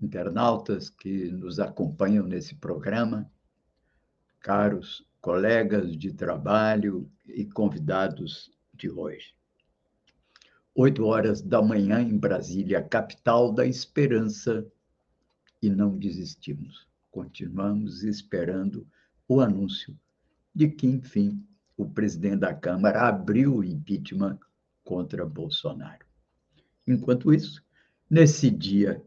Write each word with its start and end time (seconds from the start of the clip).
internautas 0.00 0.90
que 0.90 1.30
nos 1.30 1.58
acompanham 1.58 2.26
nesse 2.26 2.54
programa, 2.54 3.30
caros 4.40 5.06
colegas 5.20 5.96
de 5.96 6.12
trabalho 6.12 7.10
e 7.26 7.46
convidados 7.46 8.50
de 8.74 8.90
hoje. 8.90 9.34
Oito 10.74 11.04
horas 11.04 11.40
da 11.40 11.62
manhã 11.62 12.00
em 12.00 12.18
Brasília, 12.18 12.82
capital 12.82 13.52
da 13.52 13.64
esperança, 13.64 14.66
e 15.62 15.70
não 15.70 15.96
desistimos. 15.96 16.86
Continuamos 17.10 18.02
esperando 18.02 18.86
o 19.26 19.40
anúncio 19.40 19.98
de 20.54 20.68
que, 20.68 20.86
enfim, 20.86 21.42
o 21.74 21.88
presidente 21.88 22.40
da 22.40 22.52
Câmara 22.52 23.08
abriu 23.08 23.56
o 23.56 23.64
impeachment 23.64 24.38
contra 24.84 25.24
Bolsonaro. 25.24 26.04
Enquanto 26.86 27.32
isso, 27.32 27.64
nesse 28.10 28.50
dia 28.50 29.02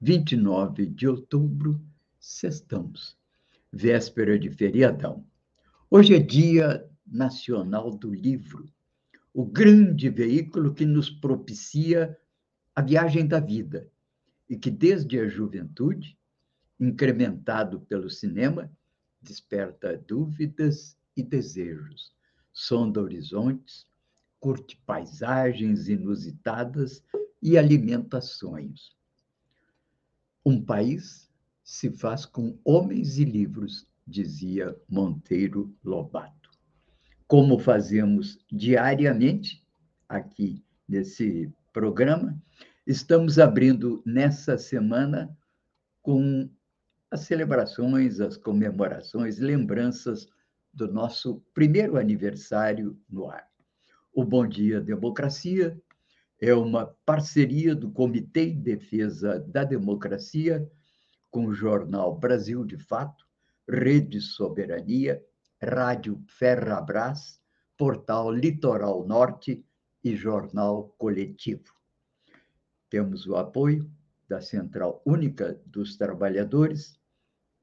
29 0.00 0.86
de 0.86 1.08
outubro, 1.08 1.84
sextamos, 2.20 3.18
véspera 3.72 4.38
de 4.38 4.48
feriadão. 4.48 5.26
Hoje 5.90 6.14
é 6.14 6.20
Dia 6.20 6.88
Nacional 7.04 7.90
do 7.90 8.14
Livro, 8.14 8.70
o 9.34 9.44
grande 9.44 10.08
veículo 10.08 10.72
que 10.72 10.86
nos 10.86 11.10
propicia 11.10 12.16
a 12.76 12.80
viagem 12.80 13.26
da 13.26 13.40
vida 13.40 13.90
e 14.48 14.56
que, 14.56 14.70
desde 14.70 15.18
a 15.18 15.26
juventude, 15.26 16.16
incrementado 16.78 17.80
pelo 17.80 18.08
cinema, 18.08 18.70
desperta 19.20 19.98
dúvidas 20.06 20.96
e 21.16 21.24
desejos, 21.24 22.12
sonda 22.52 23.02
horizontes, 23.02 23.84
curte 24.38 24.76
paisagens 24.86 25.88
inusitadas 25.88 27.02
e 27.42 27.58
alimenta 27.58 28.20
sonhos. 28.20 28.96
Um 30.44 30.64
país 30.64 31.28
se 31.62 31.90
faz 31.90 32.24
com 32.24 32.58
homens 32.64 33.18
e 33.18 33.24
livros, 33.24 33.86
dizia 34.06 34.74
Monteiro 34.88 35.74
Lobato. 35.84 36.50
Como 37.26 37.58
fazemos 37.58 38.38
diariamente 38.50 39.62
aqui 40.08 40.64
nesse 40.88 41.52
programa, 41.74 42.40
estamos 42.86 43.38
abrindo 43.38 44.02
nessa 44.06 44.56
semana 44.56 45.36
com 46.00 46.48
as 47.10 47.20
celebrações, 47.20 48.18
as 48.18 48.38
comemorações, 48.38 49.38
lembranças 49.38 50.26
do 50.72 50.90
nosso 50.90 51.42
primeiro 51.52 51.98
aniversário 51.98 52.98
no 53.10 53.30
ar. 53.30 53.46
O 54.12 54.24
Bom 54.24 54.46
Dia 54.46 54.80
Democracia 54.80 55.78
é 56.40 56.54
uma 56.54 56.86
parceria 57.04 57.74
do 57.74 57.90
Comitê 57.90 58.46
de 58.46 58.60
Defesa 58.60 59.40
da 59.40 59.64
Democracia 59.64 60.70
com 61.30 61.46
o 61.46 61.52
jornal 61.52 62.16
Brasil 62.16 62.64
de 62.64 62.78
Fato, 62.78 63.26
Rede 63.68 64.20
Soberania, 64.20 65.22
Rádio 65.60 66.22
Ferrabras, 66.28 67.40
Portal 67.76 68.30
Litoral 68.30 69.04
Norte 69.06 69.64
e 70.02 70.14
Jornal 70.14 70.94
Coletivo. 70.96 71.74
Temos 72.88 73.26
o 73.26 73.36
apoio 73.36 73.90
da 74.28 74.40
Central 74.40 75.02
Única 75.04 75.60
dos 75.66 75.96
Trabalhadores, 75.96 76.98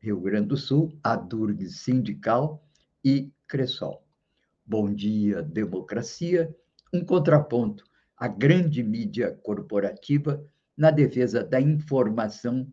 Rio 0.02 0.20
Grande 0.20 0.50
do 0.50 0.58
Sul, 0.58 1.00
a 1.02 1.16
Durg 1.16 1.66
Sindical 1.70 2.64
e 3.04 3.32
Cressol. 3.48 4.06
Bom 4.66 4.94
Dia 4.94 5.42
Democracia, 5.42 6.54
um 6.94 7.04
contraponto 7.04 7.84
a 8.18 8.28
grande 8.28 8.82
mídia 8.84 9.32
corporativa 9.44 10.44
na 10.78 10.92
defesa 10.92 11.44
da 11.44 11.60
informação 11.60 12.72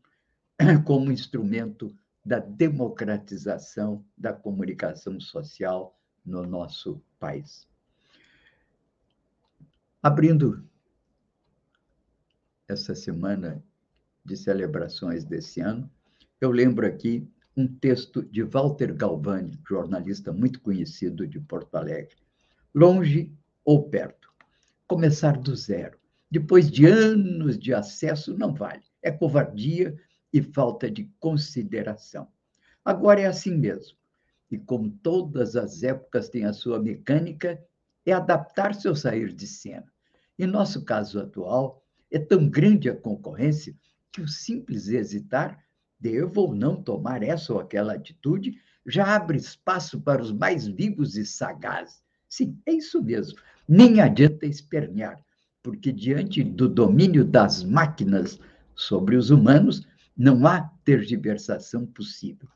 como 0.85 1.13
instrumento 1.13 1.95
da 2.25 2.39
democratização 2.39 4.05
da 4.17 4.33
comunicação 4.33 5.19
social 5.21 5.99
no 6.25 6.47
nosso 6.47 7.03
país. 7.19 7.67
Abrindo 10.03 10.65
essa 12.69 12.95
semana 12.95 13.63
de 14.25 14.37
celebrações 14.37 15.25
desse 15.25 15.61
ano, 15.61 15.91
eu 16.41 16.51
lembro 16.51 16.87
aqui 16.87 17.29
um 17.57 17.69
texto 17.69 18.23
de 18.23 18.43
Walter 18.43 18.95
Galvani, 18.95 19.59
jornalista 19.69 20.33
muito 20.33 20.61
conhecido 20.61 21.27
de 21.27 21.39
Porto 21.39 21.75
Alegre. 21.77 22.17
Longe 22.75 23.33
ou 23.65 23.89
perto? 23.89 24.32
Começar 24.87 25.39
do 25.39 25.55
zero. 25.55 25.99
Depois 26.31 26.71
de 26.71 26.87
anos 26.87 27.59
de 27.59 27.75
acesso, 27.75 28.37
não 28.37 28.55
vale. 28.55 28.83
É 29.03 29.11
covardia 29.11 29.95
e 30.33 30.41
falta 30.43 30.91
de 30.91 31.05
consideração. 31.21 32.27
Agora 32.85 33.21
é 33.21 33.27
assim 33.27 33.55
mesmo. 33.55 33.99
E 34.51 34.59
como 34.59 34.91
todas 35.03 35.57
as 35.57 35.83
épocas 35.83 36.29
têm 36.29 36.45
a 36.45 36.53
sua 36.53 36.81
mecânica, 36.81 37.63
é 38.05 38.13
adaptar-se 38.13 38.89
ao 38.89 38.97
sair 38.97 39.33
de 39.33 39.47
cena. 39.47 39.87
Em 40.39 40.47
nosso 40.47 40.85
caso 40.85 41.21
atual, 41.21 41.83
é 42.11 42.19
tão 42.19 42.49
grande 42.49 42.89
a 42.91 42.97
concorrência 42.97 43.75
que 44.11 44.21
o 44.21 44.29
simples 44.29 44.89
hesitar, 44.89 45.63
devo 45.99 46.43
ou 46.43 46.55
não 46.55 46.83
tomar 46.83 47.23
essa 47.23 47.53
ou 47.53 47.61
aquela 47.61 47.95
atitude, 47.95 48.61
já 48.87 49.15
abre 49.15 49.39
espaço 49.39 50.01
para 50.01 50.21
os 50.21 50.33
mais 50.33 50.67
vivos 50.67 51.17
e 51.17 51.25
sagazes. 51.25 52.03
Sim, 52.29 52.59
é 52.67 52.73
isso 52.73 53.03
mesmo 53.03 53.39
nem 53.69 54.01
adianta 54.01 54.47
espernear, 54.47 55.21
porque 55.63 55.93
diante 55.93 56.43
do 56.43 56.69
domínio 56.69 57.25
das 57.25 57.63
máquinas 57.63 58.39
sobre 58.75 59.17
os 59.17 59.31
humanos, 59.31 59.87
não 60.17 60.47
há 60.47 60.71
tergiversação 60.85 61.87
possível. 61.87 62.49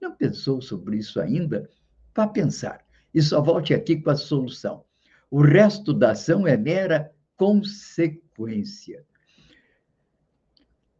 Não 0.00 0.14
pensou 0.14 0.60
sobre 0.60 0.98
isso 0.98 1.20
ainda? 1.20 1.68
Vá 2.14 2.26
pensar 2.26 2.84
e 3.14 3.22
só 3.22 3.40
volte 3.40 3.74
aqui 3.74 3.96
com 3.96 4.10
a 4.10 4.16
solução. 4.16 4.84
O 5.30 5.40
resto 5.42 5.92
da 5.92 6.12
ação 6.12 6.46
é 6.46 6.56
mera 6.56 7.10
consequência. 7.36 9.04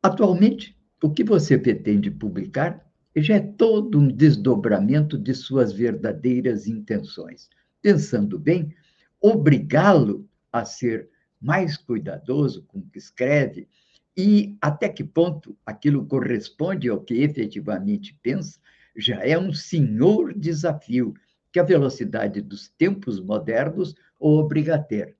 Atualmente, 0.02 0.76
o 1.02 1.10
que 1.10 1.22
você 1.22 1.58
pretende 1.58 2.10
publicar 2.10 2.84
já 3.16 3.36
é 3.36 3.40
todo 3.40 3.98
um 3.98 4.08
desdobramento 4.08 5.18
de 5.18 5.34
suas 5.34 5.72
verdadeiras 5.72 6.66
intenções. 6.66 7.48
Pensando 7.80 8.38
bem, 8.38 8.74
obrigá-lo 9.22 10.28
a 10.52 10.64
ser 10.64 11.08
mais 11.40 11.76
cuidadoso 11.76 12.64
com 12.64 12.80
o 12.80 12.86
que 12.90 12.98
escreve 12.98 13.68
e 14.16 14.56
até 14.60 14.88
que 14.88 15.04
ponto 15.04 15.56
aquilo 15.64 16.06
corresponde 16.06 16.88
ao 16.88 17.00
que 17.00 17.14
efetivamente 17.22 18.18
pensa, 18.22 18.60
já 18.94 19.16
é 19.24 19.38
um 19.38 19.52
senhor 19.52 20.34
desafio 20.34 21.14
que 21.50 21.58
a 21.58 21.62
velocidade 21.62 22.40
dos 22.40 22.68
tempos 22.68 23.20
modernos 23.20 23.94
o 24.18 24.38
obriga 24.38 24.74
a 24.74 24.82
ter 24.82 25.16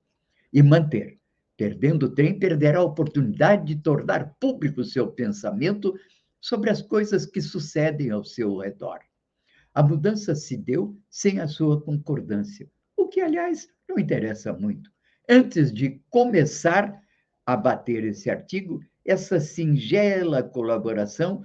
e 0.51 0.61
manter. 0.61 1.19
Perdendo 1.57 2.07
o 2.07 2.09
trem, 2.09 2.37
perderá 2.37 2.79
a 2.79 2.83
oportunidade 2.83 3.73
de 3.73 3.81
tornar 3.81 4.35
público 4.39 4.83
seu 4.83 5.07
pensamento 5.07 5.93
sobre 6.41 6.69
as 6.69 6.81
coisas 6.81 7.25
que 7.25 7.41
sucedem 7.41 8.09
ao 8.09 8.23
seu 8.23 8.57
redor. 8.57 8.99
A 9.73 9.81
mudança 9.81 10.35
se 10.35 10.57
deu 10.57 10.95
sem 11.09 11.39
a 11.39 11.47
sua 11.47 11.81
concordância, 11.81 12.69
que, 13.13 13.21
aliás, 13.21 13.69
não 13.87 13.99
interessa 13.99 14.51
muito. 14.51 14.91
Antes 15.29 15.71
de 15.71 16.01
começar 16.09 16.99
a 17.45 17.55
bater 17.55 18.03
esse 18.03 18.27
artigo, 18.27 18.81
essa 19.05 19.39
singela 19.39 20.41
colaboração 20.41 21.43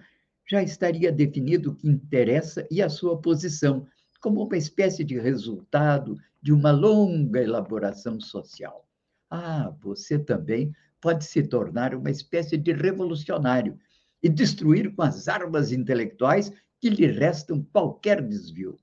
já 0.49 0.63
estaria 0.63 1.13
definido 1.13 1.71
o 1.71 1.75
que 1.75 1.87
interessa 1.87 2.67
e 2.71 2.81
a 2.81 2.89
sua 2.89 3.21
posição, 3.21 3.87
como 4.23 4.43
uma 4.43 4.57
espécie 4.57 5.05
de 5.05 5.19
resultado 5.19 6.17
de 6.41 6.55
uma 6.55 6.71
longa 6.71 7.43
elaboração 7.43 8.19
social. 8.19 8.89
Ah, 9.31 9.71
você 9.83 10.19
também 10.19 10.73
pode 11.03 11.27
se 11.27 11.43
tornar 11.43 11.95
uma 11.95 12.11
espécie 12.11 12.57
de 12.57 12.73
revolucionário 12.73 13.79
e 14.23 14.29
destruir 14.29 14.95
com 14.95 15.03
as 15.03 15.29
armas 15.29 15.71
intelectuais 15.71 16.51
que 16.81 16.89
lhe 16.89 17.07
restam 17.07 17.63
qualquer 17.63 18.27
desvio. 18.27 18.79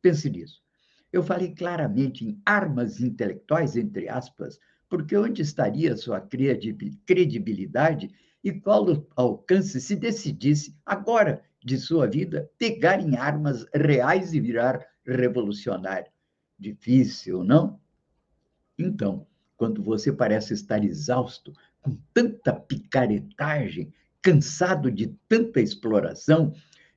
Pense 0.00 0.30
nisso. 0.30 0.63
Eu 1.14 1.22
falei 1.22 1.54
claramente 1.54 2.26
em 2.26 2.42
armas 2.44 3.00
intelectuais, 3.00 3.76
entre 3.76 4.08
aspas, 4.08 4.58
porque 4.88 5.16
onde 5.16 5.42
estaria 5.42 5.96
sua 5.96 6.20
credibilidade 6.20 8.12
e 8.42 8.50
qual 8.50 8.84
o 8.90 9.06
alcance 9.14 9.80
se 9.80 9.94
decidisse, 9.94 10.76
agora 10.84 11.40
de 11.64 11.78
sua 11.78 12.08
vida, 12.08 12.50
pegar 12.58 13.00
em 13.00 13.16
armas 13.16 13.64
reais 13.72 14.34
e 14.34 14.40
virar 14.40 14.84
revolucionário. 15.06 16.10
Difícil, 16.58 17.44
não? 17.44 17.78
Então, 18.76 19.24
quando 19.56 19.84
você 19.84 20.12
parece 20.12 20.52
estar 20.52 20.82
exausto, 20.82 21.52
com 21.80 21.96
tanta 22.12 22.52
picaretagem, 22.52 23.94
cansado 24.20 24.90
de 24.90 25.16
tanta 25.28 25.60
exploração, 25.60 26.52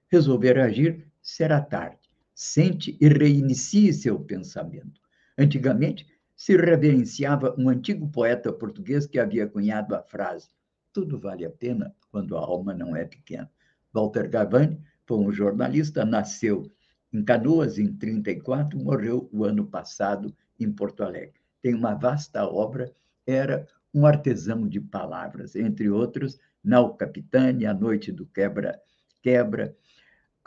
resolver 0.09 0.57
agir 0.57 1.05
será 1.21 1.61
tarde. 1.61 2.06
Sente 2.39 2.95
e 3.01 3.07
reinicie 3.07 3.91
seu 3.91 4.19
pensamento. 4.19 5.01
Antigamente, 5.35 6.05
se 6.35 6.55
reverenciava 6.55 7.55
um 7.57 7.67
antigo 7.67 8.07
poeta 8.11 8.53
português 8.53 9.07
que 9.07 9.17
havia 9.17 9.47
cunhado 9.47 9.95
a 9.95 10.03
frase: 10.03 10.47
Tudo 10.93 11.17
vale 11.17 11.43
a 11.45 11.49
pena 11.49 11.95
quando 12.11 12.37
a 12.37 12.39
alma 12.39 12.75
não 12.75 12.95
é 12.95 13.05
pequena. 13.05 13.51
Walter 13.91 14.29
Gavani 14.29 14.79
foi 15.07 15.17
um 15.17 15.31
jornalista, 15.31 16.05
nasceu 16.05 16.71
em 17.11 17.23
Canoas 17.23 17.79
em 17.79 17.91
34, 17.91 18.77
morreu 18.77 19.27
o 19.33 19.43
ano 19.43 19.65
passado 19.65 20.31
em 20.59 20.71
Porto 20.71 21.01
Alegre. 21.01 21.41
Tem 21.59 21.73
uma 21.73 21.95
vasta 21.95 22.45
obra, 22.45 22.93
era 23.25 23.67
um 23.91 24.05
artesão 24.05 24.67
de 24.67 24.79
palavras, 24.79 25.55
entre 25.55 25.89
outros, 25.89 26.37
Nau 26.63 26.95
Capitane, 26.95 27.65
A 27.65 27.73
Noite 27.73 28.11
do 28.11 28.27
Quebra, 28.27 28.79
Quebra, 29.23 29.75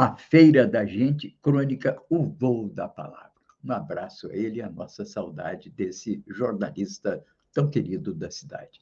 A 0.00 0.16
Feira 0.16 0.66
da 0.66 0.86
Gente, 0.86 1.36
crônica 1.42 2.02
O 2.08 2.24
Voo 2.24 2.70
da 2.70 2.88
Palavra. 2.88 3.32
Um 3.62 3.70
abraço 3.70 4.30
a 4.30 4.34
ele 4.34 4.56
e 4.56 4.62
a 4.62 4.70
nossa 4.70 5.04
saudade 5.04 5.68
desse 5.68 6.24
jornalista 6.26 7.22
tão 7.52 7.68
querido 7.68 8.14
da 8.14 8.30
cidade. 8.30 8.80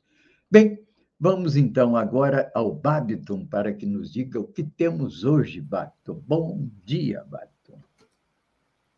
Bem, 0.49 0.79
Vamos 1.19 1.57
então 1.57 1.97
agora 1.97 2.49
ao 2.55 2.73
Babiton 2.73 3.45
para 3.45 3.73
que 3.73 3.85
nos 3.85 4.13
diga 4.13 4.39
o 4.39 4.47
que 4.47 4.63
temos 4.63 5.25
hoje, 5.25 5.61
Babiton. 5.61 6.23
Bom 6.25 6.71
dia, 6.85 7.25
Babiton. 7.27 7.83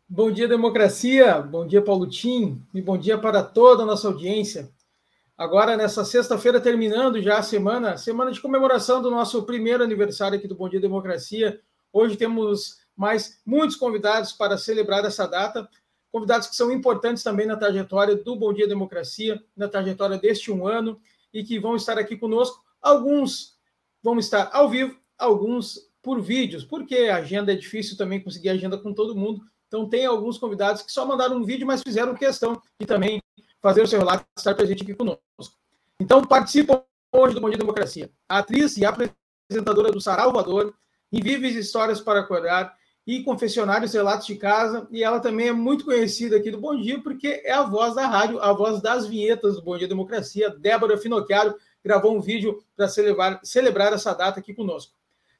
Bom 0.07 0.31
dia, 0.31 0.47
democracia. 0.47 1.41
Bom 1.41 1.65
dia, 1.65 1.81
Paulo 1.81 2.07
Tim. 2.07 2.61
E 2.75 2.81
bom 2.83 2.99
dia 2.99 3.17
para 3.17 3.41
toda 3.41 3.81
a 3.81 3.85
nossa 3.87 4.07
audiência. 4.07 4.69
Agora, 5.35 5.75
nessa 5.75 6.05
sexta-feira, 6.05 6.61
terminando 6.61 7.19
já 7.19 7.39
a 7.39 7.41
semana, 7.41 7.97
semana 7.97 8.31
de 8.31 8.39
comemoração 8.39 9.01
do 9.01 9.09
nosso 9.09 9.41
primeiro 9.41 9.83
aniversário 9.83 10.37
aqui 10.37 10.47
do 10.47 10.53
Bom 10.53 10.69
Dia 10.69 10.79
Democracia. 10.79 11.59
Hoje 11.93 12.15
temos 12.15 12.79
mais 12.95 13.41
muitos 13.45 13.75
convidados 13.75 14.31
para 14.31 14.57
celebrar 14.57 15.03
essa 15.05 15.27
data. 15.27 15.67
Convidados 16.11 16.47
que 16.47 16.55
são 16.55 16.71
importantes 16.71 17.23
também 17.23 17.45
na 17.45 17.55
trajetória 17.55 18.15
do 18.15 18.35
Bom 18.35 18.53
Dia 18.53 18.67
Democracia, 18.67 19.41
na 19.55 19.67
trajetória 19.67 20.17
deste 20.17 20.51
um 20.51 20.67
ano 20.67 20.99
e 21.33 21.43
que 21.43 21.59
vão 21.59 21.75
estar 21.75 21.97
aqui 21.97 22.17
conosco. 22.17 22.61
Alguns 22.81 23.57
vão 24.03 24.17
estar 24.19 24.49
ao 24.51 24.69
vivo, 24.69 24.97
alguns 25.17 25.89
por 26.01 26.19
vídeos, 26.19 26.63
porque 26.63 26.95
a 26.95 27.17
agenda 27.17 27.53
é 27.53 27.55
difícil 27.55 27.95
também 27.95 28.21
conseguir 28.21 28.49
agenda 28.49 28.77
com 28.77 28.93
todo 28.93 29.15
mundo. 29.15 29.41
Então, 29.67 29.87
tem 29.87 30.05
alguns 30.05 30.37
convidados 30.37 30.81
que 30.81 30.91
só 30.91 31.05
mandaram 31.05 31.37
um 31.37 31.45
vídeo, 31.45 31.65
mas 31.65 31.81
fizeram 31.81 32.13
questão 32.13 32.61
de 32.79 32.85
também 32.85 33.21
fazer 33.61 33.81
o 33.81 33.87
seu 33.87 33.99
relato 33.99 34.25
estar 34.37 34.55
presente 34.55 34.83
aqui 34.83 34.93
conosco. 34.93 35.21
Então, 35.99 36.25
participam 36.25 36.83
hoje 37.11 37.35
do 37.35 37.41
Bom 37.41 37.49
Dia 37.49 37.57
Democracia. 37.57 38.11
A 38.27 38.39
atriz 38.39 38.75
e 38.75 38.83
apresentadora 38.83 39.91
do 39.91 40.01
Saralvador, 40.01 40.73
Invíveis 41.11 41.55
Histórias 41.55 41.99
para 41.99 42.21
Acordar, 42.21 42.75
e 43.05 43.23
Confessionários 43.23 43.93
Relatos 43.93 44.27
de 44.27 44.35
Casa. 44.35 44.87
E 44.91 45.03
ela 45.03 45.19
também 45.19 45.47
é 45.47 45.51
muito 45.51 45.85
conhecida 45.85 46.37
aqui 46.37 46.51
do 46.51 46.59
Bom 46.59 46.79
Dia, 46.79 47.01
porque 47.01 47.41
é 47.43 47.51
a 47.51 47.63
voz 47.63 47.95
da 47.95 48.07
rádio, 48.07 48.39
a 48.39 48.53
voz 48.53 48.81
das 48.81 49.07
vinhetas 49.07 49.55
do 49.55 49.61
Bom 49.61 49.77
Dia 49.77 49.87
Democracia. 49.87 50.49
Débora 50.49 50.97
Finocchiaro 50.97 51.55
gravou 51.83 52.15
um 52.15 52.21
vídeo 52.21 52.63
para 52.75 52.87
celebrar, 52.87 53.39
celebrar 53.43 53.93
essa 53.93 54.13
data 54.13 54.39
aqui 54.39 54.53
conosco. 54.53 54.93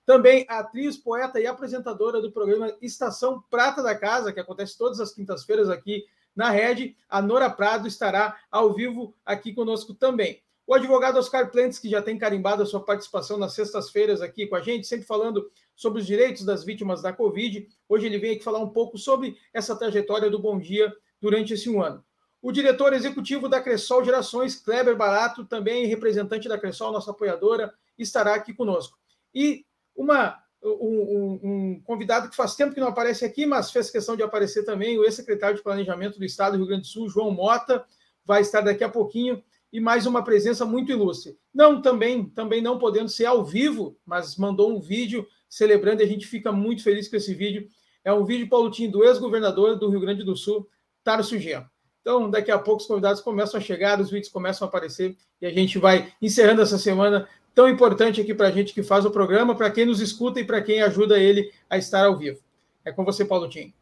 Também 0.06 0.46
atriz, 0.50 0.98
poeta 0.98 1.40
e 1.40 1.46
apresentadora 1.46 2.20
do 2.20 2.32
programa 2.32 2.76
Estação 2.82 3.44
Prata 3.50 3.84
da 3.84 3.96
Casa, 3.96 4.34
que 4.34 4.40
acontece 4.40 4.78
todas 4.78 5.00
as 5.00 5.14
quintas-feiras 5.14 5.70
aqui 5.70 6.06
na 6.36 6.50
rede. 6.50 6.96
A 7.08 7.22
Nora 7.22 7.50
Prado 7.50 7.88
estará 7.88 8.36
ao 8.50 8.74
vivo 8.74 9.14
aqui 9.24 9.54
conosco 9.54 9.94
também. 9.94 10.42
O 10.66 10.74
advogado 10.74 11.18
Oscar 11.18 11.50
Plentes, 11.52 11.80
que 11.80 11.90
já 11.90 12.02
tem 12.02 12.18
carimbado 12.18 12.64
a 12.64 12.66
sua 12.66 12.84
participação 12.84 13.38
nas 13.38 13.54
sextas-feiras 13.54 14.22
aqui 14.22 14.48
com 14.48 14.56
a 14.56 14.62
gente, 14.62 14.88
sempre 14.88 15.06
falando 15.06 15.50
sobre 15.76 16.00
os 16.00 16.08
direitos 16.08 16.46
das 16.46 16.64
vítimas 16.64 17.02
da 17.02 17.12
Covid. 17.12 17.68
Hoje 17.90 18.06
ele 18.06 18.20
vem 18.20 18.36
aqui 18.36 18.44
falar 18.44 18.60
um 18.60 18.70
pouco 18.70 18.98
sobre 18.98 19.36
essa 19.54 19.76
trajetória 19.76 20.30
do 20.30 20.40
Bom 20.40 20.60
Dia 20.60 20.94
durante 21.20 21.54
esse 21.54 21.70
um 21.70 21.82
ano. 21.82 22.04
O 22.42 22.52
diretor 22.52 22.94
executivo 22.94 23.50
da 23.50 23.62
Cressol 23.62 24.04
Gerações, 24.04 24.56
Kleber 24.56 24.96
Barato, 24.96 25.46
também 25.46 25.86
representante 25.86 26.48
da 26.48 26.58
Cressol, 26.58 26.92
nossa 26.92 27.12
apoiadora, 27.12 27.74
estará 27.98 28.34
aqui 28.34 28.54
conosco. 28.54 28.98
E 29.34 29.66
uma, 29.96 30.38
um, 30.64 31.40
um, 31.44 31.82
convidado 31.84 32.30
que 32.30 32.36
faz 32.36 32.56
tempo 32.56 32.74
que 32.74 32.80
não 32.80 32.88
aparece 32.88 33.26
aqui, 33.26 33.46
mas 33.46 33.72
fez 33.72 33.92
questão 33.92 34.16
de 34.16 34.24
aparecer 34.24 34.64
também, 34.64 34.98
o 34.98 35.04
ex-secretário 35.04 35.58
de 35.58 35.64
Planejamento 35.64 36.18
do 36.18 36.26
Estado 36.26 36.54
do 36.54 36.58
Rio 36.60 36.68
Grande 36.68 36.84
do 36.84 36.88
Sul, 36.88 37.10
João 37.10 37.32
Mota, 37.32 37.86
vai 38.26 38.42
estar 38.42 38.62
daqui 38.62 38.84
a 38.84 38.90
pouquinho 38.90 39.44
e 39.72 39.80
mais 39.80 40.06
uma 40.06 40.24
presença 40.24 40.66
muito 40.66 40.92
ilustre. 40.92 41.38
Não 41.54 41.82
também, 41.82 42.26
também 42.26 42.62
não 42.62 42.78
podendo 42.78 43.10
ser 43.10 43.26
ao 43.26 43.44
vivo, 43.44 43.98
mas 44.06 44.36
mandou 44.36 44.76
um 44.76 44.80
vídeo 44.80 45.26
celebrando 45.50 46.02
e 46.02 46.06
a 46.06 46.08
gente 46.08 46.28
fica 46.28 46.52
muito 46.52 46.84
feliz 46.84 47.08
com 47.08 47.16
esse 47.16 47.34
vídeo. 47.34 47.68
É 48.04 48.12
um 48.12 48.26
vídeo, 48.26 48.50
Paulotinho, 48.50 48.92
do 48.92 49.04
ex-governador 49.04 49.78
do 49.78 49.90
Rio 49.90 50.02
Grande 50.02 50.24
do 50.24 50.36
Sul, 50.36 50.68
Tarso 51.04 51.38
Genro. 51.38 51.70
Então, 52.02 52.30
daqui 52.30 52.50
a 52.50 52.58
pouco 52.58 52.82
os 52.82 52.88
convidados 52.88 53.22
começam 53.22 53.60
a 53.60 53.64
chegar, 53.64 54.00
os 54.00 54.10
vídeos 54.10 54.32
começam 54.32 54.66
a 54.66 54.70
aparecer 54.70 55.16
e 55.40 55.46
a 55.46 55.52
gente 55.52 55.78
vai 55.78 56.12
encerrando 56.22 56.62
essa 56.62 56.78
semana 56.78 57.28
tão 57.54 57.70
importante 57.70 58.20
aqui 58.20 58.34
para 58.34 58.48
a 58.48 58.52
gente 58.52 58.74
que 58.74 58.82
faz 58.82 59.06
o 59.06 59.12
programa, 59.12 59.56
para 59.56 59.70
quem 59.70 59.86
nos 59.86 60.02
escuta 60.02 60.40
e 60.40 60.44
para 60.44 60.62
quem 60.62 60.82
ajuda 60.82 61.20
ele 61.20 61.52
a 61.70 61.78
estar 61.78 62.06
ao 62.06 62.18
vivo. 62.18 62.40
É 62.84 62.92
com 62.92 63.06
você, 63.06 63.24
Paulo 63.24 63.48
Tim. 63.48 63.74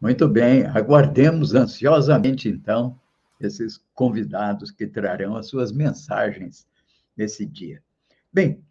Muito 0.00 0.28
bem, 0.28 0.64
aguardemos 0.64 1.54
ansiosamente, 1.54 2.48
então, 2.48 2.98
esses 3.40 3.80
convidados 3.94 4.70
que 4.70 4.86
trarão 4.86 5.36
as 5.36 5.46
suas 5.46 5.72
mensagens 5.72 6.66
nesse 7.16 7.44
dia. 7.46 7.82
Bem, 8.32 8.62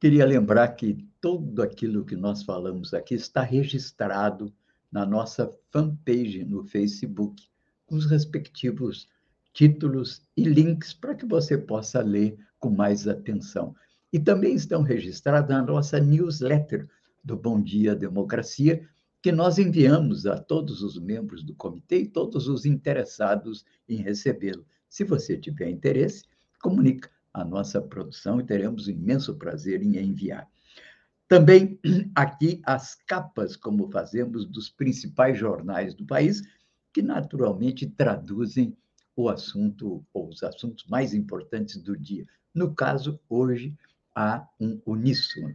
queria 0.00 0.24
lembrar 0.24 0.68
que 0.68 1.06
tudo 1.20 1.62
aquilo 1.62 2.04
que 2.04 2.16
nós 2.16 2.42
falamos 2.42 2.94
aqui 2.94 3.14
está 3.14 3.42
registrado 3.42 4.52
na 4.90 5.04
nossa 5.04 5.50
fanpage 5.70 6.44
no 6.44 6.64
Facebook, 6.64 7.48
com 7.86 7.96
os 7.96 8.06
respectivos 8.06 9.08
títulos 9.52 10.22
e 10.36 10.44
links 10.44 10.92
para 10.92 11.14
que 11.14 11.24
você 11.24 11.56
possa 11.56 12.00
ler 12.00 12.38
com 12.58 12.70
mais 12.70 13.08
atenção. 13.08 13.74
E 14.12 14.18
também 14.18 14.54
estão 14.54 14.82
registrados 14.82 15.50
na 15.50 15.62
nossa 15.62 15.98
newsletter 15.98 16.88
do 17.24 17.36
Bom 17.36 17.60
Dia 17.60 17.94
Democracia, 17.94 18.86
que 19.26 19.32
nós 19.32 19.58
enviamos 19.58 20.24
a 20.24 20.38
todos 20.38 20.82
os 20.82 20.96
membros 21.00 21.42
do 21.42 21.52
comitê 21.52 22.02
e 22.02 22.06
todos 22.06 22.46
os 22.46 22.64
interessados 22.64 23.64
em 23.88 23.96
recebê-lo. 23.96 24.64
Se 24.88 25.02
você 25.02 25.36
tiver 25.36 25.68
interesse, 25.68 26.22
comunica 26.62 27.10
a 27.34 27.44
nossa 27.44 27.82
produção 27.82 28.38
e 28.38 28.44
teremos 28.44 28.88
imenso 28.88 29.34
prazer 29.34 29.82
em 29.82 29.96
enviar. 29.98 30.48
Também 31.26 31.76
aqui 32.14 32.62
as 32.64 32.94
capas, 32.94 33.56
como 33.56 33.90
fazemos, 33.90 34.46
dos 34.46 34.70
principais 34.70 35.36
jornais 35.36 35.92
do 35.92 36.06
país, 36.06 36.40
que 36.92 37.02
naturalmente 37.02 37.84
traduzem 37.84 38.76
o 39.16 39.28
assunto 39.28 40.06
ou 40.14 40.28
os 40.28 40.44
assuntos 40.44 40.86
mais 40.86 41.12
importantes 41.12 41.82
do 41.82 41.96
dia. 41.96 42.24
No 42.54 42.72
caso, 42.76 43.18
hoje, 43.28 43.74
há 44.14 44.48
um 44.60 44.80
uníssono, 44.86 45.52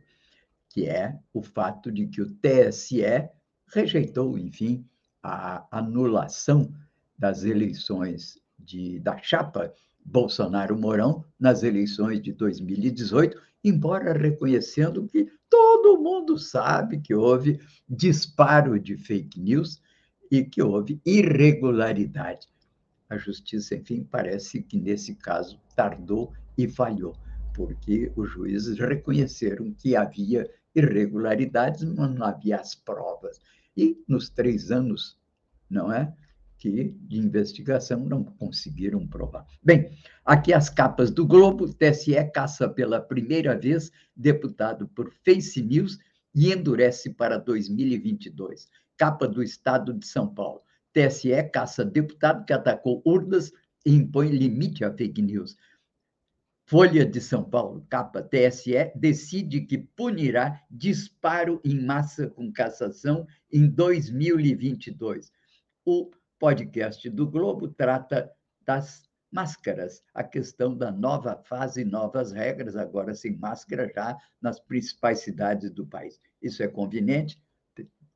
que 0.67 0.89
é 0.89 1.17
o 1.33 1.41
fato 1.41 1.89
de 1.89 2.07
que 2.07 2.21
o 2.21 2.29
TSE 2.29 3.31
rejeitou, 3.73 4.37
enfim, 4.37 4.85
a 5.23 5.65
anulação 5.71 6.73
das 7.17 7.43
eleições 7.43 8.39
de, 8.57 8.99
da 8.99 9.17
chapa 9.17 9.73
Bolsonaro-Mourão 10.03 11.23
nas 11.39 11.63
eleições 11.63 12.21
de 12.21 12.33
2018, 12.33 13.39
embora 13.63 14.13
reconhecendo 14.13 15.07
que 15.07 15.31
todo 15.49 16.01
mundo 16.01 16.37
sabe 16.37 16.99
que 16.99 17.13
houve 17.13 17.59
disparo 17.87 18.79
de 18.79 18.97
fake 18.97 19.39
news 19.39 19.81
e 20.31 20.43
que 20.43 20.61
houve 20.61 20.99
irregularidade. 21.05 22.47
A 23.09 23.17
justiça, 23.17 23.75
enfim, 23.75 24.07
parece 24.09 24.63
que 24.63 24.79
nesse 24.79 25.15
caso 25.15 25.59
tardou 25.75 26.33
e 26.57 26.67
falhou, 26.67 27.15
porque 27.53 28.11
os 28.15 28.29
juízes 28.29 28.79
reconheceram 28.79 29.71
que 29.73 29.95
havia 29.95 30.49
irregularidades, 30.73 31.83
mas 31.83 32.15
não 32.15 32.25
havia 32.25 32.59
as 32.59 32.73
provas 32.73 33.39
e 33.75 33.97
nos 34.07 34.29
três 34.29 34.71
anos, 34.71 35.17
não 35.69 35.91
é? 35.91 36.13
Que 36.57 36.95
de 37.01 37.17
investigação 37.17 38.05
não 38.05 38.23
conseguiram 38.23 39.07
provar. 39.07 39.45
Bem, 39.63 39.91
aqui 40.23 40.53
as 40.53 40.69
capas 40.69 41.09
do 41.09 41.25
Globo: 41.25 41.73
TSE 41.73 42.13
caça 42.33 42.69
pela 42.69 43.01
primeira 43.01 43.57
vez 43.57 43.91
deputado 44.15 44.87
por 44.89 45.11
Face 45.25 45.61
News 45.61 45.97
e 46.33 46.51
endurece 46.51 47.09
para 47.11 47.37
2022. 47.37 48.69
Capa 48.97 49.27
do 49.27 49.41
Estado 49.41 49.93
de 49.93 50.05
São 50.05 50.31
Paulo: 50.31 50.61
TSE 50.93 51.43
caça 51.51 51.83
deputado 51.83 52.45
que 52.45 52.53
atacou 52.53 53.01
urnas 53.05 53.51
e 53.85 53.95
impõe 53.95 54.29
limite 54.29 54.83
à 54.83 54.93
fake 54.93 55.21
news. 55.21 55.57
Folha 56.71 57.05
de 57.05 57.19
São 57.19 57.43
Paulo, 57.43 57.85
capa 57.89 58.23
TSE, 58.23 58.93
decide 58.95 59.59
que 59.59 59.77
punirá 59.77 60.63
disparo 60.71 61.59
em 61.65 61.77
massa 61.77 62.29
com 62.29 62.49
cassação 62.49 63.27
em 63.51 63.67
2022. 63.67 65.33
O 65.83 66.09
podcast 66.39 67.09
do 67.09 67.29
Globo 67.29 67.67
trata 67.67 68.31
das 68.65 69.03
máscaras, 69.29 70.01
a 70.13 70.23
questão 70.23 70.73
da 70.73 70.93
nova 70.93 71.35
fase, 71.43 71.83
novas 71.83 72.31
regras, 72.31 72.77
agora 72.77 73.13
sem 73.13 73.35
máscara 73.35 73.91
já 73.93 74.17
nas 74.41 74.57
principais 74.57 75.19
cidades 75.19 75.71
do 75.71 75.85
país. 75.85 76.21
Isso 76.41 76.63
é 76.63 76.69
conveniente? 76.69 77.37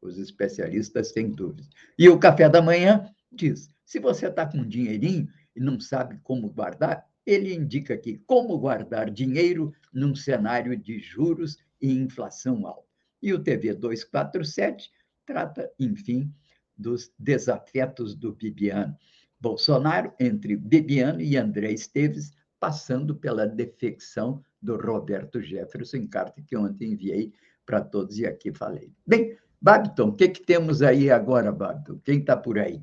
Os 0.01 0.17
especialistas 0.17 1.11
têm 1.11 1.29
dúvidas. 1.29 1.67
E 1.99 2.07
o 2.07 2.17
café 2.17 2.47
da 2.47 2.61
manhã 2.61 3.13
diz: 3.29 3.67
se 3.83 3.99
você 3.99 4.27
está 4.27 4.45
com 4.45 4.59
um 4.59 4.65
dinheirinho 4.65 5.27
e 5.53 5.59
não 5.59 5.77
sabe 5.77 6.17
como 6.23 6.49
guardar, 6.49 7.05
ele 7.25 7.53
indica 7.53 7.93
aqui 7.93 8.21
como 8.25 8.57
guardar 8.57 9.09
dinheiro 9.09 9.73
num 9.91 10.15
cenário 10.15 10.77
de 10.77 10.99
juros 10.99 11.57
e 11.81 11.91
inflação 11.91 12.67
alta. 12.67 12.85
E 13.21 13.33
o 13.33 13.39
TV 13.41 13.73
247 13.73 14.91
trata, 15.25 15.71
enfim, 15.79 16.31
dos 16.77 17.11
desafetos 17.17 18.13
do 18.13 18.33
Bibiano. 18.33 18.95
Bolsonaro, 19.39 20.13
entre 20.19 20.55
Bibiano 20.55 21.21
e 21.21 21.35
André 21.37 21.71
Esteves, 21.71 22.31
passando 22.59 23.15
pela 23.15 23.47
defecção 23.47 24.43
do 24.61 24.77
Roberto 24.77 25.41
Jefferson, 25.41 26.07
carta 26.07 26.41
que 26.41 26.55
ontem 26.55 26.93
enviei 26.93 27.33
para 27.65 27.81
todos 27.81 28.17
e 28.17 28.25
aqui 28.25 28.53
falei. 28.53 28.91
Bem, 29.05 29.37
Babiton, 29.61 30.09
o 30.09 30.13
que, 30.15 30.29
que 30.29 30.41
temos 30.41 30.81
aí 30.81 31.09
agora, 31.09 31.51
Babiton? 31.51 31.99
Quem 32.03 32.19
está 32.19 32.37
por 32.37 32.59
aí? 32.59 32.81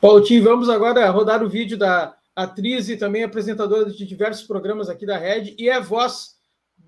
Paulinho, 0.00 0.44
vamos 0.44 0.68
agora 0.68 1.08
rodar 1.10 1.42
o 1.42 1.48
vídeo 1.48 1.76
da 1.76 2.16
atriz 2.36 2.90
e 2.90 2.98
também 2.98 3.24
apresentadora 3.24 3.90
de 3.90 4.06
diversos 4.06 4.46
programas 4.46 4.90
aqui 4.90 5.06
da 5.06 5.16
Rede 5.16 5.56
e 5.58 5.70
é 5.70 5.80
voz 5.80 6.36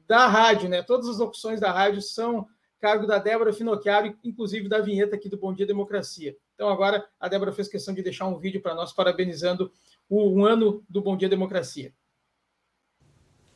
da 0.06 0.26
rádio, 0.26 0.68
né? 0.68 0.82
Todas 0.82 1.08
as 1.08 1.20
opções 1.20 1.58
da 1.58 1.72
rádio 1.72 2.02
são 2.02 2.46
cargo 2.78 3.06
da 3.06 3.18
Débora 3.18 3.52
Finocchiaro, 3.52 4.14
inclusive 4.22 4.68
da 4.68 4.80
vinheta 4.80 5.16
aqui 5.16 5.28
do 5.28 5.38
Bom 5.38 5.54
Dia 5.54 5.66
Democracia. 5.66 6.36
Então, 6.54 6.68
agora 6.68 7.04
a 7.18 7.28
Débora 7.28 7.52
fez 7.52 7.66
questão 7.66 7.94
de 7.94 8.02
deixar 8.02 8.26
um 8.26 8.38
vídeo 8.38 8.60
para 8.60 8.74
nós 8.74 8.92
parabenizando 8.92 9.72
o 10.08 10.28
um 10.28 10.44
ano 10.44 10.84
do 10.88 11.00
Bom 11.00 11.16
Dia 11.16 11.28
Democracia. 11.28 11.94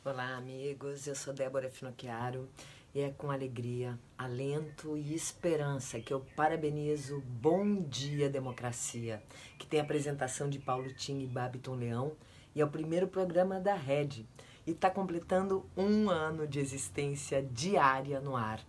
Olá, 0.03 0.35
amigos. 0.35 1.07
Eu 1.07 1.15
sou 1.15 1.33
Débora 1.33 1.69
Finocchiaro 1.69 2.49
e 2.93 3.01
é 3.01 3.09
com 3.09 3.31
alegria, 3.31 3.97
alento 4.15 4.95
e 4.95 5.15
esperança 5.15 5.99
que 5.99 6.13
eu 6.13 6.19
parabenizo 6.35 7.21
Bom 7.21 7.81
Dia 7.81 8.29
Democracia, 8.29 9.23
que 9.57 9.65
tem 9.65 9.79
a 9.79 9.83
apresentação 9.83 10.47
de 10.47 10.59
Paulo 10.59 10.93
Tim 10.93 11.21
e 11.21 11.27
Babiton 11.27 11.73
Leão 11.73 12.13
e 12.53 12.61
é 12.61 12.65
o 12.65 12.69
primeiro 12.69 13.07
programa 13.07 13.59
da 13.59 13.73
Rede 13.73 14.27
e 14.65 14.71
está 14.71 14.91
completando 14.91 15.65
um 15.75 16.07
ano 16.07 16.47
de 16.47 16.59
existência 16.59 17.41
diária 17.41 18.19
no 18.19 18.35
ar. 18.35 18.63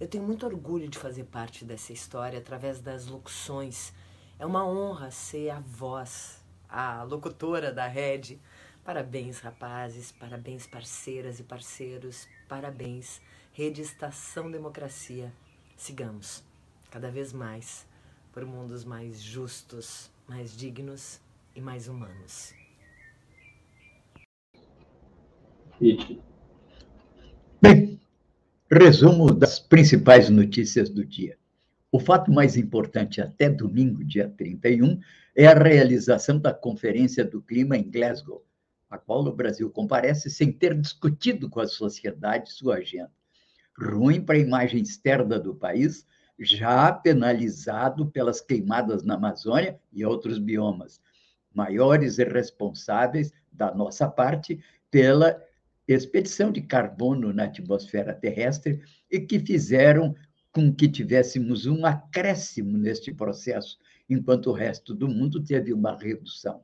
Eu 0.00 0.08
tenho 0.08 0.24
muito 0.24 0.46
orgulho 0.46 0.88
de 0.88 0.98
fazer 0.98 1.24
parte 1.24 1.64
dessa 1.64 1.92
história 1.92 2.38
através 2.38 2.80
das 2.80 3.06
locuções. 3.06 3.92
É 4.38 4.46
uma 4.46 4.66
honra 4.66 5.10
ser 5.10 5.50
a 5.50 5.60
voz, 5.60 6.42
a 6.68 7.02
locutora 7.02 7.72
da 7.72 7.86
rede. 7.86 8.40
Parabéns, 8.82 9.40
rapazes, 9.40 10.12
parabéns, 10.12 10.66
parceiras 10.66 11.40
e 11.40 11.42
parceiros, 11.42 12.26
parabéns, 12.48 13.20
Rede 13.56 13.80
Estação 13.80 14.50
Democracia. 14.50 15.32
Sigamos 15.78 16.44
cada 16.90 17.10
vez 17.10 17.32
mais 17.32 17.86
por 18.30 18.44
mundos 18.44 18.84
mais 18.84 19.22
justos, 19.22 20.10
mais 20.28 20.54
dignos 20.54 21.22
e 21.54 21.60
mais 21.62 21.88
humanos. 21.88 22.52
Bem, 27.62 27.98
Resumo 28.70 29.32
das 29.32 29.58
principais 29.58 30.28
notícias 30.28 30.90
do 30.90 31.02
dia. 31.02 31.38
O 31.90 31.98
fato 31.98 32.30
mais 32.30 32.58
importante 32.58 33.22
até 33.22 33.48
domingo, 33.48 34.04
dia 34.04 34.28
31, 34.36 35.00
é 35.34 35.46
a 35.46 35.54
realização 35.54 36.38
da 36.38 36.52
Conferência 36.52 37.24
do 37.24 37.40
Clima 37.40 37.74
em 37.78 37.90
Glasgow, 37.90 38.44
a 38.90 38.98
qual 38.98 39.24
o 39.24 39.34
Brasil 39.34 39.70
comparece 39.70 40.28
sem 40.28 40.52
ter 40.52 40.78
discutido 40.78 41.48
com 41.48 41.60
a 41.60 41.66
sociedade 41.66 42.52
sua 42.52 42.74
agenda. 42.74 43.15
Ruim 43.78 44.20
para 44.20 44.36
a 44.36 44.40
imagem 44.40 44.82
externa 44.82 45.38
do 45.38 45.54
país, 45.54 46.06
já 46.38 46.92
penalizado 46.92 48.06
pelas 48.06 48.40
queimadas 48.40 49.02
na 49.02 49.14
Amazônia 49.14 49.78
e 49.92 50.04
outros 50.04 50.38
biomas, 50.38 51.00
maiores 51.54 52.18
e 52.18 52.24
responsáveis 52.24 53.32
da 53.52 53.74
nossa 53.74 54.08
parte 54.08 54.62
pela 54.90 55.42
expedição 55.88 56.50
de 56.50 56.60
carbono 56.60 57.32
na 57.32 57.44
atmosfera 57.44 58.14
terrestre 58.14 58.82
e 59.10 59.20
que 59.20 59.38
fizeram 59.38 60.14
com 60.52 60.72
que 60.72 60.88
tivéssemos 60.88 61.66
um 61.66 61.84
acréscimo 61.84 62.76
neste 62.78 63.12
processo, 63.12 63.78
enquanto 64.08 64.48
o 64.48 64.52
resto 64.52 64.94
do 64.94 65.06
mundo 65.06 65.42
teve 65.42 65.72
uma 65.72 65.96
redução. 65.96 66.62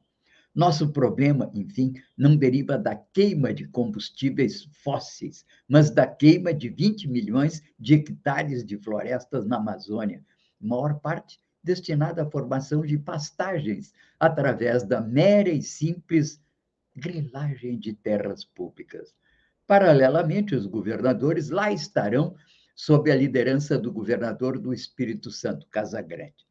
Nosso 0.54 0.92
problema, 0.92 1.50
enfim, 1.54 1.94
não 2.16 2.36
deriva 2.36 2.76
da 2.76 2.94
queima 2.94 3.54
de 3.54 3.66
combustíveis 3.68 4.64
fósseis, 4.84 5.46
mas 5.66 5.90
da 5.90 6.06
queima 6.06 6.52
de 6.52 6.68
20 6.68 7.08
milhões 7.08 7.62
de 7.78 7.94
hectares 7.94 8.62
de 8.64 8.76
florestas 8.76 9.46
na 9.46 9.56
Amazônia, 9.56 10.22
maior 10.60 11.00
parte 11.00 11.40
destinada 11.64 12.22
à 12.22 12.30
formação 12.30 12.82
de 12.82 12.98
pastagens, 12.98 13.94
através 14.20 14.82
da 14.82 15.00
mera 15.00 15.48
e 15.48 15.62
simples 15.62 16.40
grilagem 16.94 17.78
de 17.78 17.94
terras 17.94 18.44
públicas. 18.44 19.14
Paralelamente, 19.66 20.54
os 20.54 20.66
governadores 20.66 21.48
lá 21.48 21.72
estarão 21.72 22.36
sob 22.74 23.10
a 23.10 23.16
liderança 23.16 23.78
do 23.78 23.90
governador 23.90 24.58
do 24.58 24.74
Espírito 24.74 25.30
Santo, 25.30 25.66
Casagrande. 25.68 26.46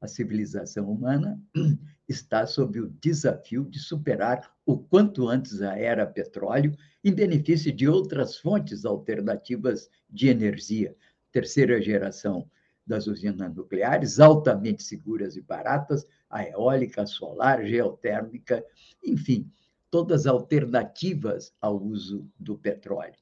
A 0.00 0.08
civilização 0.08 0.90
humana 0.90 1.38
está 2.08 2.46
sob 2.46 2.80
o 2.80 2.88
desafio 2.88 3.64
de 3.64 3.78
superar 3.78 4.50
o 4.64 4.78
quanto 4.78 5.28
antes 5.28 5.60
a 5.60 5.78
era 5.78 6.06
petróleo 6.06 6.74
em 7.04 7.12
benefício 7.12 7.70
de 7.72 7.86
outras 7.86 8.38
fontes 8.38 8.84
alternativas 8.84 9.90
de 10.08 10.28
energia, 10.28 10.96
terceira 11.30 11.80
geração 11.82 12.50
das 12.86 13.06
usinas 13.06 13.54
nucleares, 13.54 14.18
altamente 14.18 14.82
seguras 14.82 15.36
e 15.36 15.42
baratas, 15.42 16.06
a 16.30 16.44
eólica, 16.44 17.02
a 17.02 17.06
solar, 17.06 17.64
geotérmica, 17.64 18.64
enfim, 19.04 19.50
todas 19.90 20.26
alternativas 20.26 21.52
ao 21.60 21.80
uso 21.80 22.26
do 22.38 22.56
petróleo. 22.56 23.14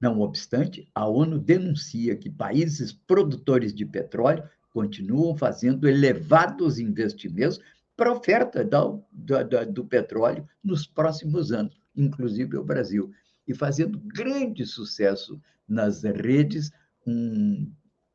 Não 0.00 0.20
obstante, 0.20 0.88
a 0.94 1.08
ONU 1.08 1.38
denuncia 1.38 2.16
que 2.16 2.28
países 2.28 2.92
produtores 2.92 3.72
de 3.72 3.86
petróleo 3.86 4.42
continuam 4.72 5.36
fazendo 5.36 5.88
elevados 5.88 6.78
investimentos 6.78 7.60
para 7.96 8.10
a 8.10 8.14
oferta 8.14 8.64
do, 8.64 9.04
do, 9.12 9.72
do 9.72 9.84
petróleo 9.84 10.48
nos 10.64 10.86
próximos 10.86 11.52
anos, 11.52 11.76
inclusive 11.94 12.56
o 12.56 12.64
Brasil, 12.64 13.12
e 13.46 13.54
fazendo 13.54 13.98
grande 13.98 14.64
sucesso 14.64 15.40
nas 15.68 16.02
redes, 16.02 16.70
um 17.06 17.70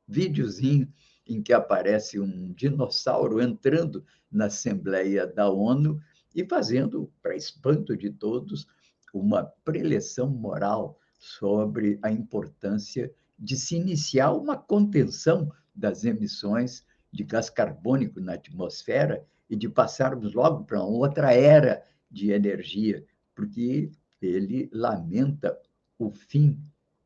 videozinho 0.08 0.92
em 1.28 1.42
que 1.42 1.54
aparece 1.54 2.20
um 2.20 2.54
dinossauro 2.54 3.42
entrando 3.42 4.04
na 4.32 4.46
Assembleia 4.46 5.28
da 5.28 5.50
ONU 5.50 6.00
e 6.34 6.46
fazendo, 6.46 7.12
para 7.22 7.36
espanto 7.36 7.96
de 7.96 8.10
todos, 8.10 8.68
uma 9.14 9.44
preleção 9.44 10.30
moral 10.30 11.00
sobre 11.20 12.00
a 12.02 12.12
importância 12.12 13.12
de 13.38 13.56
se 13.56 13.76
iniciar 13.76 14.32
uma 14.32 14.58
contenção 14.58 15.52
das 15.78 16.04
emissões 16.04 16.86
de 17.12 17.24
gás 17.24 17.50
carbônico 17.50 18.20
na 18.20 18.34
atmosfera 18.34 19.26
e 19.50 19.56
de 19.56 19.70
passarmos 19.70 20.34
logo 20.34 20.66
para 20.66 20.84
outra 20.84 21.34
era 21.34 21.84
de 22.10 22.32
energia, 22.32 23.06
porque 23.36 23.92
ele 24.22 24.70
lamenta 24.74 25.58
o 25.98 26.10
fim 26.12 26.60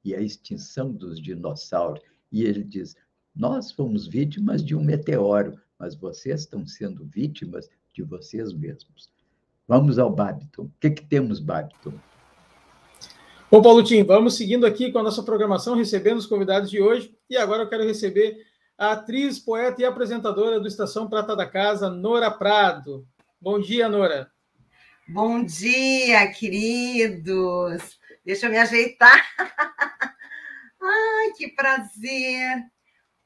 e 0.04 0.16
a 0.16 0.22
extinção 0.22 0.92
dos 0.92 1.20
dinossauros. 1.20 2.01
E 2.32 2.44
ele 2.44 2.63
diz: 2.63 2.96
Nós 3.36 3.72
fomos 3.72 4.08
vítimas 4.08 4.63
de 4.63 4.75
um 4.75 4.84
meteoro, 4.84 5.60
mas 5.78 5.96
vocês 5.96 6.42
estão 6.42 6.66
sendo 6.66 7.06
vítimas 7.06 7.70
de 7.94 8.01
vocês 8.04 8.54
mesmos. 8.54 9.12
Vamos 9.68 10.00
ao 10.00 10.10
Babiton. 10.10 10.63
O 10.63 10.72
que, 10.80 10.90
que 10.90 11.06
temos, 11.06 11.40
Babiton? 11.40 11.94
Bom, 13.50 13.62
Paulo 13.62 13.84
Tim, 13.84 14.04
vamos 14.04 14.36
seguindo 14.36 14.66
aqui 14.66 14.92
com 14.92 15.00
a 15.00 15.04
nossa 15.04 15.22
programação, 15.24 15.75
recebendo 15.75 16.18
os 16.18 16.25
convidados 16.25 16.70
de 16.70 16.82
hoje. 16.82 17.13
E 17.30 17.36
agora 17.36 17.63
eu 17.63 17.70
quero 17.70 17.84
receber 17.84 18.46
a 18.78 18.94
atriz, 18.94 19.40
poeta 19.40 19.82
e 19.82 19.86
apresentadora 19.86 20.60
do 20.60 20.68
Estação 20.68 21.10
Prata 21.10 21.36
da 21.36 21.46
Casa, 21.46 21.90
Nora 21.90 22.32
Prado. 22.32 23.08
Bom 23.40 23.60
dia, 23.60 23.88
Nora. 23.88 24.32
Bom 25.08 25.44
dia, 25.44 26.32
queridos. 26.32 28.00
Deixa 28.25 28.48
eu 28.48 28.51
me 28.51 28.58
ajeitar. 28.58 29.22
Ai, 30.82 31.32
que 31.38 31.50
prazer. 31.50 32.63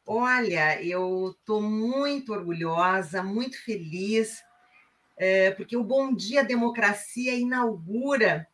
Olha, 0.05 0.81
eu 0.83 1.35
estou 1.37 1.61
muito 1.61 2.33
orgulhosa, 2.33 3.23
muito 3.23 3.57
feliz 3.63 4.43
é, 5.17 5.51
porque 5.51 5.77
o 5.77 5.83
Bom 5.83 6.13
Dia 6.13 6.43
Democracia 6.43 7.33
inaugura 7.33 8.47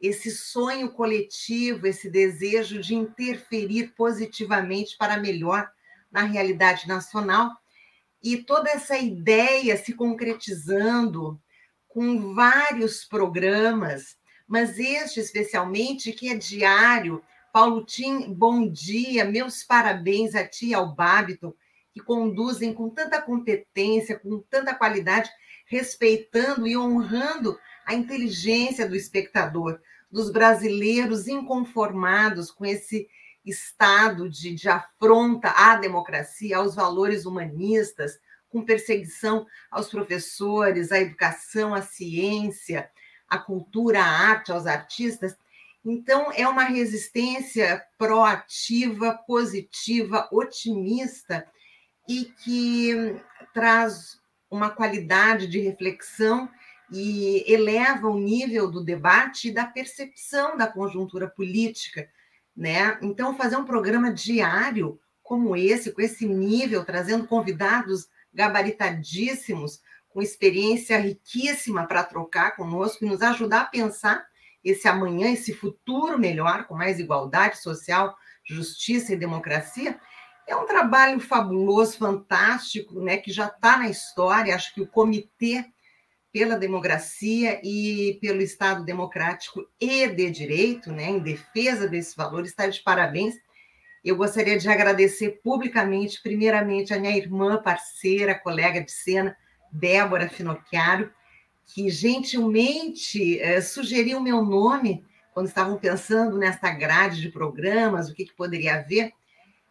esse 0.00 0.30
sonho 0.30 0.90
coletivo, 0.90 1.86
esse 1.86 2.10
desejo 2.10 2.80
de 2.80 2.94
interferir 2.94 3.94
positivamente 3.96 4.96
para 4.96 5.16
melhor 5.16 5.68
na 6.14 6.22
realidade 6.22 6.86
nacional 6.86 7.50
e 8.22 8.36
toda 8.36 8.70
essa 8.70 8.96
ideia 8.96 9.76
se 9.76 9.92
concretizando 9.92 11.38
com 11.88 12.32
vários 12.32 13.04
programas, 13.04 14.16
mas 14.46 14.78
este 14.78 15.18
especialmente 15.18 16.12
que 16.12 16.30
é 16.30 16.36
diário. 16.36 17.20
Paulo 17.52 17.84
Tim, 17.84 18.32
bom 18.32 18.68
dia, 18.68 19.24
meus 19.24 19.64
parabéns 19.64 20.36
a 20.36 20.46
ti 20.46 20.68
e 20.68 20.74
ao 20.74 20.94
Babiton, 20.94 21.52
que 21.92 22.00
conduzem 22.00 22.72
com 22.72 22.88
tanta 22.88 23.20
competência, 23.20 24.18
com 24.18 24.38
tanta 24.48 24.72
qualidade, 24.72 25.30
respeitando 25.66 26.66
e 26.66 26.76
honrando 26.76 27.58
a 27.84 27.92
inteligência 27.92 28.88
do 28.88 28.94
espectador, 28.94 29.80
dos 30.10 30.30
brasileiros 30.30 31.26
inconformados 31.26 32.50
com 32.50 32.64
esse 32.64 33.08
estado 33.44 34.28
de, 34.28 34.54
de 34.54 34.68
afronta 34.68 35.50
à 35.50 35.76
democracia, 35.76 36.56
aos 36.56 36.74
valores 36.74 37.26
humanistas, 37.26 38.18
com 38.48 38.64
perseguição 38.64 39.46
aos 39.70 39.88
professores, 39.88 40.92
à 40.92 41.00
educação, 41.00 41.74
à 41.74 41.82
ciência, 41.82 42.88
à 43.28 43.38
cultura, 43.38 44.00
à 44.00 44.06
arte, 44.06 44.52
aos 44.52 44.66
artistas. 44.66 45.36
Então, 45.84 46.32
é 46.32 46.46
uma 46.46 46.64
resistência 46.64 47.84
proativa, 47.98 49.14
positiva, 49.26 50.28
otimista 50.32 51.46
e 52.08 52.24
que 52.24 53.20
traz 53.52 54.20
uma 54.50 54.70
qualidade 54.70 55.46
de 55.46 55.58
reflexão 55.58 56.48
e 56.90 57.44
eleva 57.52 58.08
o 58.08 58.18
nível 58.18 58.70
do 58.70 58.84
debate 58.84 59.48
e 59.48 59.52
da 59.52 59.66
percepção 59.66 60.56
da 60.56 60.66
conjuntura 60.66 61.28
política, 61.28 62.08
né? 62.56 62.98
Então, 63.02 63.36
fazer 63.36 63.56
um 63.56 63.64
programa 63.64 64.12
diário 64.12 64.98
como 65.22 65.56
esse, 65.56 65.92
com 65.92 66.02
esse 66.02 66.26
nível, 66.26 66.84
trazendo 66.84 67.26
convidados 67.26 68.08
gabaritadíssimos, 68.32 69.80
com 70.10 70.22
experiência 70.22 70.98
riquíssima 70.98 71.86
para 71.86 72.04
trocar 72.04 72.54
conosco 72.54 73.04
e 73.04 73.08
nos 73.08 73.22
ajudar 73.22 73.62
a 73.62 73.66
pensar 73.66 74.24
esse 74.62 74.86
amanhã, 74.86 75.30
esse 75.30 75.52
futuro 75.52 76.18
melhor, 76.18 76.66
com 76.66 76.74
mais 76.74 76.98
igualdade 76.98 77.58
social, 77.58 78.16
justiça 78.44 79.12
e 79.12 79.16
democracia, 79.16 79.98
é 80.46 80.54
um 80.54 80.66
trabalho 80.66 81.18
fabuloso, 81.20 81.98
fantástico, 81.98 83.00
né, 83.00 83.16
que 83.16 83.32
já 83.32 83.46
está 83.46 83.78
na 83.78 83.88
história. 83.88 84.54
Acho 84.54 84.74
que 84.74 84.80
o 84.80 84.86
Comitê 84.86 85.64
pela 86.34 86.58
Democracia 86.58 87.60
e 87.62 88.18
pelo 88.20 88.42
Estado 88.42 88.84
Democrático 88.84 89.68
e 89.80 90.08
de 90.08 90.32
Direito, 90.32 90.90
né, 90.90 91.04
em 91.10 91.20
defesa 91.20 91.86
desses 91.86 92.12
valores, 92.12 92.50
está 92.50 92.66
de 92.66 92.82
parabéns. 92.82 93.36
Eu 94.04 94.16
gostaria 94.16 94.58
de 94.58 94.68
agradecer 94.68 95.40
publicamente, 95.44 96.20
primeiramente, 96.20 96.92
a 96.92 96.98
minha 96.98 97.16
irmã, 97.16 97.62
parceira, 97.62 98.34
colega 98.34 98.82
de 98.82 98.90
cena, 98.90 99.36
Débora 99.70 100.28
Finocchiaro, 100.28 101.08
que 101.66 101.88
gentilmente 101.88 103.38
eh, 103.38 103.60
sugeriu 103.60 104.20
meu 104.20 104.44
nome 104.44 105.04
quando 105.32 105.46
estavam 105.46 105.78
pensando 105.78 106.36
nessa 106.36 106.68
grade 106.68 107.20
de 107.20 107.28
programas, 107.28 108.10
o 108.10 108.14
que, 108.14 108.24
que 108.24 108.34
poderia 108.34 108.74
haver. 108.74 109.12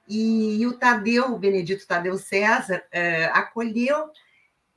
E, 0.08 0.66
o 0.66 0.78
Tadeu, 0.78 1.34
o 1.34 1.38
Benedito 1.38 1.86
Tadeu 1.86 2.18
César, 2.18 2.82
eh, 2.90 3.26
acolheu. 3.34 4.10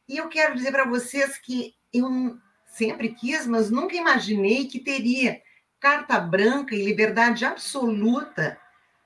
E 0.08 0.18
eu 0.18 0.28
quero 0.28 0.54
dizer 0.54 0.70
para 0.70 0.84
vocês 0.84 1.36
que 1.38 1.74
eu 1.92 2.38
sempre 2.66 3.14
quis, 3.14 3.46
mas 3.46 3.70
nunca 3.70 3.96
imaginei 3.96 4.66
que 4.66 4.78
teria 4.78 5.40
carta 5.80 6.18
branca 6.18 6.74
e 6.74 6.84
liberdade 6.84 7.44
absoluta, 7.44 8.58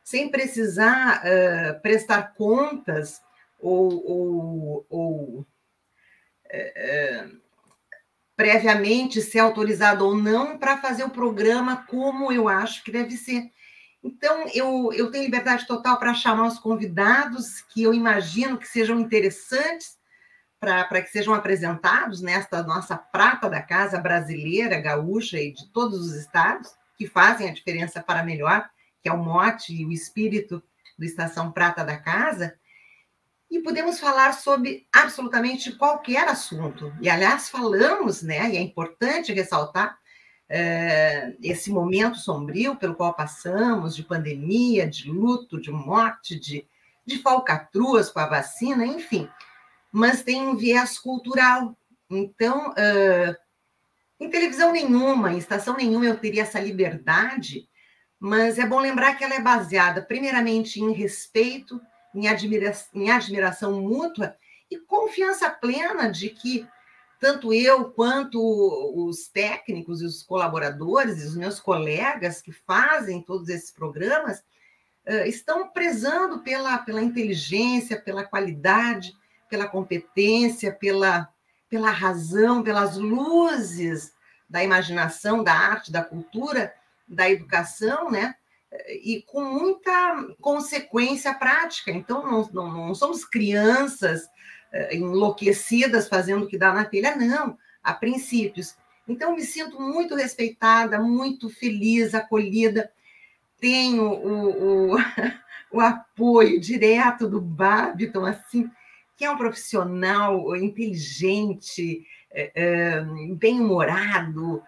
sem 0.03 0.31
precisar 0.31 1.23
uh, 1.23 1.81
prestar 1.81 2.35
contas 2.35 3.23
ou, 3.59 4.05
ou, 4.05 4.87
ou 4.89 5.41
uh, 5.41 5.47
previamente 8.37 9.23
ser 9.23 9.39
autorizado 9.39 10.05
ou 10.05 10.15
não 10.15 10.59
para 10.59 10.79
fazer 10.79 11.05
o 11.05 11.11
programa 11.11 11.87
como 11.87 12.33
eu 12.33 12.49
acho 12.49 12.83
que 12.83 12.91
deve 12.91 13.17
ser. 13.17 13.51
Então, 14.03 14.47
eu, 14.55 14.91
eu 14.95 15.11
tenho 15.11 15.25
liberdade 15.25 15.67
total 15.67 15.99
para 15.99 16.15
chamar 16.15 16.47
os 16.47 16.59
convidados 16.59 17.61
que 17.61 17.83
eu 17.83 17.93
imagino 17.93 18.57
que 18.57 18.67
sejam 18.67 18.99
interessantes 18.99 20.00
para 20.61 21.01
que 21.01 21.09
sejam 21.09 21.33
apresentados 21.33 22.21
nesta 22.21 22.63
nossa 22.63 22.95
prata 22.95 23.49
da 23.49 23.63
casa 23.63 23.99
brasileira, 23.99 24.79
gaúcha 24.79 25.41
e 25.41 25.53
de 25.53 25.67
todos 25.69 25.99
os 25.99 26.15
estados, 26.15 26.75
que 26.99 27.07
fazem 27.07 27.49
a 27.49 27.53
diferença 27.53 28.03
para 28.03 28.23
melhor, 28.23 28.69
que 29.03 29.09
é 29.09 29.13
o 29.13 29.17
mote 29.17 29.75
e 29.75 29.87
o 29.87 29.91
espírito 29.91 30.63
do 30.99 31.05
Estação 31.07 31.51
Prata 31.51 31.83
da 31.83 31.97
Casa, 31.97 32.55
e 33.51 33.61
podemos 33.61 33.99
falar 33.99 34.35
sobre 34.35 34.87
absolutamente 34.93 35.73
qualquer 35.73 36.29
assunto. 36.29 36.93
E, 37.01 37.09
aliás, 37.09 37.49
falamos, 37.49 38.23
né, 38.23 38.51
e 38.51 38.59
é 38.59 38.61
importante 38.61 39.33
ressaltar 39.33 39.99
é, 40.47 41.35
esse 41.43 41.71
momento 41.71 42.19
sombrio 42.19 42.77
pelo 42.77 42.95
qual 42.95 43.15
passamos, 43.15 43.97
de 43.97 44.03
pandemia, 44.03 44.87
de 44.87 45.11
luto, 45.11 45.59
de 45.59 45.71
morte, 45.71 46.39
de, 46.39 46.67
de 47.07 47.19
falcatruas 47.19 48.11
com 48.11 48.21
a 48.21 48.27
vacina, 48.27 48.85
enfim 48.85 49.27
mas 49.93 50.23
tem 50.23 50.47
um 50.47 50.57
viés 50.57 50.99
cultural. 50.99 51.77
Então, 52.11 52.71
uh, 52.71 53.37
em 54.19 54.29
televisão 54.29 54.73
nenhuma, 54.73 55.33
em 55.33 55.39
estação 55.39 55.77
nenhuma, 55.77 56.07
eu 56.07 56.19
teria 56.19 56.43
essa 56.43 56.61
liberdade, 56.61 57.69
mas 58.19 58.59
é 58.59 58.67
bom 58.67 58.79
lembrar 58.79 59.17
que 59.17 59.25
ela 59.25 59.35
é 59.35 59.41
baseada, 59.41 60.03
primeiramente, 60.03 60.81
em 60.81 60.93
respeito, 60.93 61.81
em, 62.15 62.29
admira 62.29 62.73
em 62.95 63.11
admiração 63.11 63.81
mútua 63.81 64.37
e 64.71 64.79
confiança 64.79 65.49
plena 65.49 66.11
de 66.11 66.29
que 66.31 66.69
tanto 67.19 67.53
eu 67.53 67.91
quanto 67.91 68.41
os 68.95 69.29
técnicos 69.29 70.01
e 70.01 70.07
os 70.07 70.23
colaboradores 70.23 71.23
e 71.23 71.27
os 71.27 71.37
meus 71.37 71.61
colegas 71.61 72.41
que 72.41 72.51
fazem 72.51 73.23
todos 73.23 73.49
esses 73.49 73.71
programas 73.71 74.39
uh, 75.07 75.27
estão 75.27 75.69
prezando 75.69 76.41
pela, 76.43 76.79
pela 76.79 77.03
inteligência, 77.03 78.01
pela 78.01 78.25
qualidade, 78.25 79.13
pela 79.51 79.69
competência, 79.69 80.73
pela, 80.73 81.29
pela 81.69 81.91
razão, 81.91 82.63
pelas 82.63 82.97
luzes 82.97 84.15
da 84.49 84.65
imaginação, 84.65 85.45
da 85.45 85.53
arte, 85.53 85.93
da 85.93 86.03
cultura, 86.03 86.73
da 87.07 87.29
educação, 87.29 88.11
né? 88.11 88.37
E 89.03 89.23
com 89.27 89.43
muita 89.43 90.27
consequência 90.41 91.35
prática. 91.35 91.91
Então, 91.91 92.25
não, 92.25 92.49
não, 92.53 92.87
não 92.87 92.95
somos 92.95 93.25
crianças 93.25 94.29
eh, 94.73 94.97
enlouquecidas 94.97 96.09
fazendo 96.09 96.45
o 96.45 96.49
que 96.49 96.57
dá 96.57 96.73
na 96.73 96.85
telha, 96.85 97.17
não. 97.17 97.59
Há 97.83 97.93
princípios. 97.93 98.77
Então, 99.09 99.35
me 99.35 99.43
sinto 99.43 99.81
muito 99.81 100.15
respeitada, 100.15 101.01
muito 101.01 101.51
feliz, 101.51 102.15
acolhida. 102.15 102.93
Tenho 103.59 104.05
o, 104.05 104.95
o, 104.95 104.97
o 105.73 105.81
apoio 105.81 106.61
direto 106.61 107.29
do 107.29 107.41
Babiton, 107.41 108.25
assim, 108.25 108.71
que 109.21 109.25
é 109.27 109.31
um 109.31 109.37
profissional 109.37 110.57
inteligente, 110.57 112.07
é, 112.33 112.53
é, 112.55 113.01
bem-humorado, 113.35 114.63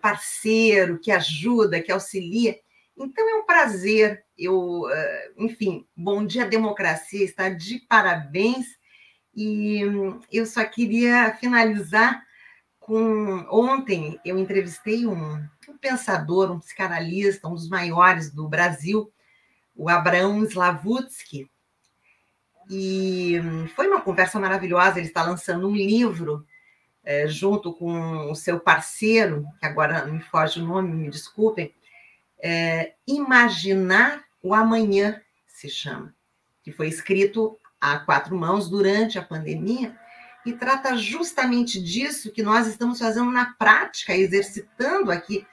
parceiro, 0.00 0.98
que 0.98 1.12
ajuda, 1.12 1.82
que 1.82 1.92
auxilia. 1.92 2.58
Então 2.96 3.28
é 3.28 3.34
um 3.34 3.44
prazer. 3.44 4.24
Eu, 4.38 4.84
enfim, 5.36 5.86
Bom 5.94 6.24
Dia 6.24 6.46
Democracia 6.46 7.22
está 7.22 7.50
de 7.50 7.80
parabéns. 7.80 8.66
E 9.36 9.82
eu 10.32 10.46
só 10.46 10.64
queria 10.64 11.36
finalizar 11.38 12.22
com. 12.78 13.46
Ontem 13.50 14.18
eu 14.24 14.38
entrevistei 14.38 15.06
um, 15.06 15.34
um 15.68 15.78
pensador, 15.78 16.50
um 16.50 16.58
psicanalista, 16.58 17.46
um 17.46 17.54
dos 17.54 17.68
maiores 17.68 18.32
do 18.32 18.48
Brasil, 18.48 19.12
o 19.76 19.90
Abraão 19.90 20.42
Slavutsky, 20.44 21.50
e 22.72 23.40
foi 23.74 23.88
uma 23.88 24.00
conversa 24.00 24.38
maravilhosa. 24.38 24.98
Ele 24.98 25.08
está 25.08 25.24
lançando 25.24 25.68
um 25.68 25.74
livro 25.74 26.46
é, 27.02 27.26
junto 27.26 27.72
com 27.72 28.30
o 28.30 28.34
seu 28.36 28.60
parceiro, 28.60 29.44
que 29.58 29.66
agora 29.66 30.06
me 30.06 30.20
foge 30.20 30.60
o 30.60 30.64
nome, 30.64 30.94
me 30.94 31.10
desculpem. 31.10 31.74
É, 32.40 32.94
Imaginar 33.08 34.22
o 34.40 34.54
Amanhã 34.54 35.20
se 35.48 35.68
chama, 35.68 36.14
que 36.62 36.70
foi 36.70 36.86
escrito 36.86 37.58
a 37.80 37.98
quatro 37.98 38.36
mãos 38.36 38.70
durante 38.70 39.18
a 39.18 39.22
pandemia 39.22 39.98
e 40.46 40.52
trata 40.52 40.96
justamente 40.96 41.82
disso 41.82 42.32
que 42.32 42.42
nós 42.42 42.68
estamos 42.68 43.00
fazendo 43.00 43.32
na 43.32 43.52
prática, 43.54 44.14
exercitando 44.14 45.10
aqui, 45.10 45.44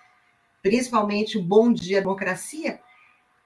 principalmente 0.61 1.37
o 1.37 1.43
Bom 1.43 1.73
Dia 1.73 1.99
Democracia, 1.99 2.79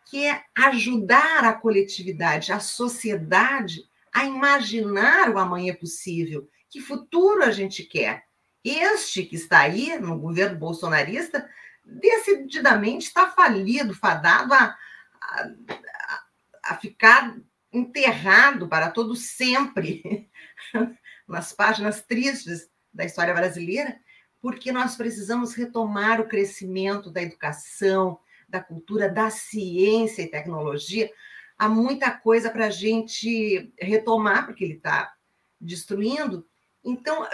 que 0.10 0.26
é 0.26 0.44
ajudar 0.58 1.44
a 1.44 1.54
coletividade, 1.54 2.52
a 2.52 2.60
sociedade 2.60 3.82
a 4.14 4.26
imaginar 4.26 5.30
o 5.30 5.40
amanhã 5.40 5.74
possível, 5.74 6.50
que 6.70 6.82
futuro 6.82 7.44
a 7.44 7.52
gente 7.52 7.84
quer, 7.84 8.26
Este 8.64 9.24
que 9.24 9.36
está 9.36 9.60
aí 9.60 9.98
no 10.00 10.20
governo 10.20 10.58
bolsonarista, 10.60 11.50
decididamente 11.84 13.08
está 13.08 13.28
falido, 13.32 13.94
fadado 13.94 14.54
a, 14.54 14.78
a, 15.22 15.52
a 16.66 16.76
ficar 16.78 17.36
enterrado 17.72 18.68
para 18.68 18.92
todo 18.92 19.16
sempre 19.16 20.30
nas 21.28 21.54
páginas 21.54 22.04
tristes 22.04 22.70
da 22.94 23.06
história 23.06 23.34
brasileira, 23.34 23.98
porque 24.42 24.72
nós 24.72 24.96
precisamos 24.96 25.54
retomar 25.54 26.20
o 26.20 26.28
crescimento 26.28 27.10
da 27.10 27.22
educação, 27.22 28.20
da 28.52 28.62
cultura, 28.62 29.10
da 29.10 29.30
ciência 29.30 30.22
e 30.22 30.28
tecnologia. 30.28 31.10
Há 31.58 31.70
muita 31.70 32.12
coisa 32.12 32.50
para 32.50 32.68
a 32.68 32.70
gente 32.70 33.74
retomar, 33.80 34.46
porque 34.46 34.64
ele 34.64 34.74
está 34.76 35.14
destruindo. 35.60 36.46
Então, 36.84 37.26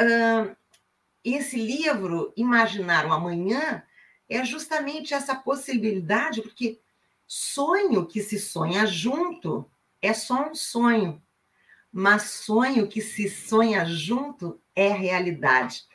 esse 1.23 1.58
livro, 1.58 2.32
Imaginar 2.38 3.06
o 3.06 3.12
Amanhã, 3.12 3.84
é 4.30 4.43
justamente 4.45 5.13
essa 5.13 5.36
possibilidade, 5.36 6.41
porque 6.41 6.80
sonho 7.25 8.06
que 8.06 8.21
se 8.21 8.39
sonha 8.39 8.86
junto 8.86 9.69
é 10.01 10.13
só 10.13 10.49
um 10.49 10.56
sonho, 10.56 11.21
mas 11.91 12.23
sonho 12.23 12.88
que 12.88 13.01
se 13.01 13.30
sonha 13.30 13.86
junto 13.86 14.62
é 14.75 14.89
realidade. 14.89 15.86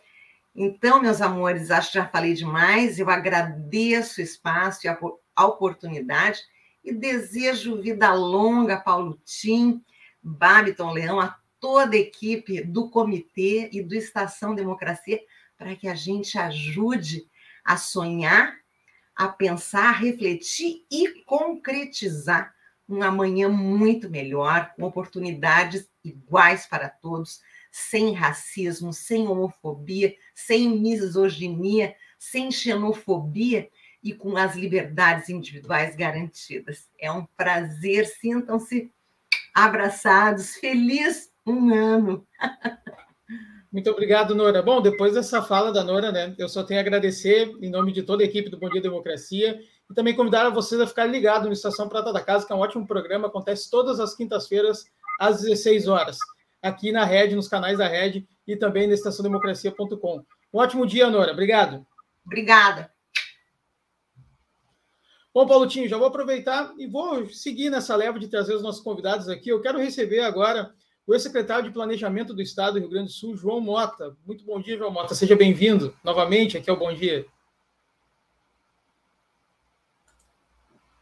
Então, 0.55 1.01
meus 1.01 1.21
amores, 1.21 1.71
acho 1.71 1.93
que 1.93 1.99
já 1.99 2.07
falei 2.07 2.35
demais. 2.35 2.99
Eu 2.99 3.09
agradeço 3.09 4.21
o 4.21 4.25
espaço 4.25 4.87
e 4.87 4.89
a 4.89 5.47
oportunidade 5.47 6.41
e 6.85 6.93
desejo 6.93 7.81
vida 7.81 8.13
longa, 8.13 8.81
Paulo 8.81 9.21
Tim, 9.25 9.83
Babiton 10.23 10.93
Leão, 10.93 11.21
a 11.21 11.39
toda 11.61 11.95
a 11.95 12.01
equipe 12.01 12.63
do 12.63 12.91
comitê 12.91 13.71
e 13.73 13.83
do 13.83 13.95
Estação 13.95 14.55
Democracia, 14.55 15.21
para 15.57 15.77
que 15.77 15.87
a 15.87 15.95
gente 15.95 16.37
ajude 16.37 17.25
a 17.65 17.77
sonhar, 17.77 18.57
a 19.15 19.29
pensar, 19.29 19.91
a 19.91 19.93
refletir 19.93 20.85
e 20.91 21.23
concretizar 21.25 22.53
um 22.89 23.03
amanhã 23.03 23.49
muito 23.49 24.11
melhor, 24.11 24.73
com 24.75 24.83
oportunidades 24.83 25.89
iguais 26.05 26.67
para 26.67 26.89
todos, 26.89 27.41
sem 27.73 28.13
racismo, 28.13 28.93
sem 28.93 29.27
homofobia, 29.27 30.15
sem 30.35 30.79
misoginia, 30.79 31.97
sem 32.19 32.53
xenofobia 32.53 33.69
e 34.03 34.13
com 34.13 34.37
as 34.37 34.55
liberdades 34.55 35.31
individuais 35.31 35.97
garantidas. 35.97 36.91
É 37.01 37.11
um 37.11 37.25
prazer, 37.35 38.07
sintam-se 38.07 38.93
abraçados, 39.55 40.57
feliz 40.57 41.33
um 41.47 41.73
ano. 41.75 42.27
Muito 43.73 43.91
obrigado, 43.91 44.35
Nora. 44.35 44.61
Bom, 44.61 44.83
depois 44.83 45.15
dessa 45.15 45.41
fala 45.41 45.73
da 45.73 45.83
Nora, 45.83 46.13
né, 46.13 46.35
eu 46.39 46.47
só 46.47 46.63
tenho 46.63 46.79
a 46.79 46.83
agradecer 46.83 47.51
em 47.63 47.71
nome 47.71 47.91
de 47.91 48.03
toda 48.03 48.23
a 48.23 48.27
equipe 48.27 48.51
do 48.51 48.59
Bom 48.59 48.69
Dia 48.69 48.83
Democracia 48.83 49.59
e 49.91 49.95
também 49.95 50.15
convidar 50.15 50.51
vocês 50.51 50.79
a 50.79 50.87
ficarem 50.87 51.11
ligados 51.11 51.47
no 51.47 51.55
Estação 51.55 51.89
Prata 51.89 52.13
da 52.13 52.21
Casa, 52.21 52.47
que 52.47 52.53
é 52.53 52.57
um 52.57 52.61
ótimo 52.61 52.87
programa, 52.87 53.29
acontece 53.29 53.71
todas 53.71 53.99
as 53.99 54.15
quintas-feiras 54.15 54.85
às 55.19 55.41
16 55.41 55.89
horas, 55.89 56.19
aqui 56.63 56.93
na 56.93 57.05
Rede, 57.05 57.35
nos 57.35 57.49
canais 57.49 57.79
da 57.79 57.89
Rede 57.89 58.27
e 58.47 58.57
também 58.57 58.87
na 58.87 58.95
estaçãodemocracia.com. 58.95 60.25
Um 60.55 60.59
ótimo 60.59 60.87
dia, 60.87 61.11
Nora. 61.11 61.33
Obrigado. 61.33 61.85
Obrigada. 62.25 62.91
Bom, 65.35 65.47
Paulotinho, 65.47 65.89
já 65.89 65.97
vou 65.97 66.07
aproveitar 66.07 66.75
e 66.79 66.87
vou 66.87 67.27
seguir 67.29 67.71
nessa 67.71 67.97
leva 67.97 68.19
de 68.19 68.29
trazer 68.29 68.55
os 68.55 68.63
nossos 68.63 68.83
convidados 68.83 69.29
aqui. 69.29 69.49
Eu 69.49 69.63
quero 69.63 69.79
receber 69.79 70.21
agora 70.21 70.73
o 71.07 71.15
ex-secretário 71.15 71.65
de 71.65 71.71
Planejamento 71.71 72.35
do 72.35 72.43
Estado 72.43 72.75
do 72.75 72.81
Rio 72.81 72.91
Grande 72.91 73.07
do 73.07 73.13
Sul, 73.13 73.37
João 73.37 73.61
Mota. 73.61 74.15
Muito 74.27 74.45
bom 74.45 74.61
dia, 74.61 74.77
João 74.77 74.93
Mota. 74.93 75.15
Seja 75.15 75.35
bem-vindo 75.35 75.97
novamente. 76.05 76.59
Aqui 76.59 76.69
é 76.69 76.73
o 76.73 76.79
Bom 76.79 76.93
Dia. 76.93 77.25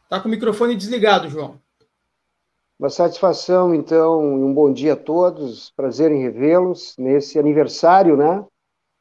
Está 0.03 0.19
com 0.19 0.27
o 0.27 0.31
microfone 0.31 0.75
desligado, 0.75 1.29
João. 1.29 1.60
Uma 2.81 2.89
satisfação, 2.89 3.75
então, 3.75 4.19
um 4.19 4.51
bom 4.51 4.73
dia 4.73 4.93
a 4.93 4.97
todos. 4.97 5.69
Prazer 5.75 6.11
em 6.11 6.19
revê-los 6.19 6.95
nesse 6.97 7.37
aniversário, 7.37 8.17
né? 8.17 8.43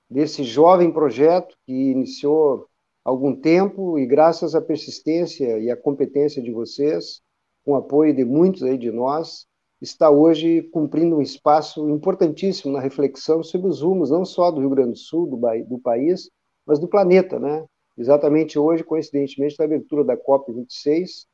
Desse 0.07 0.45
jovem 0.45 0.93
projeto 0.93 1.57
que 1.64 1.73
iniciou 1.73 2.66
há 3.03 3.09
algum 3.09 3.35
tempo 3.35 3.99
e 3.99 4.05
graças 4.05 4.55
à 4.55 4.61
persistência 4.61 5.59
e 5.59 5.71
à 5.71 5.77
competência 5.79 6.43
de 6.43 6.53
vocês, 6.53 7.23
com 7.64 7.75
apoio 7.75 8.14
de 8.14 8.23
muitos 8.23 8.62
aí 8.64 8.77
de 8.77 8.90
nós, 8.90 9.47
está 9.81 10.11
hoje 10.11 10.61
cumprindo 10.75 11.16
um 11.16 11.23
espaço 11.23 11.88
importantíssimo 11.88 12.75
na 12.75 12.81
reflexão 12.81 13.43
sobre 13.43 13.69
os 13.69 13.81
rumos, 13.81 14.11
não 14.11 14.27
só 14.27 14.51
do 14.51 14.61
Rio 14.61 14.69
Grande 14.69 14.90
do 14.90 14.99
Sul, 14.99 15.27
do, 15.27 15.38
do 15.64 15.79
país, 15.79 16.29
mas 16.66 16.79
do 16.79 16.87
planeta, 16.87 17.40
né? 17.40 17.64
Exatamente 17.97 18.59
hoje, 18.59 18.85
coincidentemente, 18.85 19.59
na 19.59 19.64
abertura 19.64 20.05
da 20.05 20.19
COP26, 20.19 21.25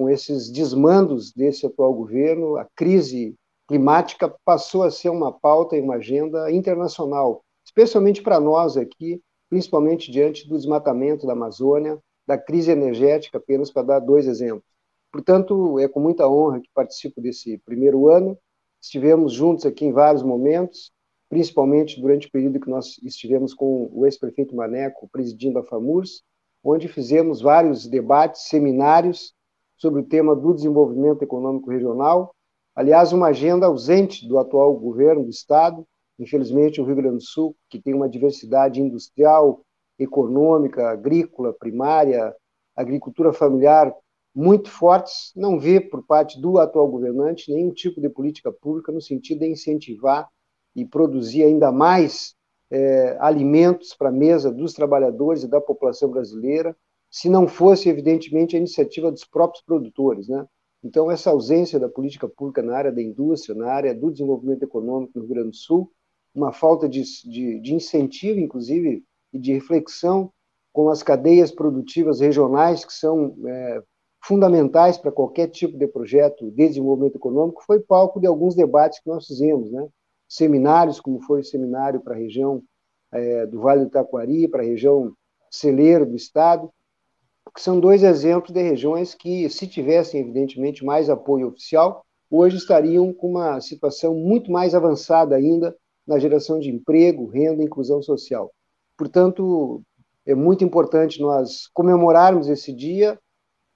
com 0.00 0.08
esses 0.08 0.50
desmandos 0.50 1.30
desse 1.30 1.66
atual 1.66 1.92
governo, 1.92 2.56
a 2.56 2.66
crise 2.74 3.34
climática 3.68 4.34
passou 4.46 4.82
a 4.82 4.90
ser 4.90 5.10
uma 5.10 5.30
pauta 5.30 5.76
e 5.76 5.80
uma 5.82 5.96
agenda 5.96 6.50
internacional, 6.50 7.44
especialmente 7.62 8.22
para 8.22 8.40
nós 8.40 8.78
aqui, 8.78 9.20
principalmente 9.50 10.10
diante 10.10 10.48
do 10.48 10.56
desmatamento 10.56 11.26
da 11.26 11.34
Amazônia, 11.34 11.98
da 12.26 12.38
crise 12.38 12.70
energética, 12.70 13.36
apenas 13.36 13.70
para 13.70 13.82
dar 13.82 13.98
dois 13.98 14.26
exemplos. 14.26 14.64
Portanto, 15.12 15.78
é 15.78 15.86
com 15.86 16.00
muita 16.00 16.26
honra 16.26 16.62
que 16.62 16.70
participo 16.72 17.20
desse 17.20 17.58
primeiro 17.58 18.08
ano. 18.08 18.38
Estivemos 18.80 19.34
juntos 19.34 19.66
aqui 19.66 19.84
em 19.84 19.92
vários 19.92 20.22
momentos, 20.22 20.90
principalmente 21.28 22.00
durante 22.00 22.26
o 22.26 22.32
período 22.32 22.58
que 22.58 22.70
nós 22.70 22.98
estivemos 23.02 23.52
com 23.52 23.90
o 23.92 24.06
ex-prefeito 24.06 24.56
Maneco 24.56 25.10
presidindo 25.12 25.58
a 25.58 25.62
FAMURS, 25.62 26.22
onde 26.64 26.88
fizemos 26.88 27.42
vários 27.42 27.86
debates, 27.86 28.44
seminários 28.44 29.38
sobre 29.80 30.02
o 30.02 30.04
tema 30.04 30.36
do 30.36 30.52
desenvolvimento 30.52 31.22
econômico 31.22 31.70
regional. 31.70 32.34
Aliás, 32.76 33.12
uma 33.12 33.28
agenda 33.28 33.66
ausente 33.66 34.28
do 34.28 34.38
atual 34.38 34.76
governo 34.76 35.24
do 35.24 35.30
Estado. 35.30 35.86
Infelizmente, 36.18 36.80
o 36.80 36.84
Rio 36.84 36.96
Grande 36.96 37.16
do 37.16 37.22
Sul, 37.22 37.56
que 37.68 37.80
tem 37.80 37.94
uma 37.94 38.08
diversidade 38.08 38.80
industrial, 38.80 39.62
econômica, 39.98 40.90
agrícola, 40.90 41.52
primária, 41.52 42.34
agricultura 42.76 43.32
familiar 43.32 43.94
muito 44.34 44.70
fortes, 44.70 45.32
não 45.34 45.58
vê 45.58 45.80
por 45.80 46.06
parte 46.06 46.40
do 46.40 46.58
atual 46.58 46.86
governante 46.88 47.52
nenhum 47.52 47.72
tipo 47.72 48.00
de 48.00 48.08
política 48.08 48.52
pública 48.52 48.92
no 48.92 49.00
sentido 49.00 49.40
de 49.40 49.48
incentivar 49.48 50.28
e 50.76 50.84
produzir 50.84 51.42
ainda 51.42 51.72
mais 51.72 52.34
é, 52.70 53.16
alimentos 53.18 53.94
para 53.94 54.10
a 54.10 54.12
mesa 54.12 54.52
dos 54.52 54.72
trabalhadores 54.72 55.42
e 55.42 55.48
da 55.48 55.60
população 55.60 56.10
brasileira, 56.10 56.76
se 57.10 57.28
não 57.28 57.48
fosse, 57.48 57.88
evidentemente, 57.88 58.54
a 58.54 58.58
iniciativa 58.58 59.10
dos 59.10 59.24
próprios 59.24 59.64
produtores. 59.64 60.28
Né? 60.28 60.46
Então, 60.82 61.10
essa 61.10 61.30
ausência 61.30 61.78
da 61.78 61.88
política 61.88 62.28
pública 62.28 62.62
na 62.62 62.76
área 62.76 62.92
da 62.92 63.02
indústria, 63.02 63.54
na 63.54 63.70
área 63.70 63.94
do 63.94 64.10
desenvolvimento 64.10 64.62
econômico 64.62 65.12
no 65.14 65.22
Rio 65.22 65.34
Grande 65.34 65.50
do 65.50 65.56
Sul, 65.56 65.90
uma 66.34 66.52
falta 66.52 66.88
de, 66.88 67.02
de, 67.28 67.60
de 67.60 67.74
incentivo, 67.74 68.38
inclusive, 68.38 69.02
e 69.32 69.38
de 69.38 69.52
reflexão 69.52 70.32
com 70.72 70.88
as 70.88 71.02
cadeias 71.02 71.50
produtivas 71.50 72.20
regionais, 72.20 72.84
que 72.84 72.92
são 72.92 73.36
é, 73.46 73.82
fundamentais 74.22 74.96
para 74.96 75.10
qualquer 75.10 75.48
tipo 75.48 75.76
de 75.76 75.86
projeto 75.86 76.44
de 76.44 76.52
desenvolvimento 76.52 77.16
econômico, 77.16 77.64
foi 77.66 77.80
palco 77.80 78.20
de 78.20 78.26
alguns 78.26 78.54
debates 78.54 79.00
que 79.00 79.08
nós 79.08 79.26
fizemos, 79.26 79.70
né? 79.70 79.88
Seminários, 80.28 81.00
como 81.00 81.20
foi 81.22 81.40
o 81.40 81.44
seminário 81.44 82.00
para 82.00 82.14
a 82.14 82.18
região 82.18 82.62
é, 83.12 83.46
do 83.46 83.60
Vale 83.60 83.80
do 83.80 83.88
Itaquari, 83.88 84.46
para 84.46 84.62
a 84.62 84.66
região 84.66 85.12
celeiro 85.50 86.06
do 86.06 86.14
estado, 86.14 86.72
que 87.52 87.60
são 87.60 87.80
dois 87.80 88.02
exemplos 88.02 88.52
de 88.52 88.62
regiões 88.62 89.14
que, 89.14 89.48
se 89.50 89.66
tivessem, 89.66 90.20
evidentemente, 90.20 90.84
mais 90.84 91.10
apoio 91.10 91.48
oficial, 91.48 92.04
hoje 92.30 92.56
estariam 92.56 93.12
com 93.12 93.30
uma 93.30 93.60
situação 93.60 94.14
muito 94.14 94.50
mais 94.50 94.74
avançada 94.74 95.34
ainda 95.34 95.76
na 96.06 96.18
geração 96.18 96.58
de 96.58 96.70
emprego, 96.70 97.26
renda 97.26 97.62
e 97.62 97.66
inclusão 97.66 98.02
social. 98.02 98.50
Portanto, 98.96 99.82
é 100.26 100.34
muito 100.34 100.64
importante 100.64 101.20
nós 101.20 101.66
comemorarmos 101.72 102.48
esse 102.48 102.72
dia, 102.72 103.18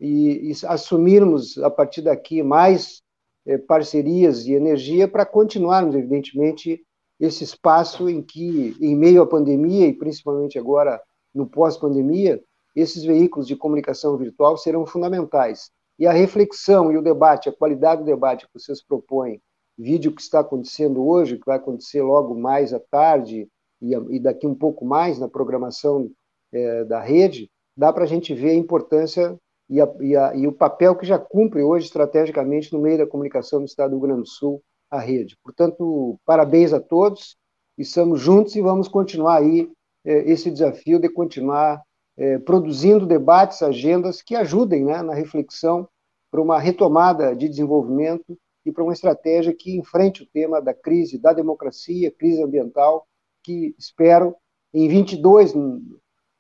e, 0.01 0.51
e 0.51 0.67
assumirmos 0.67 1.59
a 1.59 1.71
partir 1.71 2.03
daqui 2.03 2.43
mais 2.43 3.03
é, 3.47 3.57
parcerias 3.59 4.47
e 4.47 4.53
energia 4.53 5.07
para 5.09 5.25
continuarmos, 5.25 5.95
evidentemente, 5.95 6.85
esse 7.21 7.45
espaço 7.45 8.09
em 8.09 8.21
que, 8.21 8.77
em 8.81 8.97
meio 8.97 9.23
à 9.23 9.27
pandemia 9.27 9.87
e 9.87 9.93
principalmente 9.93 10.59
agora 10.59 11.01
no 11.35 11.47
pós-pandemia, 11.47 12.43
esses 12.75 13.05
veículos 13.05 13.47
de 13.47 13.57
comunicação 13.57 14.17
virtual 14.17 14.57
serão 14.57 14.87
fundamentais. 14.87 15.71
E 15.99 16.07
a 16.07 16.13
reflexão 16.13 16.91
e 16.91 16.97
o 16.97 17.03
debate, 17.03 17.49
a 17.49 17.53
qualidade 17.53 18.03
do 18.03 18.07
debate 18.07 18.47
que 18.47 18.53
vocês 18.55 18.83
propõem, 18.83 19.41
vídeo 19.79 20.15
que 20.15 20.21
está 20.21 20.41
acontecendo 20.41 21.07
hoje, 21.07 21.39
que 21.39 21.47
vai 21.47 21.57
acontecer 21.57 22.03
logo 22.03 22.35
mais 22.35 22.73
à 22.73 22.81
tarde 22.81 23.49
e, 23.81 24.21
daqui 24.21 24.47
um 24.47 24.55
pouco 24.55 24.85
mais 24.85 25.19
na 25.19 25.29
programação 25.29 26.11
é, 26.53 26.85
da 26.85 27.01
rede, 27.01 27.51
dá 27.77 27.93
para 27.93 28.05
a 28.05 28.07
gente 28.07 28.35
ver 28.35 28.51
a 28.51 28.55
importância 28.55 29.39
e, 29.69 29.81
a, 29.81 29.89
e, 30.01 30.17
a, 30.17 30.35
e, 30.35 30.47
o 30.47 30.53
papel 30.53 30.97
que 30.97 31.07
já 31.07 31.19
cumpre 31.19 31.63
hoje 31.63 31.87
estrategicamente 31.87 32.73
no 32.73 32.81
meio 32.81 32.99
da 32.99 33.07
comunicação 33.07 33.61
do 33.61 33.67
Estado 33.67 33.91
do 33.91 33.97
Rio 33.97 34.07
Grande 34.07 34.23
do 34.23 34.29
Sul, 34.29 34.63
a 34.91 34.99
rede. 34.99 35.37
Portanto, 35.43 36.19
parabéns 36.25 36.73
a 36.73 36.81
todos 36.81 37.37
estamos 37.77 38.21
juntos 38.21 38.55
e 38.55 38.61
vamos 38.61 38.89
continuar 38.89 39.39
aí 39.39 39.71
é, 40.05 40.31
esse 40.31 40.51
desafio 40.51 40.99
de 40.99 41.09
continuar 41.09 41.83
é, 42.17 42.39
produzindo 42.39 43.07
debates, 43.07 43.63
agendas 43.63 44.23
que 44.23 44.37
ajudem 44.37 44.85
né, 44.85 45.03
na 45.03 45.15
reflexão 45.15 45.89
para 46.31 46.41
uma 46.41 46.59
retomada 46.59 47.35
de 47.35 47.49
desenvolvimento 47.49 48.37
e 48.65 48.73
para 48.73 48.83
uma 48.83 48.93
estratégia 48.93 49.55
que 49.55 49.77
enfrente 49.77 50.23
o 50.23 50.27
tema 50.27 50.61
da 50.61 50.73
crise 50.73 51.19
da 51.19 51.33
democracia, 51.33 52.11
crise 52.11 52.43
ambiental, 52.43 53.07
que 53.43 53.75
espero 53.79 54.35
em 54.73 54.89
22 54.89 55.55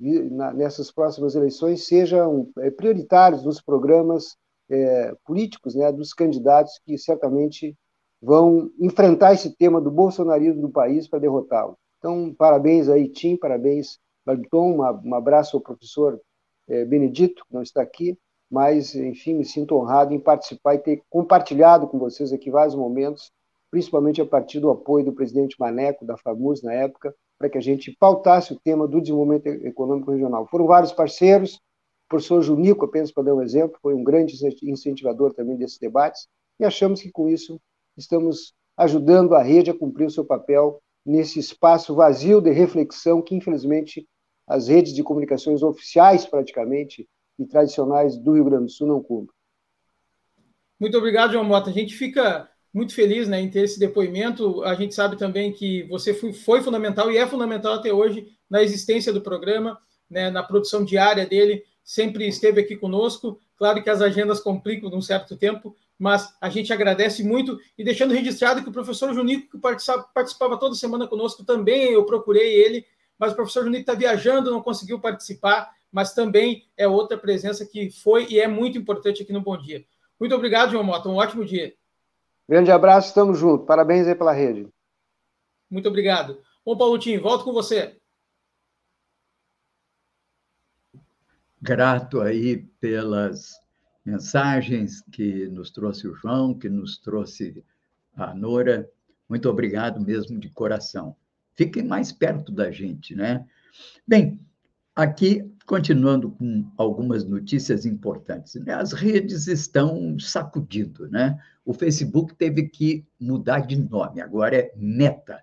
nessas 0.01 0.91
próximas 0.91 1.35
eleições 1.35 1.87
sejam 1.87 2.51
é, 2.59 2.71
prioritários 2.71 3.45
nos 3.45 3.61
programas 3.61 4.37
é, 4.69 5.15
políticos 5.25 5.75
né, 5.75 5.93
dos 5.93 6.13
candidatos 6.13 6.81
que 6.85 6.99
certamente 6.99 7.77
vão 8.21 8.71
enfrentar 8.81 9.35
esse 9.35 9.55
tema 9.55 9.81
do 9.81 9.91
bolsonarismo 9.91 10.63
do 10.63 10.71
país 10.71 11.07
para 11.07 11.19
derrotá-lo. 11.19 11.77
Então, 11.99 12.35
parabéns 12.37 12.89
aí, 12.89 13.09
Tim, 13.09 13.37
parabéns, 13.37 13.99
Wellington, 14.27 14.77
um 15.05 15.15
abraço 15.15 15.57
ao 15.57 15.63
professor 15.63 16.21
é, 16.69 16.85
Benedito, 16.85 17.45
que 17.47 17.55
não 17.55 17.63
está 17.63 17.83
aqui, 17.83 18.19
mas, 18.51 18.95
enfim, 18.95 19.35
me 19.35 19.45
sinto 19.45 19.75
honrado 19.77 20.15
em 20.15 20.21
participar 20.21 20.75
e 20.75 20.79
ter 20.79 21.03
compartilhado 21.11 21.87
com 21.89 21.99
vocês 21.99 22.33
aqui 22.33 22.51
vários 22.51 22.75
momentos, 22.75 23.33
principalmente 23.71 24.21
a 24.21 24.27
partir 24.27 24.61
do 24.61 24.71
apoio 24.71 25.05
do 25.05 25.13
presidente 25.13 25.57
Maneco, 25.59 26.05
da 26.05 26.17
FAMUS, 26.17 26.63
na 26.63 26.73
época, 26.73 27.15
para 27.39 27.51
que 27.51 27.59
a 27.59 27.61
gente 27.61 27.95
pautasse 27.99 28.53
o 28.53 28.61
tema 28.61 28.87
do 28.87 29.01
desenvolvimento 29.01 29.47
econômico 29.47 30.13
regional. 30.13 30.47
Foram 30.47 30.67
vários 30.67 30.93
parceiros, 30.93 31.57
o 31.57 32.09
professor 32.09 32.41
Junico, 32.43 32.85
apenas 32.85 33.11
para 33.11 33.25
dar 33.25 33.35
um 33.35 33.43
exemplo, 33.43 33.79
foi 33.83 33.95
um 33.95 34.05
grande 34.05 34.37
incentivador 34.63 35.35
também 35.35 35.57
desses 35.57 35.79
debates, 35.79 36.29
e 36.61 36.65
achamos 36.65 37.03
que 37.03 37.11
com 37.11 37.29
isso 37.29 37.61
estamos 37.97 38.55
ajudando 38.77 39.35
a 39.35 39.43
rede 39.43 39.71
a 39.71 39.79
cumprir 39.79 40.07
o 40.07 40.11
seu 40.11 40.25
papel 40.25 40.81
nesse 41.05 41.39
espaço 41.39 41.95
vazio 41.95 42.41
de 42.41 42.51
reflexão 42.51 43.21
que, 43.21 43.35
infelizmente, 43.35 44.07
as 44.47 44.69
redes 44.69 44.93
de 44.93 45.03
comunicações 45.03 45.63
oficiais, 45.63 46.27
praticamente, 46.27 47.09
e 47.39 47.47
tradicionais 47.47 48.17
do 48.17 48.33
Rio 48.33 48.45
Grande 48.45 48.67
do 48.67 48.71
Sul 48.71 48.87
não 48.87 49.03
cumprem. 49.03 49.35
Muito 50.79 50.97
obrigado, 50.99 51.33
João 51.33 51.45
Mota. 51.45 51.71
A 51.71 51.73
gente 51.73 51.95
fica 51.95 52.49
muito 52.73 52.95
feliz 52.95 53.29
né, 53.29 53.41
em 53.41 53.51
ter 53.51 53.63
esse 53.63 53.79
depoimento. 53.79 54.63
A 54.65 54.75
gente 54.75 54.95
sabe 54.95 55.17
também 55.17 55.53
que 55.53 55.85
você 55.85 56.13
foi, 56.13 56.33
foi 56.33 56.61
fundamental 56.61 57.11
e 57.11 57.17
é 57.17 57.27
fundamental 57.27 57.75
até 57.75 57.93
hoje 57.93 58.29
na 58.51 58.63
existência 58.63 59.13
do 59.13 59.21
programa, 59.21 59.79
né, 60.11 60.31
na 60.31 60.43
produção 60.43 60.85
diária 60.85 61.25
dele, 61.25 61.65
sempre 61.83 62.27
esteve 62.27 62.61
aqui 62.61 62.77
conosco. 62.77 63.39
Claro 63.57 63.83
que 63.83 63.91
as 63.91 64.03
agendas 64.03 64.41
complicam 64.41 64.91
num 64.91 65.01
certo 65.01 65.37
tempo, 65.37 65.77
mas 65.99 66.35
a 66.41 66.49
gente 66.49 66.73
agradece 66.73 67.23
muito 67.23 67.59
e 67.79 67.85
deixando 67.85 68.13
registrado 68.13 68.63
que 68.63 68.69
o 68.69 68.73
professor 68.73 69.15
Junico, 69.15 69.53
que 69.53 69.59
participava, 69.59 70.59
toda 70.59 70.75
semana 70.75 71.07
conosco, 71.07 71.45
também 71.45 71.93
eu 71.93 72.05
procurei 72.05 72.55
ele, 72.55 72.85
mas 73.19 73.33
o 73.33 73.37
professor 73.37 73.65
Junico 73.65 73.81
está 73.81 73.95
viajando, 73.95 74.51
não 74.51 74.63
conseguiu 74.63 75.01
participar, 75.01 75.73
mas 75.91 76.13
também 76.13 76.69
é 76.77 76.89
outra 76.89 77.17
presença 77.17 77.65
que 77.65 77.91
foi 77.91 78.27
e 78.29 78.41
é 78.41 78.49
muito 78.49 78.77
importante 78.77 79.23
aqui 79.23 79.33
no 79.33 79.41
Bom 79.41 79.57
Dia. 79.57 79.85
Muito 80.19 80.35
obrigado, 80.35 80.73
João 80.73 80.85
Mota, 80.85 81.09
um 81.09 81.17
ótimo 81.17 81.45
dia. 81.45 81.75
Grande 82.49 82.71
abraço, 82.71 83.09
estamos 83.09 83.39
juntos. 83.39 83.67
Parabéns 83.67 84.07
aí 84.07 84.15
pela 84.15 84.33
rede. 84.33 84.69
Muito 85.71 85.89
obrigado. 85.89 86.43
Bom, 86.65 86.77
Paulotinho, 86.77 87.23
volto 87.23 87.45
com 87.45 87.53
você. 87.53 87.99
Grato 91.61 92.21
aí 92.21 92.59
pelas 92.79 93.53
mensagens 94.05 95.01
que 95.11 95.49
nos 95.49 95.71
trouxe 95.71 96.07
o 96.07 96.15
João, 96.15 96.53
que 96.53 96.69
nos 96.69 96.99
trouxe 96.99 97.65
a 98.15 98.35
Nora. 98.35 98.91
Muito 99.29 99.49
obrigado 99.49 100.01
mesmo 100.01 100.39
de 100.39 100.51
coração. 100.51 101.17
Fiquem 101.57 101.85
mais 101.85 102.13
perto 102.13 102.51
da 102.53 102.71
gente, 102.71 103.15
né? 103.15 103.47
Bem, 104.07 104.41
aqui 104.95 105.51
continuando 105.67 106.31
com 106.31 106.71
algumas 106.77 107.25
notícias 107.25 107.87
importantes. 107.87 108.55
Né? 108.57 108.73
As 108.73 108.93
redes 108.93 109.47
estão 109.47 110.19
sacudindo, 110.19 111.09
né? 111.09 111.41
O 111.65 111.73
Facebook 111.73 112.35
teve 112.35 112.69
que 112.69 113.07
mudar 113.19 113.61
de 113.61 113.77
nome, 113.77 114.21
agora 114.21 114.57
é 114.57 114.73
Meta, 114.77 115.43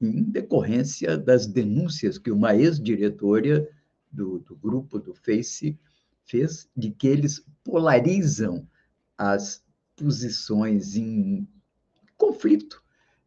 em 0.00 0.22
decorrência 0.22 1.16
das 1.16 1.46
denúncias 1.46 2.18
que 2.18 2.30
uma 2.30 2.54
ex-diretora 2.54 3.66
do, 4.12 4.40
do 4.40 4.54
grupo 4.54 4.98
do 4.98 5.14
Face 5.14 5.78
fez 6.26 6.68
de 6.76 6.90
que 6.90 7.06
eles 7.06 7.44
polarizam 7.62 8.68
as 9.16 9.64
posições 9.96 10.96
em 10.96 11.48
conflito 12.16 12.82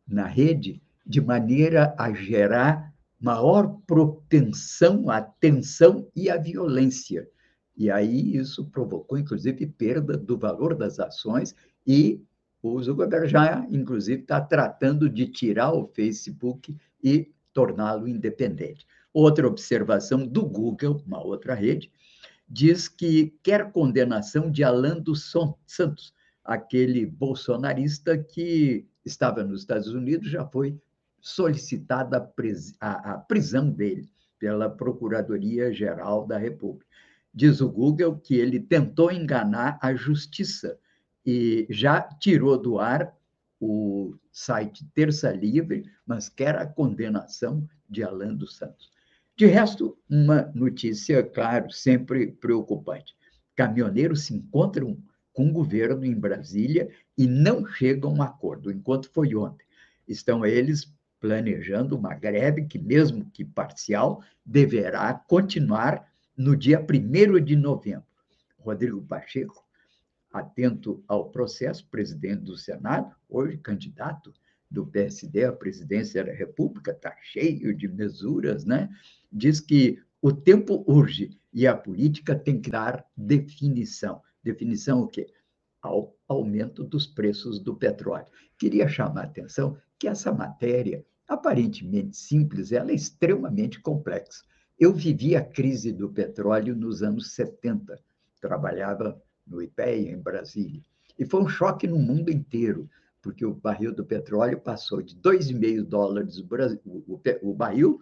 na 0.07 0.27
rede 0.27 0.81
de 1.08 1.22
maneira 1.22 1.96
a 1.98 2.12
gerar 2.13 2.93
maior 3.20 3.80
propensão 3.88 5.10
à 5.10 5.22
tensão 5.22 6.08
e 6.15 6.30
à 6.30 6.38
violência. 6.38 7.28
E 7.76 7.89
aí 7.89 8.36
isso 8.36 8.65
provocou, 8.70 9.17
inclusive, 9.17 9.65
perda 9.67 10.17
do 10.17 10.38
valor 10.38 10.76
das 10.76 11.00
ações 11.00 11.56
e 11.86 12.22
o 12.62 12.82
Zuckerberg 12.82 13.28
já, 13.28 13.65
inclusive, 13.70 14.22
está 14.22 14.41
tratando 14.41 15.10
de 15.10 15.28
tirar 15.28 15.72
o 15.72 15.88
Facebook 15.88 16.76
e 17.04 17.32
torná-lo 17.54 18.08
independente. 18.08 18.86
Outra 19.13 19.48
observação 19.48 20.28
do 20.28 20.46
Google, 20.46 21.02
uma 21.06 21.24
outra 21.24 21.54
rede, 21.54 21.91
diz 22.48 22.88
que 22.88 23.34
quer 23.43 23.72
condenação 23.72 24.52
de 24.52 24.63
Alan 24.63 25.00
dos 25.00 25.32
Santos, 25.65 26.13
aquele 26.43 27.06
bolsonarista 27.06 28.17
que 28.17 28.86
estava 29.06 29.43
nos 29.43 29.62
Estados 29.62 29.89
Unidos, 29.89 30.30
já 30.30 30.46
foi 30.46 30.78
solicitada 31.19 32.17
a, 32.17 32.21
pris 32.21 32.75
a, 32.80 33.13
a 33.13 33.17
prisão 33.17 33.69
dele 33.69 34.10
pela 34.39 34.69
Procuradoria-Geral 34.69 36.25
da 36.25 36.38
República. 36.38 36.86
Diz 37.34 37.62
o 37.62 37.69
Google 37.69 38.17
que 38.17 38.36
ele 38.36 38.60
tentou 38.60 39.12
enganar 39.12 39.77
a 39.82 39.93
justiça 39.93 40.77
e 41.25 41.67
já 41.69 42.01
tirou 42.01 42.58
do 42.58 42.80
ar 42.80 43.15
o 43.60 44.15
site 44.32 44.86
Terça 44.93 45.32
Livre, 45.32 45.89
mas 46.06 46.30
quer 46.30 46.56
a 46.56 46.65
condenação 46.65 47.67
de 47.89 48.03
Alan 48.03 48.34
dos 48.36 48.56
Santos. 48.56 48.91
De 49.36 49.45
resto, 49.45 49.97
uma 50.10 50.51
notícia, 50.56 51.23
claro, 51.23 51.69
sempre 51.71 52.32
preocupante. 52.32 53.15
Caminhoneiros 53.56 54.23
se 54.23 54.34
encontram 54.34 54.97
com 55.34 55.49
o 55.49 55.53
governo 55.53 56.03
em 56.03 56.15
Brasília 56.15 56.89
e 57.15 57.27
não 57.27 57.65
chegam 57.67 58.12
a 58.12 58.13
um 58.13 58.21
acordo, 58.23 58.71
enquanto 58.71 59.12
foi 59.12 59.36
ontem. 59.36 59.65
Estão 60.08 60.43
eles 60.43 60.91
planejando 61.19 61.97
uma 61.97 62.13
greve 62.13 62.65
que, 62.65 62.77
mesmo 62.77 63.30
que 63.32 63.43
parcial, 63.43 64.23
deverá 64.45 65.13
continuar 65.13 66.12
no 66.36 66.56
dia 66.56 66.80
1 66.80 67.43
de 67.43 67.56
novembro. 67.56 68.06
Rodrigo 68.60 69.01
Pacheco, 69.01 69.65
atento 70.32 71.03
ao 71.08 71.30
processo, 71.30 71.88
presidente 71.89 72.41
do 72.41 72.58
Senado, 72.58 73.15
hoje 73.27 73.58
candidato 73.58 74.34
do 74.69 74.86
PSD 74.86 75.45
à 75.45 75.51
presidência 75.51 76.23
da 76.23 76.34
República, 76.34 76.91
está 76.91 77.15
cheio 77.23 77.75
de 77.75 77.88
mesuras, 77.88 78.65
né? 78.65 78.89
Diz 79.32 79.60
que 79.60 80.01
o 80.21 80.32
tempo 80.32 80.84
urge 80.88 81.39
e 81.53 81.65
a 81.65 81.75
política 81.75 82.36
tem 82.36 82.60
que 82.60 82.69
dar 82.69 83.06
definição. 83.15 84.21
Definição 84.43 85.01
o 85.01 85.08
quê? 85.08 85.27
Ao 85.82 86.15
aumento 86.27 86.84
dos 86.84 87.08
preços 87.08 87.60
do 87.60 87.75
petróleo. 87.75 88.27
Queria 88.58 88.88
chamar 88.88 89.21
a 89.21 89.25
atenção 89.25 89.77
que 89.99 90.07
essa 90.07 90.31
matéria, 90.31 91.03
aparentemente 91.27 92.15
simples, 92.15 92.71
ela 92.71 92.91
é 92.91 92.95
extremamente 92.95 93.79
complexa. 93.79 94.43
Eu 94.79 94.93
vivi 94.93 95.36
a 95.36 95.43
crise 95.43 95.91
do 95.91 96.10
petróleo 96.10 96.75
nos 96.75 97.01
anos 97.01 97.33
70, 97.33 97.99
trabalhava 98.39 99.19
no 99.45 99.62
IPEA, 99.62 100.12
em 100.12 100.19
Brasília, 100.19 100.81
e 101.17 101.25
foi 101.25 101.41
um 101.41 101.47
choque 101.47 101.88
no 101.88 101.97
mundo 101.97 102.29
inteiro, 102.29 102.89
porque 103.21 103.45
o 103.45 103.53
barril 103.53 103.93
do 103.93 104.05
petróleo 104.05 104.60
passou 104.60 105.01
de 105.01 105.15
2,5 105.15 105.83
dólares 105.83 106.38
o, 106.38 107.53
barril 107.53 107.99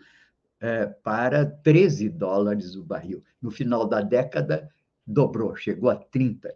é, 0.60 0.86
para 0.86 1.46
13 1.46 2.10
dólares 2.10 2.76
o 2.76 2.84
barril. 2.84 3.24
No 3.42 3.50
final 3.50 3.88
da 3.88 4.02
década, 4.02 4.70
dobrou, 5.08 5.56
chegou 5.56 5.90
a 5.90 5.96
30. 5.96 6.54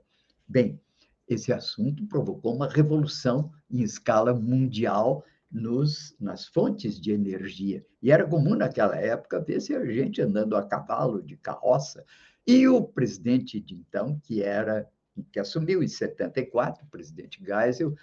Bem, 0.47 0.79
esse 1.27 1.53
assunto 1.53 2.05
provocou 2.07 2.55
uma 2.55 2.67
revolução 2.67 3.51
em 3.71 3.81
escala 3.81 4.33
mundial 4.33 5.23
nos, 5.51 6.15
nas 6.19 6.45
fontes 6.45 6.99
de 6.99 7.11
energia. 7.11 7.85
E 8.01 8.11
era 8.11 8.27
comum 8.27 8.55
naquela 8.55 8.95
época 8.95 9.41
ver 9.41 9.61
se 9.61 9.75
a 9.75 9.85
gente 9.85 10.21
andando 10.21 10.55
a 10.55 10.63
cavalo, 10.63 11.21
de 11.21 11.35
carroça. 11.37 12.05
E 12.45 12.67
o 12.67 12.83
presidente 12.83 13.59
de 13.59 13.75
então, 13.75 14.19
que 14.23 14.41
era 14.41 14.87
que 15.31 15.39
assumiu 15.39 15.83
em 15.83 15.87
74, 15.87 16.85
o 16.85 16.89
presidente 16.89 17.43
Geisel, 17.43 17.93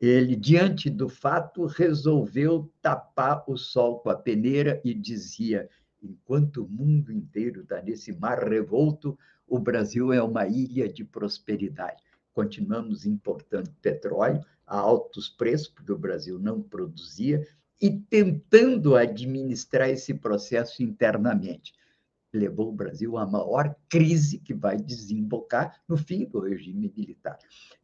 ele, 0.00 0.34
diante 0.34 0.90
do 0.90 1.08
fato, 1.08 1.66
resolveu 1.66 2.70
tapar 2.82 3.44
o 3.46 3.56
sol 3.56 4.00
com 4.00 4.10
a 4.10 4.16
peneira 4.16 4.80
e 4.84 4.92
dizia: 4.92 5.68
enquanto 6.02 6.64
o 6.64 6.68
mundo 6.68 7.12
inteiro 7.12 7.62
está 7.62 7.80
nesse 7.80 8.12
mar 8.12 8.46
revolto, 8.48 9.16
o 9.46 9.58
Brasil 9.58 10.12
é 10.12 10.22
uma 10.22 10.46
ilha 10.46 10.88
de 10.88 11.04
prosperidade. 11.04 12.02
Continuamos 12.34 13.06
importando 13.06 13.70
petróleo, 13.80 14.44
a 14.66 14.76
altos 14.76 15.28
preços, 15.28 15.68
porque 15.68 15.92
o 15.92 15.98
Brasil 15.98 16.38
não 16.38 16.60
produzia, 16.60 17.46
e 17.80 17.90
tentando 17.90 18.96
administrar 18.96 19.88
esse 19.88 20.14
processo 20.14 20.82
internamente. 20.82 21.72
Levou 22.32 22.70
o 22.70 22.74
Brasil 22.74 23.16
à 23.16 23.26
maior 23.26 23.76
crise 23.88 24.38
que 24.38 24.52
vai 24.52 24.76
desembocar 24.76 25.80
no 25.88 25.96
fim 25.96 26.24
do 26.24 26.40
regime 26.40 26.92
militar. 26.96 27.38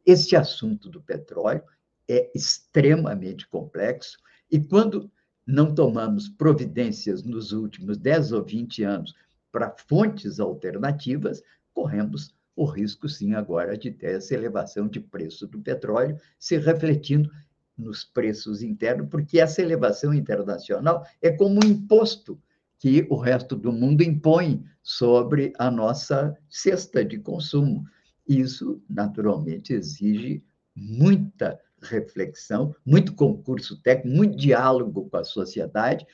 Este 0.05 0.35
assunto 0.35 0.89
do 0.89 1.01
petróleo 1.01 1.63
é 2.09 2.29
extremamente 2.35 3.47
complexo 3.47 4.17
e 4.49 4.59
quando 4.59 5.09
não 5.47 5.73
tomamos 5.73 6.27
providências 6.27 7.23
nos 7.23 7.51
últimos 7.53 7.97
10 7.97 8.33
ou 8.33 8.43
20 8.43 8.83
anos 8.83 9.13
para 9.51 9.75
fontes 9.87 10.39
alternativas, 10.39 11.41
corremos 11.73 12.33
o 12.55 12.65
risco, 12.65 13.07
sim, 13.07 13.33
agora 13.33 13.77
de 13.77 13.91
ter 13.91 14.17
essa 14.17 14.33
elevação 14.33 14.87
de 14.87 14.99
preço 14.99 15.47
do 15.47 15.59
petróleo 15.61 16.17
se 16.37 16.57
refletindo 16.57 17.29
nos 17.77 18.03
preços 18.03 18.61
internos, 18.61 19.07
porque 19.09 19.39
essa 19.39 19.61
elevação 19.61 20.13
internacional 20.13 21.05
é 21.21 21.31
como 21.31 21.59
um 21.63 21.67
imposto 21.67 22.39
que 22.77 23.05
o 23.09 23.15
resto 23.15 23.55
do 23.55 23.71
mundo 23.71 24.01
impõe 24.01 24.63
sobre 24.81 25.53
a 25.57 25.69
nossa 25.69 26.35
cesta 26.49 27.05
de 27.05 27.19
consumo. 27.19 27.85
Isso, 28.27 28.81
naturalmente, 28.89 29.73
exige 29.73 30.43
muita 30.75 31.59
reflexão, 31.81 32.75
muito 32.85 33.13
concurso 33.13 33.81
técnico, 33.81 34.17
muito 34.17 34.37
diálogo 34.37 35.09
com 35.09 35.17
a 35.17 35.23
sociedade 35.23 36.05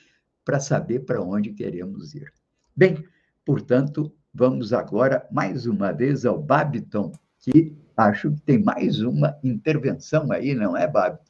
para 0.43 0.59
saber 0.59 1.01
para 1.01 1.21
onde 1.21 1.51
queremos 1.53 2.15
ir. 2.15 2.31
Bem, 2.75 3.03
portanto, 3.45 4.13
vamos 4.37 4.71
agora 4.71 5.27
mais 5.31 5.65
uma 5.65 5.91
vez 5.91 6.23
ao 6.23 6.37
Babiton, 6.37 7.11
que 7.39 7.75
acho 7.97 8.31
que 8.31 8.41
tem 8.41 8.63
mais 8.63 9.01
uma 9.01 9.35
intervenção 9.43 10.31
aí, 10.31 10.53
não 10.53 10.77
é, 10.77 10.87
Babiton? 10.87 11.25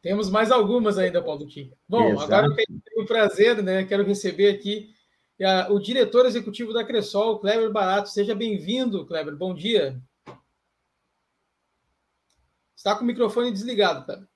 Temos 0.00 0.30
mais 0.30 0.50
algumas 0.50 0.96
ainda, 0.96 1.22
Paulo 1.22 1.46
Tim. 1.46 1.70
Bom, 1.86 2.12
Exato. 2.12 2.24
agora 2.24 2.46
eu 2.46 2.54
tenho 2.54 3.02
o 3.02 3.06
prazer, 3.06 3.62
né? 3.62 3.84
Quero 3.84 4.04
receber 4.04 4.48
aqui 4.48 4.94
o 5.68 5.78
diretor 5.78 6.24
executivo 6.24 6.72
da 6.72 6.84
Cressol, 6.84 7.38
Kleber 7.38 7.70
Barato. 7.70 8.08
Seja 8.08 8.34
bem-vindo, 8.34 9.04
Kleber. 9.04 9.36
Bom 9.36 9.52
dia. 9.52 10.00
Está 12.74 12.94
com 12.94 13.02
o 13.02 13.06
microfone 13.06 13.52
desligado, 13.52 14.06
Kleber. 14.06 14.28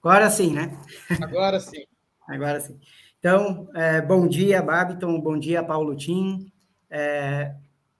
Agora 0.00 0.30
sim, 0.30 0.54
né? 0.54 0.78
Agora 1.20 1.60
sim. 1.60 1.84
Agora 2.26 2.60
sim. 2.60 2.78
Então, 3.18 3.68
é, 3.74 4.00
bom 4.00 4.26
dia, 4.28 4.62
Babiton. 4.62 5.20
Bom 5.20 5.38
dia, 5.38 5.62
Paulo 5.62 5.96
Tim. 5.96 6.50
É, 6.96 7.54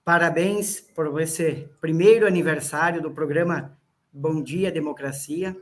parabéns 0.05 0.79
por 0.79 1.19
esse 1.19 1.67
primeiro 1.81 2.25
aniversário 2.25 3.01
do 3.01 3.11
programa 3.11 3.77
Bom 4.13 4.41
Dia 4.41 4.71
Democracia 4.71 5.53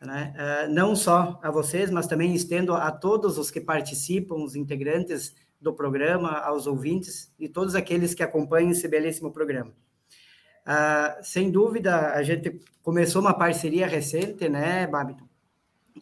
né? 0.00 0.32
Uh, 0.34 0.72
não 0.72 0.96
só 0.96 1.38
a 1.42 1.50
vocês, 1.50 1.90
mas 1.90 2.06
também 2.06 2.34
estendo 2.34 2.72
a 2.74 2.90
todos 2.90 3.36
os 3.36 3.50
que 3.50 3.60
participam, 3.60 4.36
os 4.36 4.56
integrantes 4.56 5.34
do 5.60 5.74
programa, 5.74 6.38
aos 6.38 6.66
ouvintes 6.66 7.30
e 7.38 7.48
todos 7.48 7.74
aqueles 7.74 8.14
que 8.14 8.22
acompanham 8.22 8.70
esse 8.70 8.88
belíssimo 8.88 9.30
programa. 9.30 9.72
Uh, 10.66 11.22
sem 11.22 11.50
dúvida, 11.50 12.12
a 12.12 12.22
gente 12.22 12.60
começou 12.82 13.20
uma 13.20 13.34
parceria 13.34 13.86
recente, 13.86 14.48
né, 14.48 14.86
Babiton? 14.86 15.28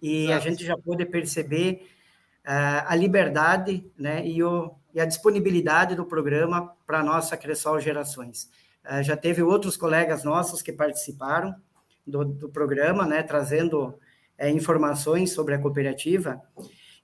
E 0.00 0.26
Exato. 0.26 0.36
a 0.36 0.50
gente 0.50 0.64
já 0.64 0.76
pôde 0.76 1.04
perceber 1.04 1.88
uh, 2.44 2.86
a 2.86 2.94
liberdade 2.94 3.84
né, 3.98 4.24
e, 4.24 4.40
o, 4.44 4.76
e 4.94 5.00
a 5.00 5.04
disponibilidade 5.04 5.94
do 5.94 6.04
programa 6.04 6.72
para 6.86 7.00
a 7.00 7.04
nossa 7.04 7.36
Cressol 7.36 7.80
Gerações. 7.80 8.50
Uh, 8.84 9.02
já 9.02 9.16
teve 9.16 9.42
outros 9.42 9.76
colegas 9.76 10.24
nossos 10.24 10.62
que 10.62 10.72
participaram, 10.72 11.54
do, 12.06 12.24
do 12.24 12.48
programa, 12.48 13.06
né, 13.06 13.22
trazendo 13.22 13.98
é, 14.36 14.50
informações 14.50 15.32
sobre 15.32 15.54
a 15.54 15.58
cooperativa. 15.58 16.40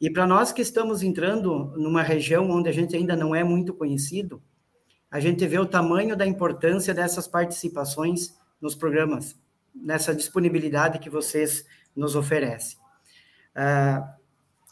E 0.00 0.10
para 0.10 0.26
nós 0.26 0.50
que 0.50 0.62
estamos 0.62 1.02
entrando 1.02 1.74
numa 1.76 2.02
região 2.02 2.50
onde 2.50 2.68
a 2.68 2.72
gente 2.72 2.96
ainda 2.96 3.14
não 3.14 3.34
é 3.34 3.44
muito 3.44 3.74
conhecido, 3.74 4.42
a 5.10 5.20
gente 5.20 5.46
vê 5.46 5.58
o 5.58 5.66
tamanho 5.66 6.16
da 6.16 6.26
importância 6.26 6.92
dessas 6.92 7.28
participações 7.28 8.34
nos 8.60 8.74
programas, 8.74 9.38
nessa 9.74 10.14
disponibilidade 10.14 10.98
que 10.98 11.10
vocês 11.10 11.64
nos 11.94 12.16
oferecem. 12.16 12.78
Ah, 13.54 14.16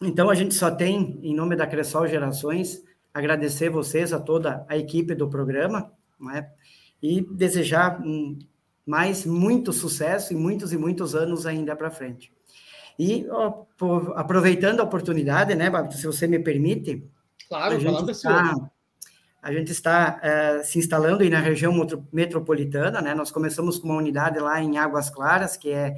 então, 0.00 0.28
a 0.28 0.34
gente 0.34 0.54
só 0.54 0.68
tem, 0.68 1.20
em 1.22 1.34
nome 1.34 1.54
da 1.54 1.66
Cressol 1.66 2.08
Gerações, 2.08 2.82
agradecer 3.12 3.68
vocês, 3.68 4.12
a 4.12 4.20
toda 4.20 4.64
a 4.68 4.76
equipe 4.76 5.14
do 5.14 5.28
programa, 5.28 5.92
né, 6.20 6.50
e 7.02 7.20
desejar 7.20 8.00
um 8.00 8.38
mas 8.84 9.24
muito 9.24 9.72
sucesso 9.72 10.32
e 10.32 10.36
muitos 10.36 10.72
e 10.72 10.76
muitos 10.76 11.14
anos 11.14 11.46
ainda 11.46 11.74
para 11.76 11.90
frente. 11.90 12.32
E 12.98 13.26
ó, 13.30 13.64
aproveitando 14.14 14.80
a 14.80 14.84
oportunidade, 14.84 15.54
né, 15.54 15.70
se 15.90 16.06
você 16.06 16.26
me 16.26 16.38
permite, 16.38 17.02
claro, 17.48 17.76
a 17.76 17.78
gente 17.78 18.10
está, 18.10 18.54
a 19.40 19.52
gente 19.52 19.72
está 19.72 20.20
uh, 20.20 20.64
se 20.64 20.78
instalando 20.78 21.22
aí 21.22 21.30
na 21.30 21.40
região 21.40 21.72
metropolitana, 22.12 23.00
né? 23.00 23.14
Nós 23.14 23.30
começamos 23.30 23.78
com 23.78 23.88
uma 23.88 23.96
unidade 23.96 24.38
lá 24.38 24.60
em 24.62 24.78
Águas 24.78 25.08
Claras, 25.08 25.56
que 25.56 25.70
é, 25.70 25.94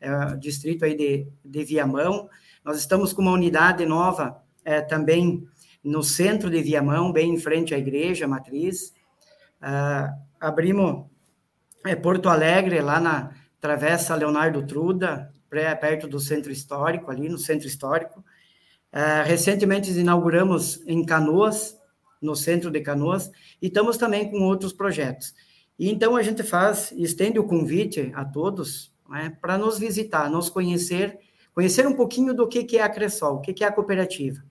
é 0.00 0.36
distrito 0.36 0.84
aí 0.84 0.96
de, 0.96 1.26
de 1.44 1.64
Viamão. 1.64 2.28
Nós 2.64 2.78
estamos 2.78 3.12
com 3.12 3.22
uma 3.22 3.32
unidade 3.32 3.86
nova 3.86 4.42
é, 4.64 4.80
também 4.80 5.46
no 5.82 6.02
centro 6.02 6.50
de 6.50 6.62
Viamão, 6.62 7.12
bem 7.12 7.34
em 7.34 7.38
frente 7.38 7.74
à 7.74 7.78
igreja 7.78 8.28
matriz. 8.28 8.94
Uh, 9.60 10.12
abrimos 10.40 11.06
é, 11.84 11.96
Porto 11.96 12.28
Alegre, 12.28 12.80
lá 12.80 13.00
na 13.00 13.32
Travessa 13.60 14.14
Leonardo 14.14 14.64
Truda, 14.66 15.32
perto 15.80 16.08
do 16.08 16.18
centro 16.18 16.50
histórico, 16.50 17.10
ali 17.10 17.28
no 17.28 17.38
centro 17.38 17.66
histórico. 17.66 18.24
É, 18.90 19.22
recentemente 19.22 19.90
inauguramos 19.90 20.82
em 20.86 21.04
Canoas, 21.04 21.76
no 22.20 22.36
centro 22.36 22.70
de 22.70 22.80
Canoas, 22.80 23.30
e 23.60 23.66
estamos 23.66 23.96
também 23.96 24.30
com 24.30 24.40
outros 24.42 24.72
projetos. 24.72 25.34
E 25.78 25.90
então 25.90 26.14
a 26.14 26.22
gente 26.22 26.42
faz, 26.42 26.92
estende 26.92 27.38
o 27.38 27.44
convite 27.44 28.12
a 28.14 28.24
todos 28.24 28.92
né, 29.08 29.36
para 29.40 29.58
nos 29.58 29.78
visitar, 29.78 30.30
nos 30.30 30.48
conhecer, 30.48 31.18
conhecer 31.54 31.86
um 31.86 31.94
pouquinho 31.94 32.32
do 32.34 32.46
que, 32.46 32.64
que 32.64 32.78
é 32.78 32.82
a 32.82 32.88
Cressol, 32.88 33.36
o 33.36 33.40
que, 33.40 33.52
que 33.52 33.64
é 33.64 33.66
a 33.66 33.72
cooperativa. 33.72 34.42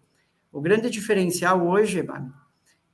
O 0.51 0.59
grande 0.59 0.89
diferencial 0.89 1.65
hoje, 1.65 2.03
mano, 2.03 2.33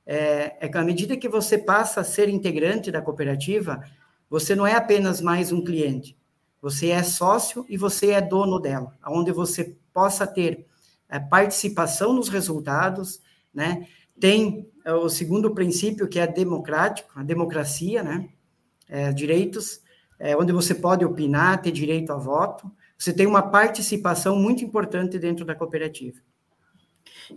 é, 0.06 0.56
é 0.60 0.68
que 0.68 0.78
à 0.78 0.84
medida 0.84 1.16
que 1.16 1.28
você 1.28 1.58
passa 1.58 2.00
a 2.00 2.04
ser 2.04 2.28
integrante 2.28 2.90
da 2.90 3.02
cooperativa, 3.02 3.82
você 4.30 4.54
não 4.54 4.66
é 4.66 4.74
apenas 4.74 5.20
mais 5.20 5.50
um 5.50 5.64
cliente, 5.64 6.16
você 6.62 6.88
é 6.88 7.02
sócio 7.02 7.66
e 7.68 7.76
você 7.76 8.12
é 8.12 8.20
dono 8.20 8.60
dela, 8.60 8.96
onde 9.06 9.32
você 9.32 9.76
possa 9.92 10.26
ter 10.26 10.66
é, 11.08 11.18
participação 11.18 12.12
nos 12.12 12.28
resultados, 12.28 13.20
né? 13.52 13.86
Tem 14.20 14.70
é, 14.84 14.92
o 14.92 15.08
segundo 15.08 15.52
princípio 15.52 16.08
que 16.08 16.18
é 16.18 16.26
democrático, 16.26 17.10
a 17.16 17.22
democracia, 17.22 18.02
né? 18.02 18.28
É, 18.88 19.12
direitos, 19.12 19.80
é, 20.18 20.36
onde 20.36 20.52
você 20.52 20.74
pode 20.74 21.04
opinar, 21.04 21.60
ter 21.60 21.72
direito 21.72 22.12
a 22.12 22.16
voto. 22.16 22.70
Você 22.96 23.12
tem 23.12 23.26
uma 23.26 23.42
participação 23.42 24.36
muito 24.36 24.64
importante 24.64 25.18
dentro 25.18 25.44
da 25.44 25.54
cooperativa. 25.54 26.18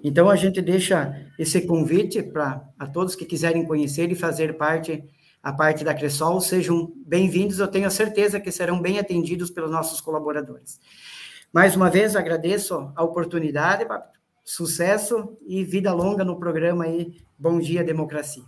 Então 0.04 0.30
a 0.30 0.36
gente 0.36 0.62
deixa 0.62 1.28
esse 1.38 1.62
convite 1.62 2.22
para 2.22 2.64
a 2.78 2.88
todos 2.88 3.16
que 3.16 3.26
quiserem 3.26 3.66
conhecer 3.66 4.12
e 4.12 4.16
fazer 4.16 4.58
parte 4.58 5.04
a 5.44 5.52
parte 5.52 5.84
da 5.84 5.92
Cressol, 5.92 6.40
sejam 6.40 6.94
bem-vindos, 6.96 7.58
eu 7.58 7.68
tenho 7.68 7.88
a 7.88 7.90
certeza 7.90 8.40
que 8.40 8.52
serão 8.52 8.80
bem 8.80 9.00
atendidos 9.00 9.50
pelos 9.50 9.72
nossos 9.72 10.00
colaboradores. 10.00 10.80
Mais 11.52 11.76
uma 11.76 11.90
vez, 11.90 12.16
agradeço 12.16 12.92
a 12.96 13.04
oportunidade, 13.04 13.88
sucesso 14.46 15.36
e 15.48 15.64
vida 15.64 15.92
longa 15.92 16.24
no 16.24 16.38
programa 16.38 16.84
aí, 16.84 17.18
Bom 17.40 17.60
Dia 17.60 17.84
Democracia. 17.84 18.44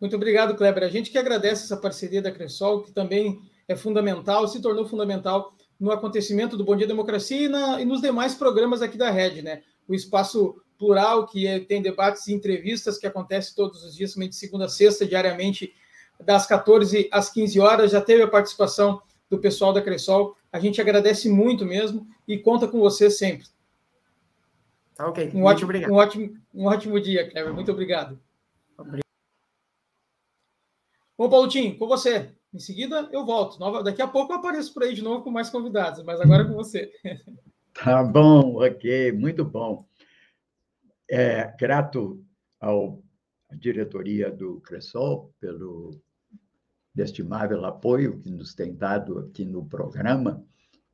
Muito 0.00 0.14
obrigado, 0.14 0.54
Kleber. 0.54 0.84
A 0.84 0.88
gente 0.88 1.10
que 1.10 1.18
agradece 1.18 1.64
essa 1.64 1.76
parceria 1.76 2.22
da 2.22 2.30
Cressol, 2.30 2.82
que 2.84 2.92
também 2.92 3.40
é 3.66 3.74
fundamental, 3.74 4.46
se 4.46 4.62
tornou 4.62 4.86
fundamental 4.86 5.52
no 5.78 5.90
acontecimento 5.90 6.56
do 6.56 6.64
Bom 6.64 6.76
Dia 6.76 6.86
Democracia 6.86 7.42
e, 7.42 7.48
na, 7.48 7.80
e 7.80 7.84
nos 7.84 8.00
demais 8.00 8.36
programas 8.36 8.80
aqui 8.80 8.96
da 8.96 9.10
Rede, 9.10 9.42
né? 9.42 9.62
O 9.88 9.94
espaço 9.94 10.60
plural, 10.78 11.26
que 11.26 11.46
é, 11.46 11.58
tem 11.58 11.82
debates 11.82 12.26
e 12.28 12.32
entrevistas 12.32 12.98
que 12.98 13.06
acontece 13.06 13.54
todos 13.54 13.82
os 13.84 13.96
dias, 13.96 14.14
de 14.14 14.36
segunda 14.36 14.66
a 14.66 14.68
sexta, 14.68 15.04
diariamente, 15.04 15.74
das 16.24 16.46
14 16.46 17.08
às 17.10 17.30
15 17.30 17.58
horas. 17.58 17.90
Já 17.90 18.00
teve 18.00 18.22
a 18.22 18.28
participação 18.28 19.02
do 19.28 19.38
pessoal 19.38 19.72
da 19.72 19.82
Cressol. 19.82 20.36
A 20.52 20.60
gente 20.60 20.80
agradece 20.80 21.28
muito 21.28 21.64
mesmo 21.64 22.06
e 22.26 22.38
conta 22.38 22.68
com 22.68 22.78
você 22.78 23.10
sempre. 23.10 23.46
Tá 24.94 25.08
ok. 25.08 25.28
Um 25.28 25.32
muito 25.32 25.46
ótimo, 25.46 25.64
obrigado. 25.64 25.90
Um 25.90 25.94
ótimo, 25.94 26.36
um 26.54 26.66
ótimo 26.66 27.00
dia, 27.00 27.28
Cleber. 27.28 27.52
Muito 27.52 27.70
obrigado. 27.70 28.18
obrigado. 28.76 29.02
Bom, 31.16 31.28
Paulotinho, 31.28 31.76
com 31.76 31.86
você. 31.86 32.32
Em 32.54 32.58
seguida, 32.58 33.08
eu 33.12 33.26
volto. 33.26 33.58
Daqui 33.82 34.00
a 34.00 34.08
pouco 34.08 34.32
eu 34.32 34.38
apareço 34.38 34.72
por 34.72 34.84
aí 34.84 34.94
de 34.94 35.02
novo 35.02 35.22
com 35.22 35.30
mais 35.30 35.50
convidados, 35.50 36.02
mas 36.02 36.20
agora 36.20 36.44
é 36.44 36.46
com 36.46 36.54
você. 36.54 36.92
Tá 37.82 38.02
bom, 38.02 38.56
ok, 38.56 39.12
muito 39.12 39.44
bom. 39.44 39.86
É, 41.08 41.54
grato 41.58 42.24
ao, 42.60 43.02
à 43.48 43.54
diretoria 43.54 44.30
do 44.30 44.60
Cressol 44.60 45.32
pelo 45.40 46.00
estimável 46.96 47.64
apoio 47.64 48.18
que 48.18 48.30
nos 48.30 48.54
tem 48.54 48.74
dado 48.74 49.20
aqui 49.20 49.44
no 49.44 49.64
programa 49.64 50.44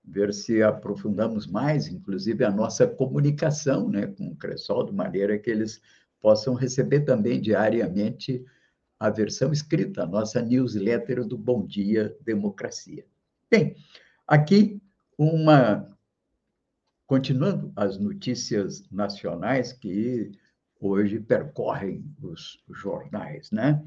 ver 0.05 0.35
se 0.35 0.63
aprofundamos 0.63 1.47
mais, 1.47 1.89
inclusive, 1.89 2.45
a 2.45 2.51
nossa 2.51 2.87
comunicação 2.87 3.89
né, 3.89 4.07
com 4.07 4.29
o 4.29 4.37
Cressol, 4.37 4.85
de 4.85 4.93
maneira 4.93 5.39
que 5.39 5.49
eles 5.49 5.81
possam 6.21 6.53
receber 6.53 7.01
também 7.01 7.41
diariamente 7.41 8.45
a 9.01 9.09
versão 9.09 9.53
escrita, 9.53 10.03
a 10.03 10.07
nossa 10.07 10.43
newsletter 10.43 11.25
do 11.25 11.39
Bom 11.39 11.67
Dia 11.67 12.15
Democracia. 12.21 13.07
Bem, 13.51 13.75
aqui 14.27 14.81
uma. 15.17 15.94
Continuando 17.07 17.71
as 17.77 17.99
notícias 17.99 18.83
nacionais 18.91 19.73
que 19.73 20.33
hoje 20.81 21.21
percorrem 21.21 22.05
os 22.23 22.63
jornais, 22.71 23.51
né? 23.51 23.85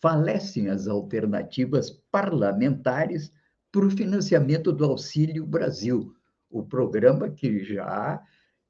Falecem 0.00 0.68
as 0.68 0.86
alternativas 0.86 1.90
parlamentares 2.10 3.32
para 3.72 3.86
o 3.86 3.90
financiamento 3.90 4.72
do 4.72 4.84
Auxílio 4.84 5.46
Brasil, 5.46 6.14
o 6.50 6.62
programa 6.62 7.30
que 7.30 7.64
já 7.64 8.22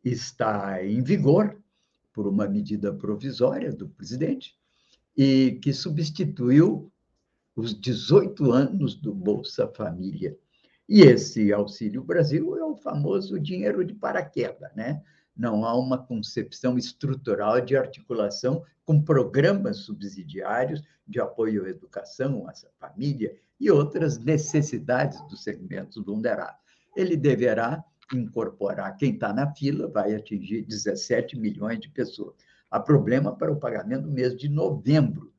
está 0.05 0.85
em 0.85 1.03
vigor 1.03 1.61
por 2.13 2.27
uma 2.27 2.47
medida 2.47 2.93
provisória 2.93 3.73
do 3.73 3.89
presidente 3.89 4.55
e 5.17 5.59
que 5.63 5.73
substituiu 5.73 6.93
os 7.57 7.79
18 7.79 8.53
anos 8.53 8.95
do 8.95 9.13
Bolsa 9.15 9.67
Família. 9.69 10.37
E 10.93 11.03
esse 11.03 11.53
Auxílio 11.53 12.03
Brasil 12.03 12.57
é 12.57 12.65
o 12.65 12.75
famoso 12.75 13.39
dinheiro 13.39 13.85
de 13.85 13.95
paraquedas, 13.95 14.75
né? 14.75 15.01
Não 15.37 15.65
há 15.65 15.73
uma 15.79 15.97
concepção 15.97 16.77
estrutural 16.77 17.61
de 17.61 17.77
articulação 17.77 18.65
com 18.85 19.01
programas 19.01 19.77
subsidiários 19.77 20.83
de 21.07 21.21
apoio 21.21 21.65
à 21.65 21.69
educação, 21.69 22.45
à 22.49 22.53
família 22.81 23.37
e 23.61 23.71
outras 23.71 24.19
necessidades 24.19 25.25
dos 25.29 25.45
segmentos 25.45 26.05
vulneráveis. 26.05 26.59
Ele 26.97 27.17
deverá 27.17 27.85
incorporar 28.13 28.97
quem 28.97 29.15
está 29.15 29.33
na 29.33 29.55
fila, 29.55 29.87
vai 29.87 30.13
atingir 30.13 30.63
17 30.63 31.39
milhões 31.39 31.79
de 31.79 31.89
pessoas. 31.89 32.35
Há 32.69 32.81
problema 32.81 33.37
para 33.37 33.53
o 33.53 33.61
pagamento 33.61 34.09
do 34.09 34.11
mês 34.11 34.37
de 34.37 34.49
novembro 34.49 35.33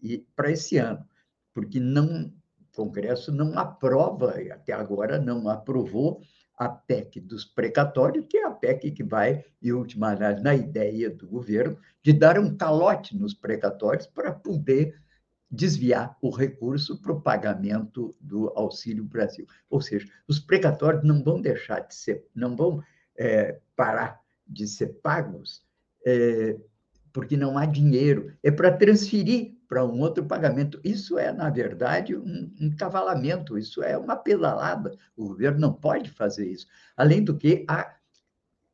e 0.00 0.18
para 0.36 0.52
esse 0.52 0.78
ano, 0.78 1.04
porque 1.52 1.80
não, 1.80 2.32
Congresso 2.74 3.32
não 3.32 3.58
aprova, 3.58 4.34
até 4.52 4.72
agora 4.72 5.18
não 5.18 5.48
aprovou 5.48 6.20
a 6.56 6.68
PEC 6.68 7.20
dos 7.20 7.44
precatórios, 7.44 8.26
que 8.28 8.36
é 8.36 8.44
a 8.44 8.50
PEC 8.50 8.90
que 8.92 9.02
vai, 9.02 9.44
em 9.62 9.72
última 9.72 10.12
análise, 10.12 10.42
na 10.42 10.54
ideia 10.54 11.10
do 11.10 11.26
governo, 11.26 11.76
de 12.02 12.12
dar 12.12 12.38
um 12.38 12.56
calote 12.56 13.16
nos 13.16 13.34
precatórios 13.34 14.06
para 14.06 14.32
poder 14.32 14.94
desviar 15.50 16.16
o 16.20 16.30
recurso 16.30 17.00
para 17.00 17.12
o 17.12 17.20
pagamento 17.20 18.14
do 18.20 18.52
Auxílio 18.56 19.04
Brasil. 19.04 19.46
Ou 19.70 19.80
seja, 19.80 20.08
os 20.26 20.38
precatórios 20.38 21.04
não 21.04 21.22
vão 21.22 21.40
deixar 21.40 21.80
de 21.80 21.94
ser, 21.94 22.26
não 22.34 22.56
vão 22.56 22.82
é, 23.16 23.60
parar 23.76 24.20
de 24.46 24.66
ser 24.66 25.00
pagos 25.02 25.62
é, 26.06 26.56
porque 27.12 27.36
não 27.36 27.56
há 27.56 27.64
dinheiro, 27.64 28.36
é 28.42 28.50
para 28.50 28.76
transferir 28.76 29.54
para 29.74 29.84
um 29.84 30.00
outro 30.02 30.24
pagamento. 30.24 30.80
Isso 30.84 31.18
é, 31.18 31.32
na 31.32 31.50
verdade, 31.50 32.14
um, 32.14 32.70
cavalamento, 32.78 33.58
isso 33.58 33.82
é 33.82 33.98
uma 33.98 34.14
pedalada. 34.14 34.96
O 35.16 35.26
governo 35.26 35.58
não 35.58 35.72
pode 35.72 36.10
fazer 36.10 36.48
isso. 36.48 36.68
Além 36.96 37.24
do 37.24 37.36
que, 37.36 37.64
há 37.68 37.96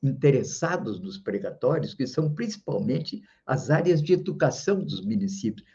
interessados 0.02 1.00
nos 1.00 1.16
precatórios, 1.16 1.94
que 1.94 2.06
são 2.06 2.34
principalmente 2.34 3.22
as 3.46 3.70
áreas 3.70 4.02
de 4.02 4.12
educação 4.12 4.84
dos 4.84 5.00
municípios 5.00 5.66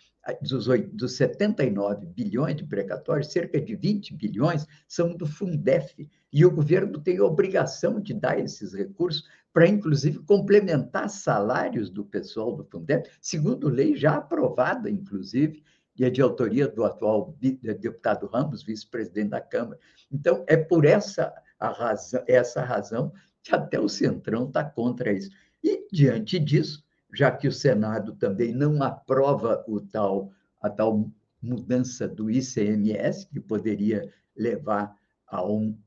dos, 0.43 0.67
dos 0.93 1.15
79 1.17 2.05
bilhões 2.05 2.55
de 2.57 2.63
precatórios, 2.63 3.31
cerca 3.31 3.59
de 3.59 3.75
20 3.75 4.13
bilhões 4.13 4.67
são 4.87 5.17
do 5.17 5.25
Fundef, 5.25 6.07
e 6.31 6.45
o 6.45 6.51
governo 6.51 6.99
tem 6.99 7.17
a 7.17 7.23
obrigação 7.23 7.99
de 7.99 8.13
dar 8.13 8.39
esses 8.39 8.75
recursos 8.75 9.23
para, 9.55 9.69
inclusive, 9.69 10.19
complementar 10.19 11.09
salários 11.09 11.89
do 11.89 12.03
pessoal 12.03 12.53
do 12.57 12.65
Fundef, 12.65 13.09
segundo 13.21 13.69
lei 13.69 13.95
já 13.95 14.15
aprovada, 14.15 14.89
inclusive, 14.89 15.63
e 15.97 16.03
é 16.03 16.09
de 16.09 16.21
autoria 16.21 16.67
do 16.67 16.83
atual 16.83 17.33
deputado 17.39 18.27
Ramos, 18.27 18.63
vice-presidente 18.63 19.29
da 19.29 19.39
Câmara. 19.39 19.79
Então, 20.11 20.43
é 20.45 20.57
por 20.57 20.83
essa, 20.83 21.33
a 21.57 21.69
razão, 21.69 22.21
essa 22.27 22.61
razão 22.65 23.13
que 23.41 23.55
até 23.55 23.79
o 23.79 23.87
Centrão 23.87 24.45
está 24.45 24.61
contra 24.61 25.13
isso. 25.13 25.29
E, 25.63 25.87
diante 25.89 26.37
disso, 26.37 26.83
já 27.13 27.31
que 27.31 27.47
o 27.47 27.51
Senado 27.53 28.13
também 28.17 28.51
não 28.51 28.83
aprova 28.83 29.63
o 29.69 29.79
tal, 29.79 30.33
a 30.61 30.69
tal 30.69 31.09
mudança 31.41 32.09
do 32.09 32.29
ICMS, 32.29 33.25
que 33.29 33.39
poderia 33.39 34.11
levar 34.35 34.93
a 35.25 35.41
um, 35.47 35.79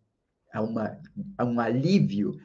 a 0.54 0.62
uma, 0.62 0.98
a 1.36 1.44
um 1.44 1.60
alívio 1.60 2.40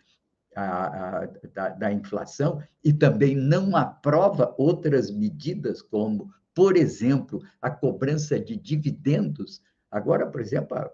a, 0.55 1.23
a, 1.23 1.29
da, 1.53 1.69
da 1.69 1.91
inflação, 1.91 2.61
e 2.83 2.93
também 2.93 3.35
não 3.35 3.75
aprova 3.75 4.53
outras 4.57 5.09
medidas, 5.11 5.81
como, 5.81 6.31
por 6.53 6.77
exemplo, 6.77 7.41
a 7.61 7.69
cobrança 7.69 8.39
de 8.39 8.55
dividendos. 8.55 9.61
Agora, 9.89 10.27
por 10.27 10.41
exemplo, 10.41 10.77
a, 10.77 10.89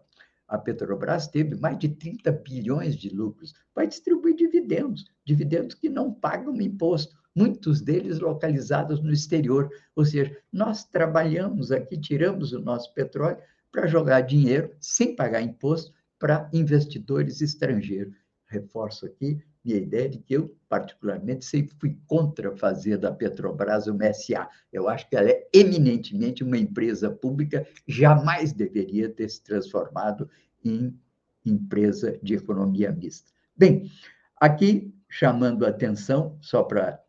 a 0.47 0.57
Petrobras 0.57 1.27
teve 1.27 1.55
mais 1.55 1.77
de 1.77 1.89
30 1.89 2.31
bilhões 2.31 2.95
de 2.95 3.09
lucros, 3.09 3.53
vai 3.75 3.87
distribuir 3.87 4.35
dividendos, 4.35 5.05
dividendos 5.23 5.75
que 5.75 5.89
não 5.89 6.13
pagam 6.13 6.59
imposto 6.59 7.19
muitos 7.35 7.81
deles 7.81 8.19
localizados 8.19 9.01
no 9.01 9.11
exterior. 9.11 9.69
Ou 9.95 10.03
seja, 10.03 10.35
nós 10.51 10.83
trabalhamos 10.83 11.71
aqui, 11.71 11.97
tiramos 11.97 12.51
o 12.51 12.59
nosso 12.59 12.93
petróleo 12.93 13.37
para 13.71 13.87
jogar 13.87 14.21
dinheiro 14.21 14.75
sem 14.79 15.15
pagar 15.15 15.41
imposto 15.41 15.93
para 16.17 16.49
investidores 16.51 17.41
estrangeiros. 17.41 18.15
Reforço 18.47 19.05
aqui 19.05 19.41
minha 19.63 19.77
ideia 19.77 20.09
de 20.09 20.19
que 20.19 20.33
eu, 20.33 20.55
particularmente, 20.67 21.45
sempre 21.45 21.75
fui 21.79 21.97
contra 22.07 22.55
fazer 22.55 22.97
da 22.97 23.11
Petrobras 23.11 23.87
uma 23.87 24.11
SA. 24.13 24.49
Eu 24.71 24.87
acho 24.87 25.09
que 25.09 25.15
ela 25.15 25.29
é 25.29 25.47
eminentemente 25.53 26.43
uma 26.43 26.57
empresa 26.57 27.09
pública, 27.09 27.67
jamais 27.87 28.53
deveria 28.53 29.09
ter 29.09 29.29
se 29.29 29.43
transformado 29.43 30.29
em 30.63 30.97
empresa 31.45 32.17
de 32.21 32.35
economia 32.35 32.91
mista. 32.91 33.31
Bem, 33.55 33.91
aqui 34.39 34.93
chamando 35.09 35.65
a 35.65 35.69
atenção, 35.69 36.37
só 36.41 36.63
para 36.63 37.01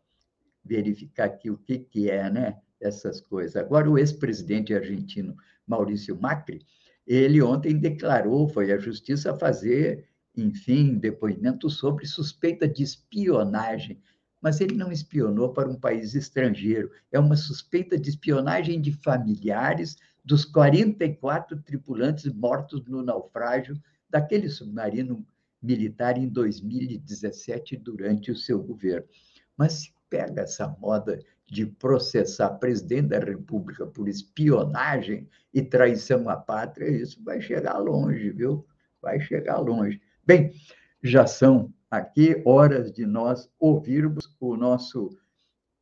verificar 0.63 1.25
aqui 1.25 1.49
o 1.49 1.57
que, 1.57 1.79
que 1.79 2.09
é 2.09 2.29
né, 2.29 2.57
essas 2.79 3.21
coisas. 3.21 3.55
Agora, 3.55 3.89
o 3.89 3.97
ex-presidente 3.97 4.73
argentino 4.73 5.35
Maurício 5.67 6.19
Macri, 6.19 6.65
ele 7.05 7.41
ontem 7.41 7.77
declarou, 7.77 8.47
foi 8.47 8.71
à 8.71 8.77
justiça 8.77 9.37
fazer, 9.37 10.07
enfim, 10.35 10.97
depoimento 10.97 11.69
sobre 11.69 12.05
suspeita 12.05 12.67
de 12.67 12.83
espionagem, 12.83 14.01
mas 14.41 14.59
ele 14.59 14.75
não 14.75 14.91
espionou 14.91 15.53
para 15.53 15.69
um 15.69 15.79
país 15.79 16.15
estrangeiro, 16.15 16.91
é 17.11 17.19
uma 17.19 17.35
suspeita 17.35 17.97
de 17.97 18.09
espionagem 18.09 18.81
de 18.81 18.91
familiares 18.91 19.97
dos 20.23 20.45
44 20.45 21.61
tripulantes 21.61 22.31
mortos 22.33 22.83
no 22.85 23.03
naufrágio 23.03 23.79
daquele 24.09 24.49
submarino 24.49 25.25
militar 25.61 26.17
em 26.17 26.27
2017 26.27 27.77
durante 27.77 28.31
o 28.31 28.35
seu 28.35 28.61
governo. 28.61 29.07
Mas 29.55 29.93
pega 30.09 30.41
essa 30.41 30.67
moda 30.67 31.19
de 31.45 31.65
processar 31.65 32.49
presidente 32.51 33.09
da 33.09 33.19
República 33.19 33.85
por 33.85 34.07
espionagem 34.07 35.27
e 35.53 35.61
traição 35.61 36.29
à 36.29 36.37
pátria, 36.37 36.89
isso 36.89 37.21
vai 37.23 37.41
chegar 37.41 37.77
longe, 37.77 38.31
viu? 38.31 38.65
Vai 39.01 39.19
chegar 39.19 39.59
longe. 39.59 40.01
Bem, 40.25 40.53
já 41.01 41.25
são 41.25 41.73
aqui 41.89 42.41
horas 42.45 42.91
de 42.91 43.05
nós 43.05 43.49
ouvirmos 43.59 44.33
o 44.39 44.55
nosso 44.55 45.17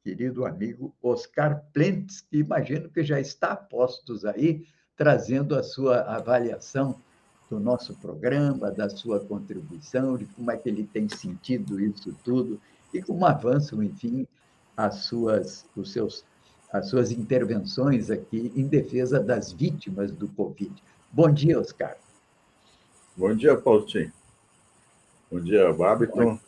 querido 0.02 0.46
amigo 0.46 0.96
Oscar 1.04 1.62
Plentes, 1.74 2.22
que 2.22 2.38
imagino 2.38 2.90
que 2.90 3.04
já 3.04 3.20
está 3.20 3.52
a 3.52 3.56
postos 3.56 4.24
aí, 4.26 4.66
trazendo 4.96 5.56
a 5.56 5.64
sua 5.64 6.02
avaliação 6.02 6.96
do 7.50 7.60
nosso 7.60 7.96
programa, 7.96 8.72
da 8.72 8.90
sua 8.90 9.20
contribuição, 9.20 10.18
de 10.18 10.26
como 10.26 10.52
é 10.52 10.58
que 10.58 10.70
ele 10.70 10.86
tem 10.86 11.10
sentido 11.10 11.80
isso 11.80 12.16
tudo 12.24 12.62
e 12.94 13.02
como 13.02 13.26
avançam, 13.26 13.84
enfim, 13.84 14.26
as 14.78 15.00
suas, 15.00 15.66
os 15.76 15.92
seus, 15.92 16.24
as 16.72 16.88
suas 16.88 17.12
intervenções 17.12 18.10
aqui 18.10 18.54
em 18.56 18.68
defesa 18.68 19.20
das 19.20 19.52
vítimas 19.52 20.12
do 20.12 20.30
Covid. 20.30 20.74
Bom 21.12 21.30
dia, 21.30 21.60
Oscar. 21.60 21.98
Bom 23.18 23.36
dia, 23.36 23.58
Paulinho. 23.58 24.19
Bom 25.32 25.40
dia, 25.42 25.72
Babiton. 25.72 26.40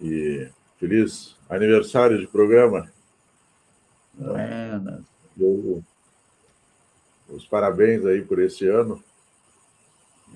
E 0.00 0.48
feliz 0.78 1.36
aniversário 1.50 2.20
de 2.20 2.26
programa. 2.28 2.88
Buenas. 4.14 5.04
Eu, 5.36 5.82
os 7.28 7.44
parabéns 7.44 8.06
aí 8.06 8.22
por 8.22 8.38
esse 8.38 8.68
ano. 8.68 9.02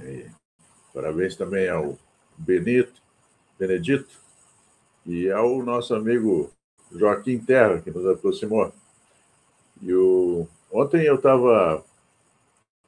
E 0.01 0.27
parabéns 0.93 1.37
também 1.37 1.69
ao 1.69 1.97
Benito, 2.37 3.01
Benedito, 3.57 4.21
e 5.07 5.31
ao 5.31 5.63
nosso 5.63 5.95
amigo 5.95 6.53
Joaquim 6.91 7.39
Terra, 7.39 7.81
que 7.81 7.93
nos 7.93 8.05
aproximou. 8.05 8.75
E 9.81 9.95
o... 9.95 10.49
ontem 10.73 11.05
eu 11.05 11.15
estava 11.15 11.85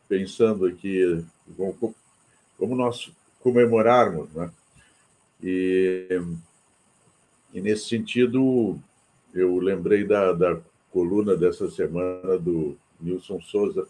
pensando 0.08 0.66
aqui, 0.66 1.24
como 2.58 2.74
nós 2.74 3.12
comemorarmos, 3.42 4.32
né? 4.32 4.50
E, 5.42 6.06
e 7.52 7.60
nesse 7.60 7.88
sentido, 7.88 8.78
eu 9.34 9.58
lembrei 9.58 10.04
da, 10.04 10.32
da 10.32 10.60
coluna 10.90 11.36
dessa 11.36 11.68
semana 11.70 12.38
do 12.38 12.76
Nilson 13.00 13.40
Souza, 13.40 13.86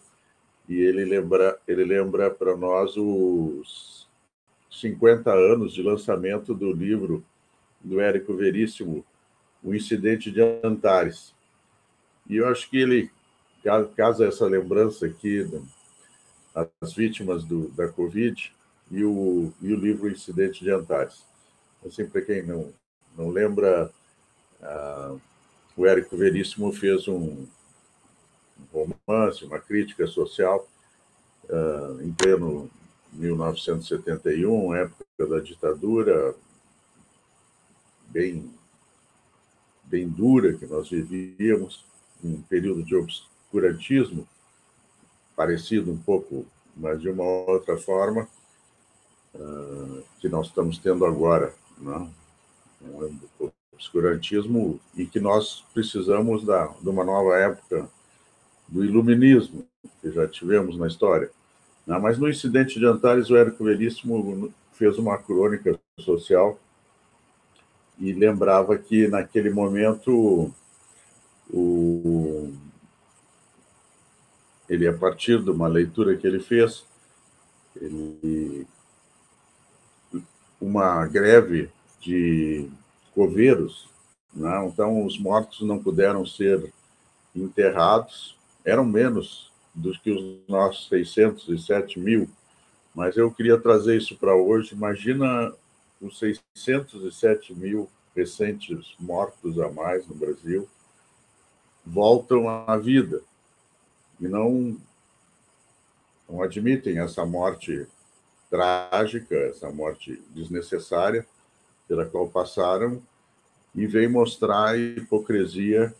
e 0.69 0.81
ele 0.81 1.05
lembra, 1.05 1.59
ele 1.69 1.85
lembra 1.85 2.31
para 2.31 2.57
nós 2.57 2.97
os 2.97 4.09
50 4.71 5.31
anos 5.31 5.75
de 5.75 5.83
lançamento 5.83 6.55
do 6.55 6.73
livro 6.73 7.23
do 7.81 8.01
Érico 8.01 8.35
Veríssimo, 8.35 9.05
O 9.63 9.75
Incidente 9.75 10.31
de 10.31 10.41
Antares. 10.65 11.35
E 12.29 12.37
eu 12.37 12.49
acho 12.49 12.71
que 12.71 12.79
ele 12.79 13.11
casa 13.97 14.27
essa 14.27 14.47
lembrança 14.47 15.07
aqui 15.07 15.47
das 16.81 16.95
vítimas 16.95 17.45
do, 17.45 17.69
da 17.69 17.89
Covid 17.89 18.53
e 18.93 19.05
o, 19.05 19.51
e 19.63 19.73
o 19.73 19.77
livro 19.77 20.11
Incidente 20.11 20.63
de 20.63 20.71
Antares. 20.71 21.25
Assim, 21.85 22.07
para 22.07 22.21
quem 22.21 22.43
não, 22.43 22.71
não 23.17 23.31
lembra, 23.31 23.91
uh, 24.61 25.21
o 25.75 25.87
Érico 25.87 26.15
Veríssimo 26.15 26.71
fez 26.73 27.09
um, 27.09 27.47
romance, 28.71 29.45
uma 29.45 29.59
crítica 29.59 30.07
social 30.07 30.69
uh, 31.45 32.03
em 32.03 32.13
pleno 32.13 32.71
1971, 33.15 34.75
época 34.75 35.27
da 35.27 35.41
ditadura, 35.41 36.35
bem, 38.09 38.53
bem 39.85 40.07
dura 40.07 40.53
que 40.53 40.67
nós 40.67 40.91
vivíamos, 40.91 41.85
um 42.23 42.41
período 42.43 42.83
de 42.83 42.95
obscurantismo, 42.95 44.29
parecido 45.35 45.91
um 45.91 45.99
pouco, 45.99 46.47
mas 46.77 47.01
de 47.01 47.09
uma 47.09 47.25
outra 47.25 47.77
forma, 47.77 48.29
uh, 49.35 50.03
que 50.21 50.29
nós 50.29 50.47
estamos 50.49 50.79
tendo 50.79 51.05
agora. 51.05 51.55
Né? 51.79 52.09
Um 52.83 53.21
obscurantismo 53.73 54.81
e 54.97 55.07
que 55.07 55.19
nós 55.19 55.65
precisamos 55.73 56.45
da, 56.45 56.67
de 56.67 56.89
uma 56.89 57.05
nova 57.05 57.37
época 57.37 57.89
do 58.69 58.85
iluminismo, 58.85 59.67
que 60.01 60.11
já 60.11 60.27
tivemos 60.27 60.79
na 60.79 60.87
história. 60.87 61.31
Né? 61.87 61.99
Mas 61.99 62.19
no 62.19 62.29
incidente 62.29 62.79
de 62.79 62.87
Antares, 62.87 63.29
o 63.31 63.37
Érico 63.37 63.65
Veríssimo 63.65 64.53
fez 64.73 64.99
uma 64.99 65.19
crônica 65.19 65.79
social 65.99 66.59
e 67.99 68.13
lembrava 68.13 68.77
que, 68.79 69.07
naquele 69.09 69.51
momento, 69.51 70.53
o... 71.53 72.53
ele, 74.69 74.89
a 74.89 74.93
partir 74.93 75.43
de 75.43 75.51
uma 75.51 75.69
leitura 75.69 76.17
que 76.17 76.27
ele 76.27 76.41
fez, 76.41 76.85
ele... 77.81 78.67
uma 80.63 81.05
greve 81.07 81.69
de 82.01 82.71
coveiros, 83.15 83.89
né? 84.33 84.65
então 84.67 85.05
os 85.05 85.19
mortos 85.19 85.61
não 85.63 85.83
puderam 85.83 86.25
ser 86.25 86.73
enterrados, 87.35 88.37
eram 88.65 88.85
menos 88.85 89.51
do 89.75 89.93
que 89.93 90.11
os 90.11 90.39
nossos 90.49 90.89
607 90.89 91.99
mil, 91.99 92.31
mas 92.95 93.17
eu 93.17 93.31
queria 93.31 93.59
trazer 93.59 93.97
isso 93.97 94.17
para 94.17 94.35
hoje. 94.35 94.75
Imagina 94.75 95.53
os 96.01 96.19
607 96.19 97.55
mil 97.55 97.89
recentes 98.15 98.95
mortos 99.01 99.59
a 99.59 99.71
mais 99.71 100.07
no 100.07 100.15
Brasil 100.15 100.69
voltam 101.85 102.49
à 102.49 102.77
vida 102.77 103.21
e 104.21 104.29
não, 104.29 104.77
não 106.29 106.43
admitem 106.43 106.99
essa 106.99 107.27
morte 107.27 107.87
trágica, 108.53 109.35
essa 109.35 109.71
morte 109.71 110.23
desnecessária 110.29 111.27
pela 111.89 112.05
qual 112.05 112.29
passaram 112.29 113.03
e 113.75 113.87
vem 113.87 114.07
mostrar 114.07 114.69
a 114.69 114.77
hipocrisia 114.77 115.95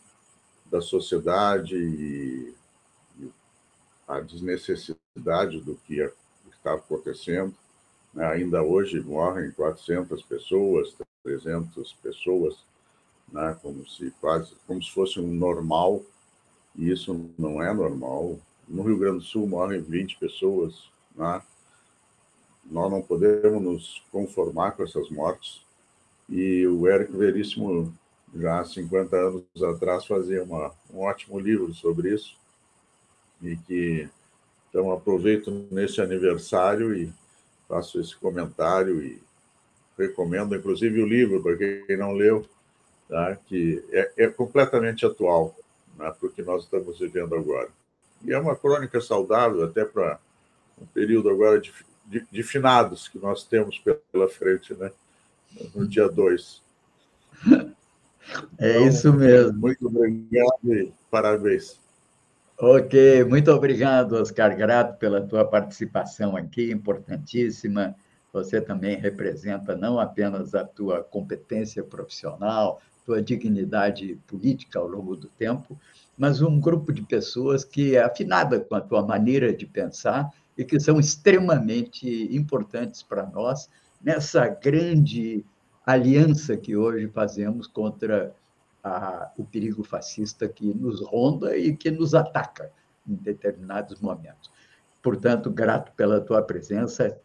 da 0.67 0.79
sociedade 0.79 1.75
e 1.75 2.53
a 4.07 4.19
desnecessidade 4.19 5.61
do 5.61 5.73
que 5.87 6.07
está 6.51 6.75
acontecendo. 6.75 7.55
Né? 8.13 8.23
Ainda 8.27 8.61
hoje 8.61 9.01
morrem 9.01 9.49
400 9.49 10.21
pessoas, 10.21 10.95
300 11.23 11.91
pessoas, 12.03 12.63
né? 13.31 13.57
como 13.63 13.87
se 13.87 14.13
quase 14.21 14.53
como 14.67 14.79
se 14.79 14.91
fosse 14.91 15.19
um 15.19 15.33
normal, 15.33 16.03
e 16.75 16.91
isso 16.91 17.31
não 17.35 17.63
é 17.63 17.73
normal. 17.73 18.39
No 18.67 18.83
Rio 18.83 18.99
Grande 18.99 19.17
do 19.17 19.23
Sul 19.23 19.47
morrem 19.47 19.81
20 19.81 20.19
pessoas, 20.19 20.87
né? 21.15 21.41
Nós 22.69 22.91
não 22.91 23.01
podemos 23.01 23.61
nos 23.61 24.03
conformar 24.11 24.71
com 24.71 24.83
essas 24.83 25.09
mortes. 25.09 25.61
E 26.29 26.65
o 26.67 26.87
Érico 26.87 27.17
Veríssimo 27.17 27.93
já 28.35 28.59
há 28.59 28.65
50 28.65 29.15
anos 29.15 29.63
atrás, 29.63 30.05
fazia 30.05 30.43
uma, 30.43 30.71
um 30.91 31.01
ótimo 31.01 31.39
livro 31.39 31.73
sobre 31.73 32.13
isso. 32.13 32.35
E 33.41 33.55
que, 33.57 34.09
então, 34.69 34.91
aproveito 34.91 35.67
nesse 35.69 36.01
aniversário 36.01 36.95
e 36.95 37.13
faço 37.67 37.99
esse 37.99 38.15
comentário 38.15 39.01
e 39.01 39.21
recomendo, 39.97 40.55
inclusive, 40.55 41.01
o 41.01 41.05
livro, 41.05 41.43
para 41.43 41.55
quem 41.57 41.97
não 41.97 42.13
leu, 42.13 42.45
tá? 43.07 43.35
que 43.47 43.83
é, 43.91 44.11
é 44.17 44.27
completamente 44.27 45.05
atual 45.05 45.55
né, 45.97 46.11
para 46.11 46.27
o 46.27 46.31
que 46.31 46.41
nós 46.41 46.63
estamos 46.63 46.97
vivendo 46.99 47.35
agora. 47.35 47.69
E 48.23 48.33
é 48.33 48.39
uma 48.39 48.55
crônica 48.55 48.99
saudável 49.01 49.63
até 49.63 49.85
para 49.85 50.19
um 50.81 50.85
período 50.87 51.29
agora 51.29 51.59
de, 51.59 51.71
de, 52.13 52.27
de 52.31 52.43
finados 52.43 53.07
que 53.07 53.17
nós 53.17 53.43
temos 53.43 53.81
pela 54.11 54.29
frente, 54.29 54.73
né? 54.75 54.91
no 55.73 55.87
dia 55.87 56.07
2. 56.07 56.61
É 58.57 58.71
então, 58.71 58.87
isso 58.87 59.13
mesmo. 59.13 59.59
Muito 59.59 59.87
obrigado 59.87 60.73
e 60.73 60.93
parabéns. 61.11 61.77
Ok, 62.57 63.23
muito 63.25 63.51
obrigado, 63.51 64.13
Oscar 64.13 64.55
Grato, 64.55 64.97
pela 64.97 65.21
tua 65.21 65.43
participação 65.43 66.37
aqui, 66.37 66.71
importantíssima. 66.71 67.95
Você 68.31 68.61
também 68.61 68.95
representa 68.97 69.75
não 69.75 69.99
apenas 69.99 70.55
a 70.55 70.63
tua 70.63 71.03
competência 71.03 71.83
profissional, 71.83 72.81
tua 73.05 73.21
dignidade 73.21 74.17
política 74.27 74.79
ao 74.79 74.87
longo 74.87 75.15
do 75.15 75.27
tempo, 75.27 75.77
mas 76.17 76.41
um 76.41 76.59
grupo 76.59 76.93
de 76.93 77.01
pessoas 77.01 77.65
que 77.65 77.95
é 77.95 78.03
afinada 78.03 78.59
com 78.59 78.75
a 78.75 78.81
tua 78.81 79.05
maneira 79.05 79.51
de 79.51 79.65
pensar 79.65 80.31
e 80.57 80.63
que 80.63 80.79
são 80.79 80.99
extremamente 80.99 82.07
importantes 82.35 83.01
para 83.01 83.25
nós 83.25 83.69
nessa 84.01 84.47
grande 84.47 85.43
aliança 85.85 86.55
que 86.57 86.75
hoje 86.75 87.07
fazemos 87.07 87.67
contra 87.67 88.33
a, 88.83 89.31
o 89.37 89.43
perigo 89.43 89.83
fascista 89.83 90.47
que 90.47 90.73
nos 90.73 91.01
ronda 91.01 91.57
e 91.57 91.75
que 91.75 91.89
nos 91.89 92.13
ataca 92.13 92.71
em 93.07 93.15
determinados 93.15 93.99
momentos. 93.99 94.51
Portanto, 95.01 95.49
grato 95.49 95.91
pela 95.93 96.21
tua 96.21 96.41
presença. 96.41 97.17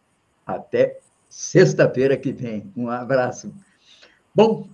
Até 0.44 0.98
sexta-feira 1.28 2.16
que 2.16 2.32
vem. 2.32 2.72
Um 2.76 2.88
abraço. 2.88 3.54
Bom, 4.34 4.68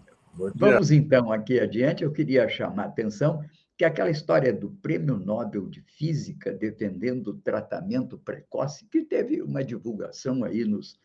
vamos 0.54 0.90
então 0.90 1.32
aqui 1.32 1.58
adiante. 1.60 2.04
Eu 2.04 2.12
queria 2.12 2.48
chamar 2.48 2.84
a 2.84 2.86
atenção 2.86 3.44
que 3.76 3.84
aquela 3.84 4.10
história 4.10 4.52
do 4.52 4.70
Prêmio 4.70 5.16
Nobel 5.16 5.68
de 5.68 5.80
Física 5.82 6.52
defendendo 6.52 7.28
o 7.28 7.38
tratamento 7.38 8.18
precoce, 8.18 8.86
que 8.86 9.02
teve 9.02 9.42
uma 9.42 9.64
divulgação 9.64 10.44
aí 10.44 10.64
nos, 10.64 10.98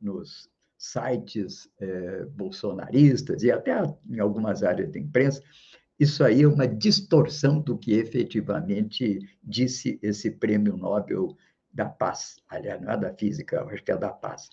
nos 0.00 0.48
sites 0.78 1.68
é, 1.80 2.24
bolsonaristas 2.26 3.42
e 3.42 3.50
até 3.50 3.72
em 4.08 4.20
algumas 4.20 4.62
áreas 4.62 4.90
da 4.90 4.98
imprensa, 4.98 5.42
isso 5.98 6.24
aí 6.24 6.42
é 6.42 6.48
uma 6.48 6.66
distorção 6.66 7.60
do 7.60 7.78
que 7.78 7.92
efetivamente 7.92 9.20
disse 9.42 9.98
esse 10.02 10.30
prêmio 10.30 10.76
Nobel 10.76 11.36
da 11.72 11.86
Paz. 11.86 12.36
Aliás, 12.48 12.80
não 12.80 12.92
é 12.92 12.96
da 12.96 13.14
física, 13.14 13.64
acho 13.64 13.84
que 13.84 13.92
é 13.92 13.96
da 13.96 14.10
paz. 14.10 14.48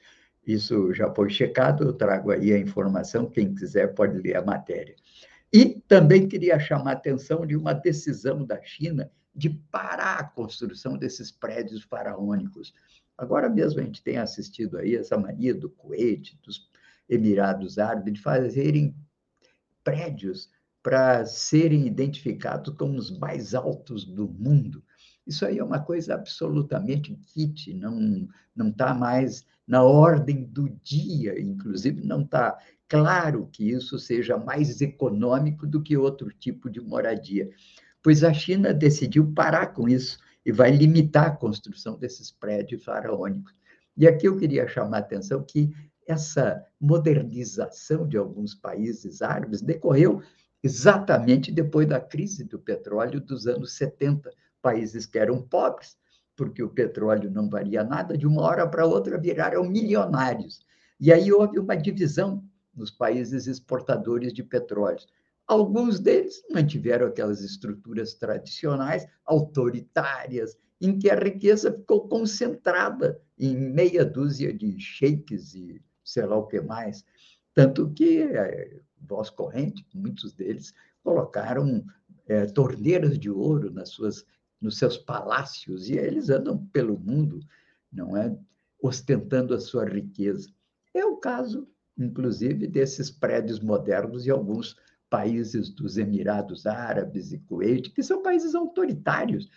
Isso 0.46 0.94
já 0.94 1.14
foi 1.14 1.30
checado, 1.30 1.84
eu 1.84 1.94
trago 1.94 2.32
aí 2.32 2.54
a 2.54 2.60
informação, 2.60 3.30
quem 3.30 3.54
quiser 3.54 3.94
pode 3.94 4.18
ler 4.20 4.38
a 4.38 4.46
matéria. 4.46 4.96
E 5.52 5.82
também 5.88 6.28
queria 6.28 6.60
chamar 6.60 6.92
a 6.92 6.94
atenção 6.94 7.46
de 7.46 7.56
uma 7.56 7.74
decisão 7.74 8.46
da 8.46 8.62
China 8.62 9.12
de 9.34 9.50
parar 9.50 10.20
a 10.20 10.24
construção 10.24 10.98
desses 10.98 11.32
prédios 11.32 11.84
faraônicos. 11.84 12.74
Agora 13.18 13.50
mesmo 13.50 13.80
a 13.80 13.84
gente 13.84 14.04
tem 14.04 14.18
assistido 14.18 14.78
aí 14.78 14.96
essa 14.96 15.18
mania 15.18 15.54
do 15.54 15.70
Kuwait, 15.70 16.40
dos 16.44 16.70
Emirados 17.08 17.78
Árabes, 17.78 18.14
de 18.14 18.22
fazerem 18.22 18.96
prédios 19.84 20.50
para 20.84 21.26
serem 21.26 21.88
identificados 21.88 22.76
como 22.76 22.98
os 22.98 23.18
mais 23.18 23.54
altos 23.54 24.06
do 24.06 24.28
mundo. 24.28 24.84
Isso 25.26 25.46
aí 25.46 25.60
é 25.60 25.64
uma 25.64 25.80
coisa 25.80 26.16
absolutamente 26.16 27.16
kit, 27.16 27.74
não 27.74 28.28
não 28.56 28.70
está 28.70 28.94
mais 28.94 29.46
na 29.70 29.84
ordem 29.84 30.44
do 30.46 30.68
dia, 30.84 31.40
inclusive 31.40 32.04
não 32.04 32.24
está 32.24 32.58
claro 32.88 33.48
que 33.52 33.70
isso 33.70 34.00
seja 34.00 34.36
mais 34.36 34.82
econômico 34.82 35.68
do 35.68 35.80
que 35.80 35.96
outro 35.96 36.34
tipo 36.34 36.72
de 36.72 36.82
moradia, 36.82 37.48
pois 38.02 38.24
a 38.24 38.34
China 38.34 38.74
decidiu 38.74 39.32
parar 39.32 39.68
com 39.68 39.88
isso 39.88 40.18
e 40.44 40.52
vai 40.52 40.72
limitar 40.72 41.28
a 41.28 41.36
construção 41.36 42.00
desses 42.00 42.32
prédios 42.32 42.84
faraônicos. 42.84 43.54
E 43.96 44.08
aqui 44.08 44.28
eu 44.28 44.38
queria 44.38 44.68
chamar 44.68 44.98
a 44.98 45.02
atenção 45.02 45.44
que 45.44 45.72
essa 46.08 46.66
modernização 46.82 48.08
de 48.08 48.18
alguns 48.18 48.56
países 48.56 49.22
árabes 49.22 49.62
decorreu 49.62 50.24
exatamente 50.64 51.52
depois 51.52 51.88
da 51.88 52.02
crise 52.02 52.44
do 52.44 52.58
petróleo 52.58 53.22
dos 53.22 53.46
anos 53.46 53.74
70. 53.74 54.32
Países 54.64 55.06
que 55.06 55.20
eram 55.20 55.42
pobres, 55.42 55.96
porque 56.40 56.64
o 56.64 56.70
petróleo 56.70 57.30
não 57.30 57.50
valia 57.50 57.84
nada, 57.84 58.18
de 58.18 58.26
uma 58.26 58.44
hora 58.44 58.66
para 58.66 58.86
outra 58.86 59.18
viraram 59.18 59.62
milionários. 59.66 60.66
E 60.98 61.12
aí 61.12 61.34
houve 61.34 61.60
uma 61.60 61.76
divisão 61.76 62.42
nos 62.74 62.90
países 62.90 63.46
exportadores 63.46 64.32
de 64.32 64.42
petróleo. 64.42 65.06
Alguns 65.46 66.00
deles 66.00 66.42
mantiveram 66.50 67.08
aquelas 67.08 67.42
estruturas 67.42 68.14
tradicionais, 68.14 69.06
autoritárias, 69.26 70.58
em 70.80 70.98
que 70.98 71.10
a 71.10 71.20
riqueza 71.20 71.74
ficou 71.74 72.08
concentrada 72.08 73.22
em 73.38 73.54
meia 73.58 74.06
dúzia 74.06 74.54
de 74.54 74.80
sheiks 74.80 75.54
e 75.56 75.82
sei 76.06 76.26
lá 76.26 76.38
o 76.38 76.48
que 76.48 76.62
mais. 76.62 77.04
Tanto 77.54 77.92
que 77.92 78.22
é, 78.22 78.80
voz 79.02 79.30
corrente, 79.30 79.86
muitos 79.94 80.32
deles 80.32 80.74
colocaram 81.04 81.84
é, 82.30 82.46
torneiras 82.46 83.20
de 83.20 83.30
ouro 83.30 83.70
nas 83.74 83.90
suas, 83.90 84.24
nos 84.62 84.78
seus 84.78 84.98
palácios 84.98 85.90
e 85.90 85.98
eles 85.98 86.30
andam 86.30 86.58
pelo 86.74 86.98
mundo, 86.98 87.40
não 87.92 88.16
é, 88.16 88.36
ostentando 88.82 89.54
a 89.54 89.60
sua 89.60 89.86
riqueza. 89.86 90.50
É 90.94 91.06
o 91.06 91.18
caso, 91.18 91.68
inclusive, 91.98 92.68
desses 92.68 93.10
prédios 93.10 93.60
modernos 93.60 94.26
e 94.26 94.32
alguns 94.32 94.76
países 95.10 95.70
dos 95.70 95.98
Emirados 95.98 96.66
Árabes 96.66 97.32
e 97.32 97.40
Kuwait, 97.40 97.90
que 97.92 98.04
são 98.04 98.22
países 98.22 98.54
autoritários. 98.54 99.50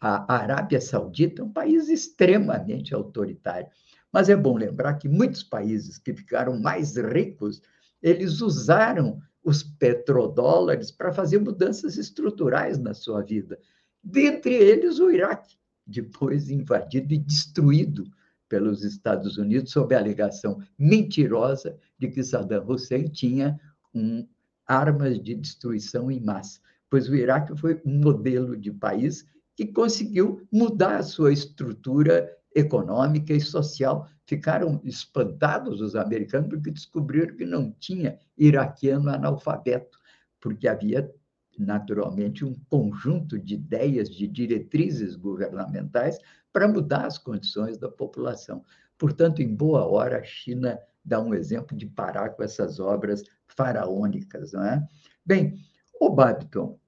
A 0.00 0.34
Arábia 0.34 0.80
Saudita 0.80 1.42
é 1.42 1.44
um 1.44 1.52
país 1.52 1.88
extremamente 1.88 2.94
autoritário. 2.94 3.68
Mas 4.12 4.28
é 4.28 4.36
bom 4.36 4.56
lembrar 4.56 4.94
que 4.94 5.08
muitos 5.08 5.42
países 5.42 5.98
que 5.98 6.14
ficaram 6.14 6.58
mais 6.58 6.96
ricos 6.96 7.62
eles 8.02 8.40
usaram 8.40 9.20
os 9.42 9.62
petrodólares 9.62 10.90
para 10.90 11.12
fazer 11.12 11.38
mudanças 11.38 11.96
estruturais 11.96 12.78
na 12.78 12.94
sua 12.94 13.22
vida. 13.22 13.58
Dentre 14.02 14.54
eles, 14.54 14.98
o 14.98 15.10
Iraque, 15.10 15.56
depois 15.86 16.50
invadido 16.50 17.12
e 17.12 17.18
destruído 17.18 18.04
pelos 18.48 18.82
Estados 18.82 19.38
Unidos 19.38 19.72
sob 19.72 19.94
a 19.94 19.98
alegação 19.98 20.60
mentirosa 20.78 21.78
de 21.98 22.08
que 22.08 22.22
Saddam 22.22 22.66
Hussein 22.68 23.04
tinha 23.04 23.58
um, 23.94 24.26
armas 24.66 25.22
de 25.22 25.34
destruição 25.34 26.10
em 26.10 26.20
massa. 26.20 26.60
Pois 26.88 27.08
o 27.08 27.14
Iraque 27.14 27.56
foi 27.56 27.80
um 27.84 28.00
modelo 28.00 28.56
de 28.56 28.72
país 28.72 29.24
que 29.56 29.66
conseguiu 29.66 30.46
mudar 30.50 30.96
a 30.96 31.02
sua 31.02 31.32
estrutura 31.32 32.28
econômica 32.54 33.32
e 33.32 33.40
social 33.40 34.08
ficaram 34.26 34.80
espantados 34.84 35.80
os 35.80 35.94
americanos 35.94 36.48
porque 36.48 36.70
descobriram 36.70 37.36
que 37.36 37.44
não 37.44 37.72
tinha 37.72 38.18
iraquiano 38.38 39.10
analfabeto, 39.10 39.98
porque 40.40 40.66
havia 40.66 41.12
naturalmente 41.60 42.44
um 42.44 42.54
conjunto 42.68 43.38
de 43.38 43.54
ideias, 43.54 44.08
de 44.08 44.26
diretrizes 44.26 45.14
governamentais 45.14 46.18
para 46.52 46.66
mudar 46.66 47.06
as 47.06 47.18
condições 47.18 47.78
da 47.78 47.88
população. 47.88 48.64
Portanto, 48.98 49.40
em 49.40 49.54
boa 49.54 49.86
hora, 49.86 50.18
a 50.18 50.24
China 50.24 50.78
dá 51.04 51.20
um 51.20 51.34
exemplo 51.34 51.76
de 51.76 51.86
parar 51.86 52.30
com 52.30 52.42
essas 52.42 52.80
obras 52.80 53.22
faraônicas, 53.46 54.52
não 54.52 54.64
é? 54.64 54.86
Bem, 55.24 55.54
o 56.00 56.10
Babiton, 56.10 56.78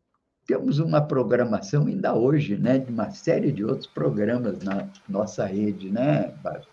temos 0.47 0.79
uma 0.79 1.01
programação 1.01 1.87
ainda 1.87 2.15
hoje, 2.15 2.57
né, 2.57 2.79
de 2.79 2.91
uma 2.91 3.11
série 3.11 3.53
de 3.53 3.65
outros 3.65 3.87
programas 3.87 4.59
na 4.63 4.89
nossa 5.09 5.47
rede, 5.47 5.91
né, 5.91 6.35
Babiton? 6.43 6.72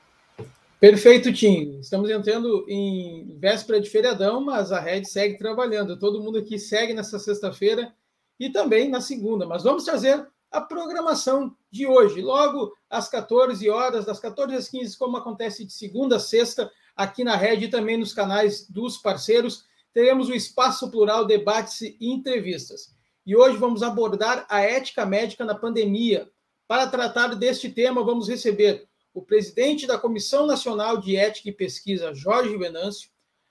Perfeito, 0.79 1.33
Tim. 1.33 1.77
Estamos 1.81 2.09
entrando 2.09 2.65
em 2.69 3.37
véspera 3.37 3.81
de 3.81 3.89
feriadão, 3.89 4.39
mas 4.39 4.71
a 4.71 4.79
rede 4.79 5.09
segue 5.09 5.37
trabalhando. 5.37 5.99
Todo 5.99 6.21
mundo 6.21 6.37
aqui 6.37 6.57
segue 6.57 6.93
nessa 6.93 7.19
sexta-feira 7.19 7.93
e 8.39 8.49
também 8.49 8.87
na 8.87 9.01
segunda. 9.01 9.45
Mas 9.45 9.63
vamos 9.63 9.83
trazer 9.83 10.25
a 10.49 10.61
programação 10.61 11.53
de 11.69 11.85
hoje, 11.85 12.21
logo 12.21 12.73
às 12.89 13.09
14 13.09 13.69
horas, 13.69 14.05
das 14.05 14.19
14 14.19 14.55
às 14.55 14.69
15, 14.69 14.97
como 14.97 15.17
acontece 15.17 15.65
de 15.65 15.73
segunda 15.73 16.15
a 16.15 16.19
sexta, 16.19 16.71
aqui 16.95 17.25
na 17.25 17.35
rede 17.35 17.65
e 17.65 17.69
também 17.69 17.97
nos 17.97 18.13
canais 18.13 18.65
dos 18.69 18.97
parceiros, 18.97 19.65
teremos 19.93 20.29
o 20.29 20.33
Espaço 20.33 20.89
Plural 20.89 21.25
Debates 21.25 21.81
e 21.81 21.97
Entrevistas. 21.99 22.95
E 23.25 23.35
hoje 23.35 23.57
vamos 23.57 23.83
abordar 23.83 24.45
a 24.49 24.61
ética 24.61 25.05
médica 25.05 25.43
na 25.43 25.55
pandemia. 25.55 26.29
Para 26.67 26.87
tratar 26.87 27.35
deste 27.35 27.69
tema, 27.69 28.01
vamos 28.01 28.29
receber 28.29 28.88
o 29.19 29.21
presidente 29.21 29.85
da 29.85 29.97
Comissão 29.97 30.47
Nacional 30.47 30.97
de 30.97 31.17
Ética 31.17 31.49
e 31.49 31.51
Pesquisa, 31.51 32.13
Jorge 32.13 32.55
Venâncio, 32.55 33.09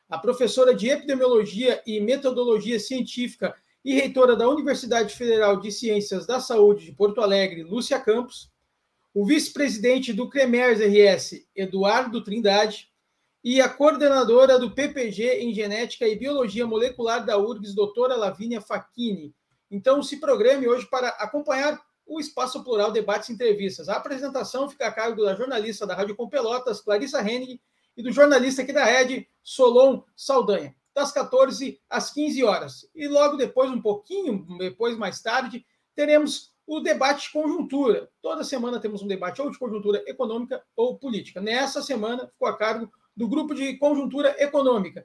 a 0.08 0.16
professora 0.16 0.74
de 0.74 0.88
Epidemiologia 0.88 1.82
e 1.86 2.00
Metodologia 2.00 2.80
Científica 2.80 3.54
e 3.84 3.92
reitora 3.94 4.34
da 4.34 4.48
Universidade 4.48 5.14
Federal 5.14 5.60
de 5.60 5.70
Ciências 5.70 6.26
da 6.26 6.40
Saúde 6.40 6.86
de 6.86 6.92
Porto 6.92 7.20
Alegre, 7.20 7.62
Lúcia 7.62 8.00
Campos, 8.00 8.50
o 9.12 9.26
vice-presidente 9.26 10.10
do 10.14 10.30
CREMERS 10.30 10.80
RS, 10.80 11.46
Eduardo 11.54 12.24
Trindade, 12.24 12.88
e 13.44 13.60
a 13.60 13.68
coordenadora 13.68 14.58
do 14.58 14.70
PPG 14.70 15.40
em 15.40 15.52
Genética 15.52 16.08
e 16.08 16.16
Biologia 16.16 16.66
Molecular 16.66 17.26
da 17.26 17.36
URGS, 17.36 17.74
doutora 17.74 18.16
Lavínia 18.16 18.62
Facchini. 18.62 19.34
Então, 19.70 20.02
se 20.02 20.16
programe 20.16 20.66
hoje 20.66 20.86
para 20.86 21.08
acompanhar 21.08 21.78
o 22.08 22.18
Espaço 22.18 22.64
Plural 22.64 22.90
Debates 22.90 23.28
e 23.28 23.32
Entrevistas. 23.34 23.88
A 23.88 23.96
apresentação 23.96 24.68
fica 24.68 24.86
a 24.86 24.92
cargo 24.92 25.22
da 25.22 25.34
jornalista 25.34 25.86
da 25.86 25.94
Rádio 25.94 26.16
Com 26.16 26.28
Pelotas, 26.28 26.80
Clarissa 26.80 27.20
Henning, 27.20 27.60
e 27.96 28.02
do 28.02 28.10
jornalista 28.10 28.62
aqui 28.62 28.72
da 28.72 28.84
Rede, 28.84 29.28
Solon 29.42 30.02
Saldanha, 30.16 30.74
das 30.94 31.10
14 31.12 31.80
às 31.90 32.12
15 32.12 32.44
horas. 32.44 32.88
E 32.94 33.08
logo 33.08 33.36
depois, 33.36 33.70
um 33.70 33.82
pouquinho 33.82 34.46
depois, 34.56 34.96
mais 34.96 35.20
tarde, 35.20 35.66
teremos 35.94 36.52
o 36.64 36.80
debate 36.80 37.26
de 37.26 37.32
conjuntura. 37.32 38.08
Toda 38.22 38.44
semana 38.44 38.78
temos 38.78 39.02
um 39.02 39.06
debate 39.08 39.42
ou 39.42 39.50
de 39.50 39.58
conjuntura 39.58 40.02
econômica 40.06 40.62
ou 40.76 40.96
política. 40.96 41.40
Nessa 41.40 41.82
semana 41.82 42.28
ficou 42.28 42.46
a 42.46 42.56
cargo 42.56 42.90
do 43.16 43.26
grupo 43.26 43.52
de 43.52 43.76
conjuntura 43.78 44.34
econômica. 44.40 45.04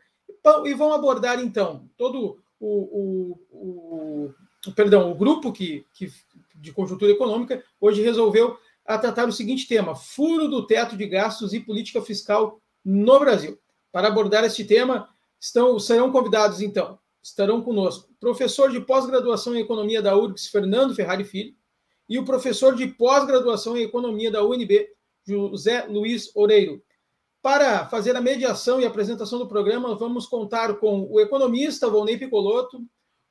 E 0.65 0.73
vão 0.73 0.93
abordar, 0.93 1.39
então, 1.39 1.89
todo 1.97 2.37
o, 2.59 3.39
o, 3.51 4.33
o 4.67 4.71
perdão, 4.73 5.11
o 5.11 5.15
grupo 5.15 5.51
que, 5.51 5.85
que 5.93 6.11
de 6.63 6.71
conjuntura 6.71 7.11
econômica, 7.11 7.63
hoje 7.79 8.01
resolveu 8.01 8.57
a 8.85 8.97
tratar 8.97 9.27
o 9.27 9.33
seguinte 9.33 9.67
tema: 9.67 9.95
furo 9.95 10.47
do 10.47 10.65
teto 10.65 10.95
de 10.95 11.05
gastos 11.05 11.53
e 11.53 11.59
política 11.59 12.01
fiscal 12.01 12.59
no 12.83 13.19
Brasil. 13.19 13.59
Para 13.91 14.07
abordar 14.07 14.43
este 14.43 14.63
tema, 14.63 15.09
estão, 15.39 15.77
serão 15.77 16.11
convidados, 16.11 16.61
então, 16.61 16.97
estarão 17.21 17.61
conosco 17.61 18.13
professor 18.23 18.71
de 18.71 18.79
pós-graduação 18.79 19.53
em 19.53 19.59
economia 19.59 20.01
da 20.01 20.15
URGS, 20.15 20.47
Fernando 20.47 20.95
Ferrari 20.95 21.25
Filho, 21.25 21.53
e 22.07 22.17
o 22.17 22.23
professor 22.23 22.73
de 22.73 22.87
pós-graduação 22.87 23.75
em 23.75 23.83
economia 23.83 24.31
da 24.31 24.41
UNB, 24.41 24.87
José 25.27 25.85
Luiz 25.89 26.33
Oreiro. 26.33 26.81
Para 27.41 27.85
fazer 27.87 28.15
a 28.15 28.21
mediação 28.21 28.79
e 28.79 28.85
apresentação 28.85 29.39
do 29.39 29.47
programa, 29.47 29.93
vamos 29.93 30.25
contar 30.25 30.75
com 30.75 31.05
o 31.11 31.19
economista 31.19 31.89
Volney 31.89 32.17
Picoloto, 32.17 32.81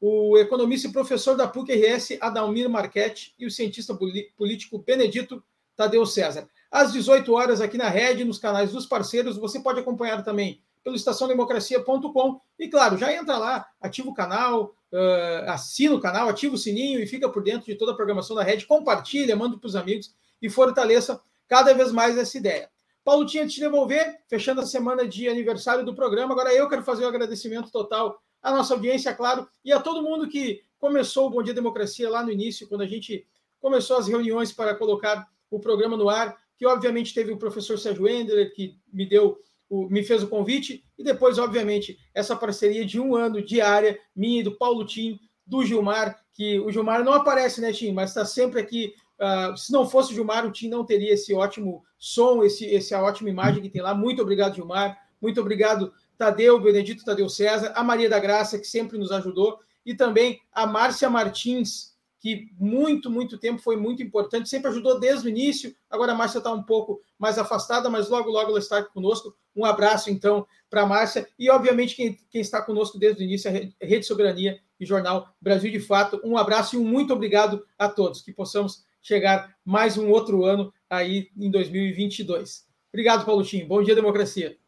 o 0.04 0.36
economista 0.36 0.88
e 0.88 0.92
professor 0.92 1.36
da 1.36 1.46
PUC-RS, 1.46 2.18
Adalmir 2.20 2.68
Marchetti, 2.68 3.32
e 3.38 3.46
o 3.46 3.50
cientista 3.52 3.96
político 4.36 4.80
Benedito 4.80 5.40
Tadeu 5.76 6.04
César. 6.04 6.48
Às 6.68 6.92
18 6.92 7.32
horas, 7.32 7.60
aqui 7.60 7.78
na 7.78 7.88
rede, 7.88 8.24
nos 8.24 8.36
canais 8.36 8.72
dos 8.72 8.84
parceiros, 8.84 9.36
você 9.36 9.60
pode 9.60 9.78
acompanhar 9.78 10.24
também 10.24 10.60
pelo 10.82 10.96
estaçãodemocracia.com 10.96 12.40
e, 12.58 12.66
claro, 12.66 12.98
já 12.98 13.12
entra 13.14 13.38
lá, 13.38 13.64
ativa 13.80 14.10
o 14.10 14.14
canal, 14.14 14.74
uh, 14.92 15.50
assina 15.50 15.94
o 15.94 16.00
canal, 16.00 16.28
ativa 16.28 16.56
o 16.56 16.58
sininho 16.58 16.98
e 16.98 17.06
fica 17.06 17.28
por 17.28 17.44
dentro 17.44 17.66
de 17.66 17.76
toda 17.76 17.92
a 17.92 17.94
programação 17.94 18.34
da 18.34 18.42
rede, 18.42 18.66
compartilha, 18.66 19.36
manda 19.36 19.56
para 19.56 19.68
os 19.68 19.76
amigos 19.76 20.12
e 20.42 20.50
fortaleça 20.50 21.20
cada 21.46 21.72
vez 21.74 21.92
mais 21.92 22.18
essa 22.18 22.36
ideia. 22.36 22.68
Paulo 23.04 23.24
tinha 23.24 23.46
de 23.46 23.54
te 23.54 23.60
devolver, 23.60 24.18
fechando 24.28 24.62
a 24.62 24.66
semana 24.66 25.06
de 25.06 25.28
aniversário 25.28 25.84
do 25.84 25.94
programa. 25.94 26.32
Agora 26.32 26.52
eu 26.52 26.68
quero 26.68 26.82
fazer 26.82 27.04
o 27.04 27.06
um 27.06 27.08
agradecimento 27.08 27.70
total 27.70 28.20
a 28.42 28.50
nossa 28.50 28.74
audiência, 28.74 29.14
claro, 29.14 29.46
e 29.64 29.72
a 29.72 29.80
todo 29.80 30.02
mundo 30.02 30.28
que 30.28 30.62
começou 30.78 31.28
o 31.28 31.30
Bom 31.30 31.42
Dia 31.42 31.54
Democracia 31.54 32.10
lá 32.10 32.24
no 32.24 32.32
início, 32.32 32.68
quando 32.68 32.82
a 32.82 32.86
gente 32.86 33.24
começou 33.60 33.96
as 33.96 34.08
reuniões 34.08 34.52
para 34.52 34.74
colocar 34.74 35.28
o 35.48 35.60
programa 35.60 35.96
no 35.96 36.08
ar, 36.08 36.36
que 36.58 36.66
obviamente 36.66 37.14
teve 37.14 37.32
o 37.32 37.38
professor 37.38 37.78
Sérgio 37.78 38.08
Endler, 38.08 38.52
que 38.52 38.76
me 38.92 39.06
deu 39.06 39.38
o, 39.70 39.88
me 39.88 40.02
fez 40.02 40.22
o 40.22 40.28
convite, 40.28 40.84
e 40.98 41.04
depois, 41.04 41.38
obviamente, 41.38 41.98
essa 42.12 42.36
parceria 42.36 42.84
de 42.84 43.00
um 43.00 43.16
ano 43.16 43.40
diária, 43.40 43.98
minha 44.14 44.40
e 44.40 44.42
do 44.42 44.56
Paulo 44.58 44.84
Tim, 44.84 45.18
do 45.46 45.64
Gilmar, 45.64 46.20
que 46.34 46.60
o 46.60 46.70
Gilmar 46.70 47.04
não 47.04 47.12
aparece, 47.12 47.60
né, 47.60 47.72
Tim, 47.72 47.92
mas 47.92 48.10
está 48.10 48.24
sempre 48.24 48.60
aqui. 48.60 48.94
Uh, 49.18 49.56
se 49.56 49.72
não 49.72 49.88
fosse 49.88 50.12
o 50.12 50.14
Gilmar, 50.14 50.46
o 50.46 50.52
Tim 50.52 50.68
não 50.68 50.84
teria 50.84 51.12
esse 51.12 51.32
ótimo 51.32 51.82
som, 51.98 52.42
esse, 52.42 52.74
essa 52.74 53.00
ótima 53.00 53.30
imagem 53.30 53.62
que 53.62 53.70
tem 53.70 53.80
lá. 53.80 53.94
Muito 53.94 54.20
obrigado, 54.20 54.54
Gilmar. 54.54 54.98
Muito 55.20 55.40
obrigado 55.40 55.92
Tadeu, 56.22 56.60
Benedito 56.60 57.04
Tadeu 57.04 57.28
César, 57.28 57.72
a 57.74 57.82
Maria 57.82 58.08
da 58.08 58.20
Graça, 58.20 58.56
que 58.56 58.64
sempre 58.64 58.96
nos 58.96 59.10
ajudou, 59.10 59.58
e 59.84 59.92
também 59.92 60.40
a 60.52 60.64
Márcia 60.64 61.10
Martins, 61.10 61.96
que 62.20 62.48
muito, 62.56 63.10
muito 63.10 63.36
tempo 63.36 63.60
foi 63.60 63.74
muito 63.74 64.04
importante, 64.04 64.48
sempre 64.48 64.70
ajudou 64.70 65.00
desde 65.00 65.26
o 65.26 65.28
início. 65.28 65.74
Agora 65.90 66.12
a 66.12 66.14
Márcia 66.14 66.38
está 66.38 66.52
um 66.52 66.62
pouco 66.62 67.00
mais 67.18 67.38
afastada, 67.38 67.90
mas 67.90 68.08
logo, 68.08 68.30
logo 68.30 68.50
ela 68.50 68.60
está 68.60 68.80
conosco. 68.84 69.34
Um 69.56 69.64
abraço, 69.64 70.10
então, 70.10 70.46
para 70.70 70.82
a 70.82 70.86
Márcia. 70.86 71.26
E, 71.36 71.50
obviamente, 71.50 71.96
quem, 71.96 72.16
quem 72.30 72.40
está 72.40 72.62
conosco 72.62 73.00
desde 73.00 73.20
o 73.20 73.24
início 73.24 73.50
é 73.50 73.72
a 73.82 73.84
Rede 73.84 74.06
Soberania 74.06 74.60
e 74.78 74.86
Jornal 74.86 75.28
Brasil 75.40 75.72
de 75.72 75.80
Fato. 75.80 76.20
Um 76.22 76.38
abraço 76.38 76.76
e 76.76 76.78
um 76.78 76.84
muito 76.84 77.12
obrigado 77.12 77.66
a 77.76 77.88
todos. 77.88 78.22
Que 78.22 78.32
possamos 78.32 78.84
chegar 79.02 79.56
mais 79.64 79.98
um 79.98 80.08
outro 80.08 80.44
ano 80.44 80.72
aí 80.88 81.30
em 81.36 81.50
2022. 81.50 82.64
Obrigado, 82.92 83.24
Paulotinho. 83.24 83.66
Bom 83.66 83.82
dia, 83.82 83.96
democracia. 83.96 84.61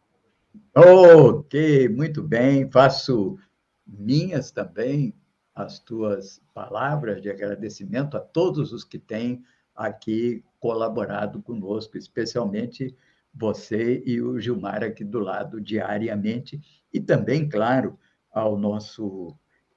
Ok, 0.74 1.88
muito 1.88 2.22
bem. 2.22 2.70
Faço 2.70 3.38
minhas 3.86 4.50
também 4.50 5.14
as 5.54 5.78
tuas 5.78 6.40
palavras 6.52 7.22
de 7.22 7.30
agradecimento 7.30 8.16
a 8.16 8.20
todos 8.20 8.72
os 8.72 8.82
que 8.82 8.98
têm 8.98 9.42
aqui 9.74 10.42
colaborado 10.58 11.40
conosco, 11.42 11.96
especialmente 11.96 12.96
você 13.32 14.02
e 14.04 14.20
o 14.20 14.38
Gilmar 14.40 14.82
aqui 14.82 15.04
do 15.04 15.18
lado 15.18 15.60
diariamente, 15.60 16.60
e 16.92 17.00
também, 17.00 17.48
claro, 17.48 17.98
ao 18.32 18.56
nosso 18.56 19.36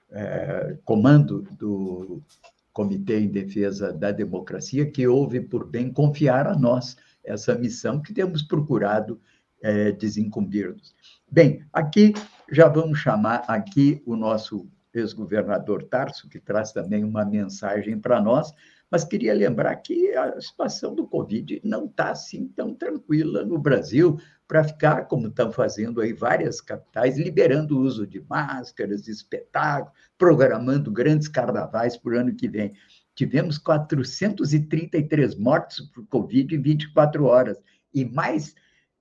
é, 0.09 0.77
comando 0.85 1.41
do 1.57 2.21
Comitê 2.71 3.19
em 3.19 3.27
Defesa 3.27 3.91
da 3.91 4.11
Democracia, 4.11 4.89
que 4.89 5.07
houve 5.07 5.41
por 5.41 5.65
bem 5.65 5.91
confiar 5.91 6.47
a 6.47 6.55
nós 6.55 6.95
essa 7.23 7.55
missão 7.55 8.01
que 8.01 8.13
temos 8.13 8.41
procurado 8.41 9.19
é. 9.61 9.95
Bem, 11.29 11.65
aqui 11.73 12.13
já 12.51 12.67
vamos 12.67 12.99
chamar 12.99 13.43
aqui 13.47 14.01
o 14.05 14.15
nosso 14.15 14.69
ex-governador 14.93 15.83
Tarso, 15.83 16.29
que 16.29 16.39
traz 16.39 16.71
também 16.71 17.03
uma 17.03 17.25
mensagem 17.25 17.99
para 17.99 18.21
nós, 18.21 18.51
mas 18.89 19.03
queria 19.03 19.33
lembrar 19.33 19.75
que 19.77 20.13
a 20.15 20.39
situação 20.39 20.95
do 20.95 21.05
Covid 21.05 21.59
não 21.63 21.85
está 21.85 22.11
assim 22.11 22.47
tão 22.47 22.73
tranquila 22.73 23.43
no 23.43 23.57
Brasil 23.59 24.17
para 24.47 24.63
ficar, 24.63 25.07
como 25.07 25.27
estão 25.27 25.51
fazendo 25.51 25.99
aí 25.99 26.13
várias 26.13 26.61
capitais, 26.61 27.17
liberando 27.17 27.77
o 27.77 27.81
uso 27.81 28.07
de 28.07 28.23
máscaras, 28.29 29.07
espetáculos, 29.09 29.93
programando 30.17 30.89
grandes 30.89 31.27
carnavais 31.27 31.97
para 31.97 32.13
o 32.13 32.17
ano 32.17 32.33
que 32.33 32.47
vem. 32.47 32.73
Tivemos 33.13 33.57
433 33.57 35.35
mortes 35.35 35.81
por 35.81 36.07
Covid 36.07 36.55
em 36.55 36.61
24 36.61 37.25
horas 37.25 37.57
e 37.93 38.05
mais 38.05 38.55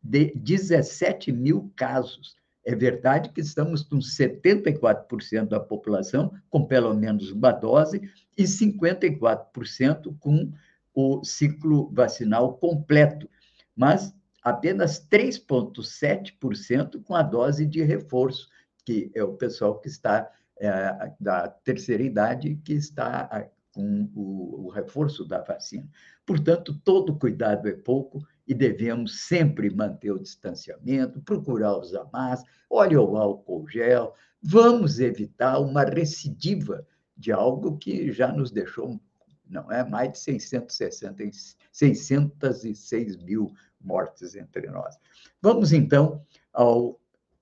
de 0.09 0.33
17 0.37 1.33
mil 1.33 1.73
casos. 1.75 2.37
É 2.65 2.75
verdade 2.75 3.31
que 3.31 3.41
estamos 3.41 3.83
com 3.83 3.99
74% 3.99 5.49
da 5.49 5.61
população 5.61 6.33
com 6.49 6.65
pelo 6.65 6.95
menos 6.95 7.31
uma 7.31 7.53
dose 7.53 8.01
e 8.37 8.45
54% 8.45 10.17
com 10.19 10.53
o 10.95 11.25
ciclo 11.25 11.91
vacinal 11.93 12.57
completo, 12.57 13.29
mas 13.75 14.15
apenas 14.43 15.07
3,7% 15.09 17.03
com 17.03 17.15
a 17.15 17.23
dose 17.23 17.67
de 17.67 17.83
reforço, 17.83 18.49
que 18.85 19.11
é 19.15 19.23
o 19.23 19.35
pessoal 19.35 19.79
que 19.81 19.89
está 19.89 20.31
é, 20.59 21.13
da 21.21 21.49
terceira 21.49 22.03
idade 22.03 22.57
que 22.65 22.73
está 22.73 23.49
com 23.73 24.09
o, 24.15 24.67
o 24.67 24.69
reforço 24.71 25.25
da 25.25 25.43
vacina. 25.43 25.89
Portanto, 26.25 26.81
todo 26.83 27.19
cuidado 27.19 27.69
é 27.69 27.73
pouco 27.73 28.27
e 28.47 28.55
devemos 28.55 29.27
sempre 29.27 29.69
manter 29.71 30.13
o 30.13 30.19
distanciamento, 30.19 31.21
procurar 31.23 31.77
usar 31.79 32.09
máscara, 32.13 32.51
olha 32.71 33.01
o 33.01 33.17
álcool 33.17 33.67
gel, 33.69 34.15
vamos 34.43 35.01
evitar 35.01 35.59
uma 35.59 35.83
recidiva 35.83 36.87
de 37.17 37.33
algo 37.33 37.77
que 37.77 38.13
já 38.13 38.31
nos 38.31 38.51
deixou, 38.51 39.01
não 39.49 39.71
é, 39.73 39.89
mais 39.89 40.13
de 40.13 40.19
660, 40.19 41.25
606 41.73 43.17
mil 43.17 43.53
mortes 43.81 44.35
entre 44.35 44.69
nós. 44.69 44.97
Vamos 45.41 45.73
então 45.73 46.23
a 46.53 46.65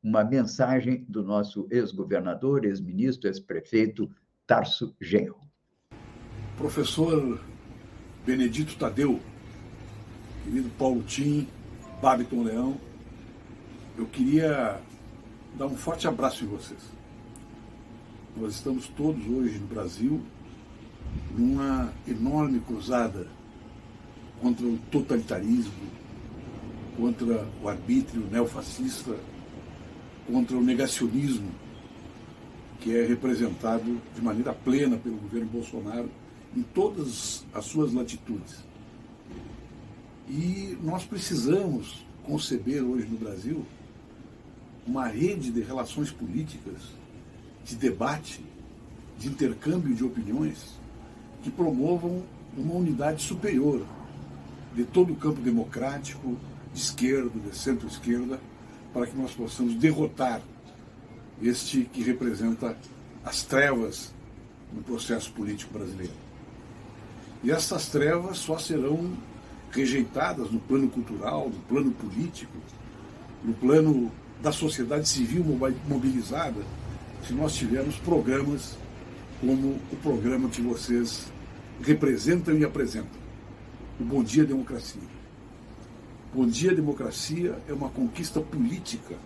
uma 0.03 0.23
mensagem 0.23 1.05
do 1.09 1.23
nosso 1.23 1.67
ex-governador, 1.71 2.65
ex-ministro, 2.67 3.27
ex-prefeito 3.27 4.11
Tarso 4.47 4.95
Genro. 5.01 5.41
Professor 6.59 7.41
Benedito 8.27 8.77
Tadeu, 8.77 9.19
querido 10.45 10.69
Paulo 10.79 11.03
Tim, 11.03 11.49
Babiton 12.03 12.43
Leão, 12.43 12.77
eu 13.97 14.05
queria 14.07 14.79
dar 15.57 15.67
um 15.67 15.77
forte 15.77 16.07
abraço 16.07 16.45
em 16.45 16.49
vocês. 16.49 16.81
Nós 18.37 18.55
estamos 18.55 18.87
todos 18.89 19.27
hoje 19.27 19.59
no 19.59 19.67
Brasil 19.67 20.21
numa 21.37 21.93
enorme 22.07 22.61
cruzada 22.61 23.27
contra 24.43 24.67
o 24.67 24.79
totalitarismo, 24.91 25.73
contra 26.97 27.49
o 27.63 27.69
arbítrio 27.69 28.27
neofascista, 28.31 29.17
contra 30.27 30.57
o 30.57 30.63
negacionismo 30.63 31.51
que 32.81 32.95
é 32.95 33.07
representado 33.07 33.99
de 34.15 34.21
maneira 34.21 34.53
plena 34.53 34.99
pelo 34.99 35.17
governo 35.17 35.47
Bolsonaro 35.47 36.11
em 36.55 36.63
todas 36.63 37.47
as 37.55 37.65
suas 37.65 37.95
latitudes. 37.95 38.74
E 40.29 40.79
nós 40.83 41.05
precisamos 41.05 42.05
conceber 42.25 42.83
hoje 42.83 43.07
no 43.07 43.19
Brasil 43.19 43.65
uma 44.87 45.07
rede 45.07 45.51
de 45.51 45.61
relações 45.61 46.11
políticas, 46.11 46.83
de 47.65 47.77
debate, 47.77 48.45
de 49.19 49.29
intercâmbio 49.29 49.95
de 49.95 50.05
opiniões 50.05 50.79
que 51.43 51.51
promovam 51.51 52.23
uma 52.57 52.75
unidade 52.75 53.23
superior 53.23 53.85
de 54.75 54.85
todo 54.85 55.13
o 55.13 55.17
campo 55.17 55.41
democrático, 55.41 56.37
de 56.73 56.81
esquerda, 56.81 57.39
de 57.39 57.57
centro-esquerda, 57.57 58.41
para 58.93 59.07
que 59.07 59.17
nós 59.17 59.33
possamos 59.33 59.75
derrotar 59.75 60.41
este 61.43 61.83
que 61.93 62.03
representa 62.03 62.77
as 63.25 63.43
trevas 63.43 64.13
no 64.73 64.83
processo 64.83 65.33
político 65.33 65.73
brasileiro. 65.73 66.13
E 67.43 67.51
essas 67.51 67.89
trevas 67.89 68.39
só 68.39 68.59
serão 68.59 69.13
rejeitadas 69.75 70.51
no 70.51 70.61
plano 70.61 70.89
cultural, 70.89 71.51
no 71.51 71.61
plano 71.63 71.91
político, 71.91 72.57
no 73.45 73.53
plano 73.55 74.11
da 74.41 74.53
sociedade 74.53 75.09
civil 75.09 75.45
mobilizada, 75.89 76.63
se 77.27 77.33
nós 77.33 77.55
tivermos 77.55 77.97
programas 77.97 78.77
como 79.41 79.79
o 79.93 79.97
programa 80.03 80.49
que 80.49 80.63
vocês 80.63 81.27
representam 81.83 82.57
e 82.57 82.65
apresentam, 82.65 83.25
o 84.01 84.05
Bom 84.05 84.23
Dia 84.23 84.45
Democracia. 84.45 85.03
Bom 86.33 86.47
Dia 86.47 86.75
Democracia 86.75 87.59
é 87.69 87.73
uma 87.73 87.89
conquista 87.89 88.41
política 88.41 89.17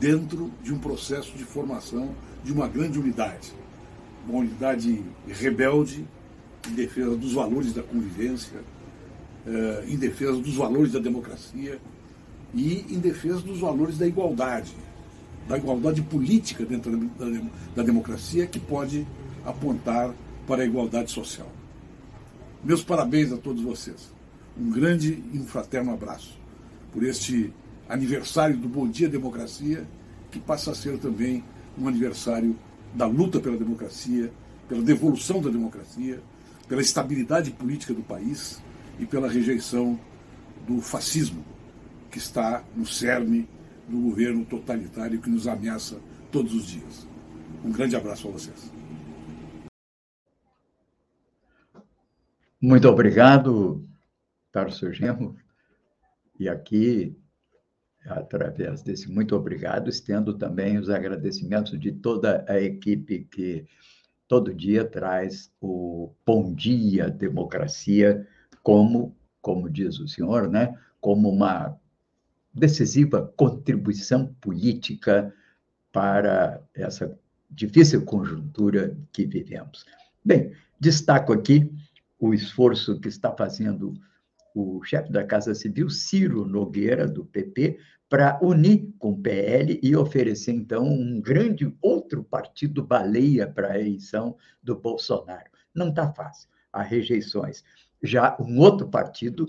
dentro 0.00 0.50
de 0.62 0.72
um 0.72 0.78
processo 0.78 1.36
de 1.36 1.44
formação 1.44 2.14
de 2.44 2.52
uma 2.52 2.68
grande 2.68 2.98
unidade, 2.98 3.52
uma 4.26 4.38
unidade 4.40 5.02
rebelde 5.26 6.06
em 6.68 6.74
defesa 6.74 7.16
dos 7.16 7.32
valores 7.32 7.72
da 7.72 7.82
convivência, 7.82 8.60
eh, 9.46 9.84
em 9.88 9.96
defesa 9.96 10.32
dos 10.32 10.54
valores 10.54 10.92
da 10.92 10.98
democracia 10.98 11.80
e 12.54 12.84
em 12.90 12.98
defesa 12.98 13.40
dos 13.40 13.60
valores 13.60 13.98
da 13.98 14.06
igualdade, 14.06 14.74
da 15.48 15.56
igualdade 15.56 16.02
política 16.02 16.64
dentro 16.64 16.96
da, 16.96 17.24
da, 17.24 17.40
da 17.76 17.82
democracia 17.82 18.46
que 18.46 18.58
pode 18.58 19.06
apontar 19.44 20.14
para 20.46 20.62
a 20.62 20.66
igualdade 20.66 21.10
social. 21.10 21.50
Meus 22.64 22.82
parabéns 22.82 23.32
a 23.32 23.36
todos 23.36 23.62
vocês. 23.62 24.12
Um 24.58 24.70
grande 24.70 25.22
e 25.32 25.38
um 25.38 25.46
fraterno 25.46 25.92
abraço 25.92 26.36
por 26.92 27.02
este 27.02 27.52
aniversário 27.88 28.56
do 28.56 28.68
Bom 28.68 28.88
Dia 28.88 29.08
Democracia, 29.08 29.86
que 30.30 30.40
passa 30.40 30.72
a 30.72 30.74
ser 30.74 30.98
também 30.98 31.44
um 31.78 31.86
aniversário 31.86 32.56
da 32.94 33.06
luta 33.06 33.40
pela 33.40 33.56
democracia, 33.56 34.32
pela 34.68 34.82
devolução 34.82 35.40
da 35.40 35.48
democracia, 35.48 36.20
pela 36.68 36.82
estabilidade 36.82 37.50
política 37.50 37.94
do 37.94 38.02
país 38.02 38.60
e 38.98 39.06
pela 39.06 39.28
rejeição 39.28 39.98
do 40.66 40.80
fascismo, 40.80 41.44
que 42.10 42.18
está 42.18 42.64
no 42.74 42.84
cerne 42.86 43.48
do 43.88 44.00
governo 44.00 44.44
totalitário 44.44 45.20
que 45.20 45.30
nos 45.30 45.46
ameaça 45.46 45.98
todos 46.30 46.54
os 46.54 46.66
dias. 46.66 47.08
Um 47.64 47.72
grande 47.72 47.96
abraço 47.96 48.28
a 48.28 48.30
vocês. 48.30 48.72
Muito 52.60 52.88
obrigado, 52.88 53.88
Tarso 54.50 54.92
Genro. 54.92 55.36
E 56.38 56.48
aqui, 56.48 57.16
através 58.04 58.82
desse 58.82 59.10
muito 59.10 59.34
obrigado, 59.34 59.88
estendo 59.88 60.36
também 60.36 60.76
os 60.76 60.90
agradecimentos 60.90 61.78
de 61.78 61.92
toda 61.92 62.44
a 62.48 62.60
equipe 62.60 63.24
que 63.24 63.64
todo 64.26 64.54
dia 64.54 64.84
traz 64.84 65.52
o 65.60 66.12
Bom 66.26 66.52
Dia 66.52 67.08
Democracia 67.08 68.26
como, 68.62 69.16
como 69.40 69.68
diz 69.68 69.98
o 69.98 70.08
senhor, 70.08 70.48
né, 70.48 70.76
como 71.00 71.28
uma 71.30 71.78
decisiva 72.52 73.32
contribuição 73.36 74.34
política 74.40 75.32
para 75.92 76.60
essa 76.74 77.18
difícil 77.50 78.04
conjuntura 78.04 78.96
que 79.12 79.26
vivemos. 79.26 79.84
Bem, 80.24 80.52
Destaco 80.80 81.32
aqui 81.32 81.72
o 82.20 82.32
esforço 82.32 83.00
que 83.00 83.08
está 83.08 83.32
fazendo 83.32 83.94
o 84.54 84.82
chefe 84.84 85.10
da 85.10 85.24
Casa 85.24 85.54
Civil, 85.54 85.90
Ciro 85.90 86.44
Nogueira, 86.44 87.06
do 87.06 87.24
PP, 87.24 87.78
para 88.08 88.38
unir 88.42 88.92
com 88.98 89.10
o 89.10 89.18
PL 89.20 89.78
e 89.82 89.94
oferecer, 89.94 90.52
então, 90.52 90.84
um 90.84 91.20
grande 91.20 91.72
outro 91.82 92.24
partido 92.24 92.82
baleia 92.82 93.46
para 93.46 93.72
a 93.72 93.78
eleição 93.78 94.36
do 94.62 94.74
Bolsonaro. 94.74 95.50
Não 95.74 95.90
está 95.90 96.12
fácil, 96.12 96.48
há 96.72 96.82
rejeições. 96.82 97.62
Já 98.02 98.36
um 98.40 98.58
outro 98.58 98.88
partido 98.88 99.48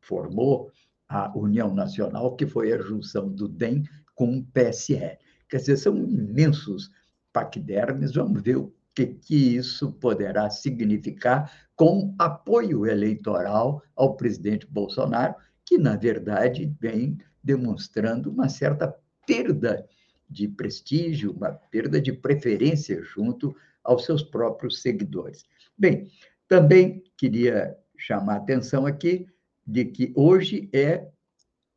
formou 0.00 0.70
a 1.08 1.36
União 1.36 1.74
Nacional, 1.74 2.36
que 2.36 2.46
foi 2.46 2.72
a 2.72 2.78
junção 2.78 3.28
do 3.28 3.48
DEM 3.48 3.84
com 4.14 4.38
o 4.38 4.44
PSL. 4.44 5.18
Quer 5.48 5.56
dizer, 5.56 5.76
são 5.76 5.96
imensos 5.96 6.90
paquidermes, 7.32 8.14
vamos 8.14 8.42
ver 8.42 8.56
o 8.56 8.72
que, 8.94 9.06
que 9.06 9.56
isso 9.56 9.92
poderá 9.92 10.50
significar 10.50 11.50
com 11.74 12.14
apoio 12.18 12.86
eleitoral 12.86 13.82
ao 13.96 14.16
presidente 14.16 14.66
Bolsonaro, 14.66 15.34
que, 15.64 15.78
na 15.78 15.96
verdade, 15.96 16.72
vem 16.80 17.18
demonstrando 17.42 18.30
uma 18.30 18.48
certa 18.48 18.94
perda 19.26 19.86
de 20.28 20.46
prestígio, 20.46 21.32
uma 21.32 21.52
perda 21.52 22.00
de 22.00 22.12
preferência 22.12 23.02
junto 23.02 23.54
aos 23.82 24.04
seus 24.04 24.22
próprios 24.22 24.82
seguidores. 24.82 25.44
Bem, 25.76 26.10
também 26.50 27.04
queria 27.16 27.78
chamar 27.96 28.34
a 28.34 28.36
atenção 28.38 28.84
aqui 28.84 29.24
de 29.64 29.84
que 29.84 30.12
hoje 30.16 30.68
é 30.72 31.08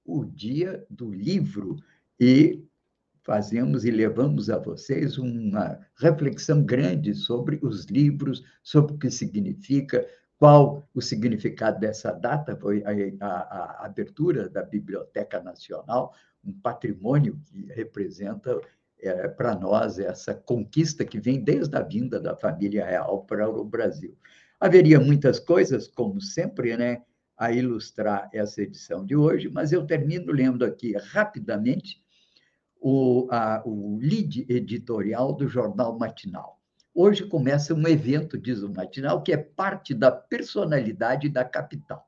o 0.04 0.26
dia 0.26 0.84
do 0.90 1.12
livro 1.12 1.76
e 2.20 2.60
fazemos 3.22 3.86
e 3.86 3.92
levamos 3.92 4.50
a 4.50 4.58
vocês 4.58 5.20
uma 5.20 5.80
reflexão 5.96 6.64
grande 6.64 7.14
sobre 7.14 7.60
os 7.62 7.86
livros, 7.86 8.44
sobre 8.64 8.96
o 8.96 8.98
que 8.98 9.12
significa, 9.12 10.04
qual 10.40 10.90
o 10.92 11.02
significado 11.02 11.80
dessa 11.80 12.12
data, 12.12 12.56
foi 12.56 12.84
a, 12.84 13.26
a, 13.26 13.30
a 13.30 13.86
abertura 13.86 14.50
da 14.50 14.64
Biblioteca 14.64 15.40
Nacional, 15.40 16.16
um 16.44 16.52
patrimônio 16.52 17.40
que 17.46 17.68
representa 17.68 18.60
é, 19.00 19.28
para 19.28 19.54
nós 19.54 20.00
essa 20.00 20.34
conquista 20.34 21.06
que 21.06 21.20
vem 21.20 21.44
desde 21.44 21.76
a 21.78 21.82
vinda 21.82 22.20
da 22.20 22.36
família 22.36 22.84
real 22.84 23.24
para 23.24 23.48
o 23.48 23.64
Brasil. 23.64 24.18
Haveria 24.64 24.98
muitas 24.98 25.42
coisas, 25.42 25.90
como 25.90 26.22
sempre, 26.22 26.78
né, 26.78 27.02
a 27.38 27.52
ilustrar 27.52 28.30
essa 28.32 28.62
edição 28.62 29.06
de 29.06 29.14
hoje, 29.14 29.50
mas 29.50 29.74
eu 29.74 29.86
termino 29.86 30.32
lendo 30.32 30.64
aqui 30.64 30.96
rapidamente 30.96 32.02
o, 32.80 33.28
a, 33.30 33.62
o 33.66 33.98
lead 33.98 34.46
editorial 34.48 35.34
do 35.34 35.50
Jornal 35.50 36.00
Matinal. 36.00 36.62
Hoje 36.96 37.26
começa 37.26 37.74
um 37.74 37.86
evento, 37.86 38.38
diz 38.38 38.64
o 38.64 38.74
Matinal, 38.74 39.22
que 39.22 39.34
é 39.34 39.38
parte 39.38 39.94
da 39.94 40.10
personalidade 40.10 41.28
da 41.28 41.44
capital. 41.44 42.08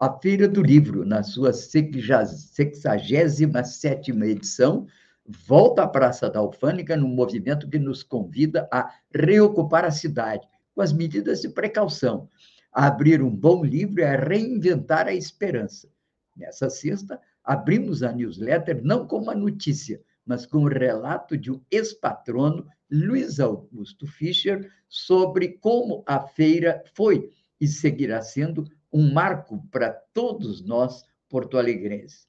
A 0.00 0.10
Feira 0.10 0.48
do 0.48 0.62
Livro, 0.62 1.04
na 1.04 1.22
sua 1.22 1.52
67 1.52 4.10
edição, 4.10 4.86
volta 5.26 5.82
à 5.82 5.86
Praça 5.86 6.30
da 6.30 6.38
Alfândega 6.38 6.96
num 6.96 7.14
movimento 7.14 7.68
que 7.68 7.78
nos 7.78 8.02
convida 8.02 8.66
a 8.72 8.90
reocupar 9.14 9.84
a 9.84 9.90
cidade, 9.90 10.48
com 10.74 10.82
as 10.82 10.92
medidas 10.92 11.40
de 11.40 11.48
precaução. 11.48 12.28
Abrir 12.72 13.22
um 13.22 13.30
bom 13.30 13.64
livro 13.64 14.02
é 14.02 14.16
reinventar 14.16 15.06
a 15.06 15.14
esperança. 15.14 15.88
Nessa 16.36 16.70
sexta, 16.70 17.20
abrimos 17.42 18.02
a 18.02 18.12
newsletter 18.12 18.80
não 18.84 19.06
como 19.06 19.24
uma 19.24 19.34
notícia, 19.34 20.00
mas 20.24 20.46
com 20.46 20.58
o 20.58 20.68
relato 20.68 21.36
de 21.36 21.50
um 21.50 21.60
ex-patrono, 21.70 22.66
Luiz 22.90 23.40
Augusto 23.40 24.06
Fischer, 24.06 24.70
sobre 24.88 25.58
como 25.58 26.02
a 26.06 26.20
feira 26.20 26.82
foi 26.94 27.30
e 27.60 27.66
seguirá 27.66 28.22
sendo 28.22 28.64
um 28.92 29.12
marco 29.12 29.64
para 29.70 29.92
todos 30.12 30.62
nós 30.62 31.04
porto-alegrenses. 31.28 32.28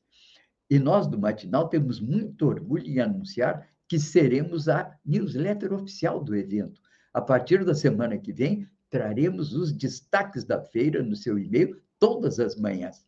E 0.70 0.80
nós, 0.80 1.08
do 1.08 1.20
Matinal, 1.20 1.68
temos 1.68 2.00
muito 2.00 2.48
orgulho 2.48 2.88
em 2.88 3.00
anunciar 3.00 3.68
que 3.88 4.00
seremos 4.00 4.70
a 4.70 4.98
newsletter 5.06 5.74
oficial 5.74 6.24
do 6.24 6.36
evento. 6.36 6.80
A 7.14 7.22
partir 7.22 7.66
da 7.66 7.76
semana 7.76 8.18
que 8.18 8.32
vem, 8.32 8.68
traremos 8.90 9.54
os 9.54 9.72
destaques 9.72 10.44
da 10.44 10.62
feira 10.62 11.04
no 11.04 11.16
seu 11.16 11.38
e-mail 11.38 11.82
todas 12.00 12.40
as 12.40 12.56
manhãs. 12.56 13.06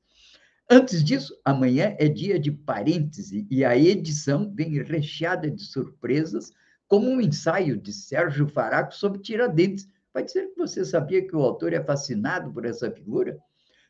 Antes 0.70 1.04
disso, 1.04 1.38
amanhã 1.44 1.96
é 2.00 2.08
dia 2.08 2.40
de 2.40 2.52
parêntese 2.52 3.46
e 3.50 3.66
a 3.66 3.78
edição 3.78 4.52
vem 4.54 4.82
recheada 4.82 5.50
de 5.50 5.64
surpresas, 5.64 6.52
como 6.88 7.10
um 7.10 7.22
ensaio 7.22 7.78
de 7.78 7.92
Sérgio 7.94 8.48
Faraco 8.48 8.94
sobre 8.94 9.20
Tiradentes. 9.20 9.88
Pode 10.12 10.32
ser 10.32 10.48
que 10.48 10.58
você 10.58 10.86
sabia 10.86 11.26
que 11.26 11.36
o 11.36 11.42
autor 11.42 11.74
é 11.74 11.84
fascinado 11.84 12.52
por 12.52 12.66
essa 12.66 12.90
figura? 12.92 13.38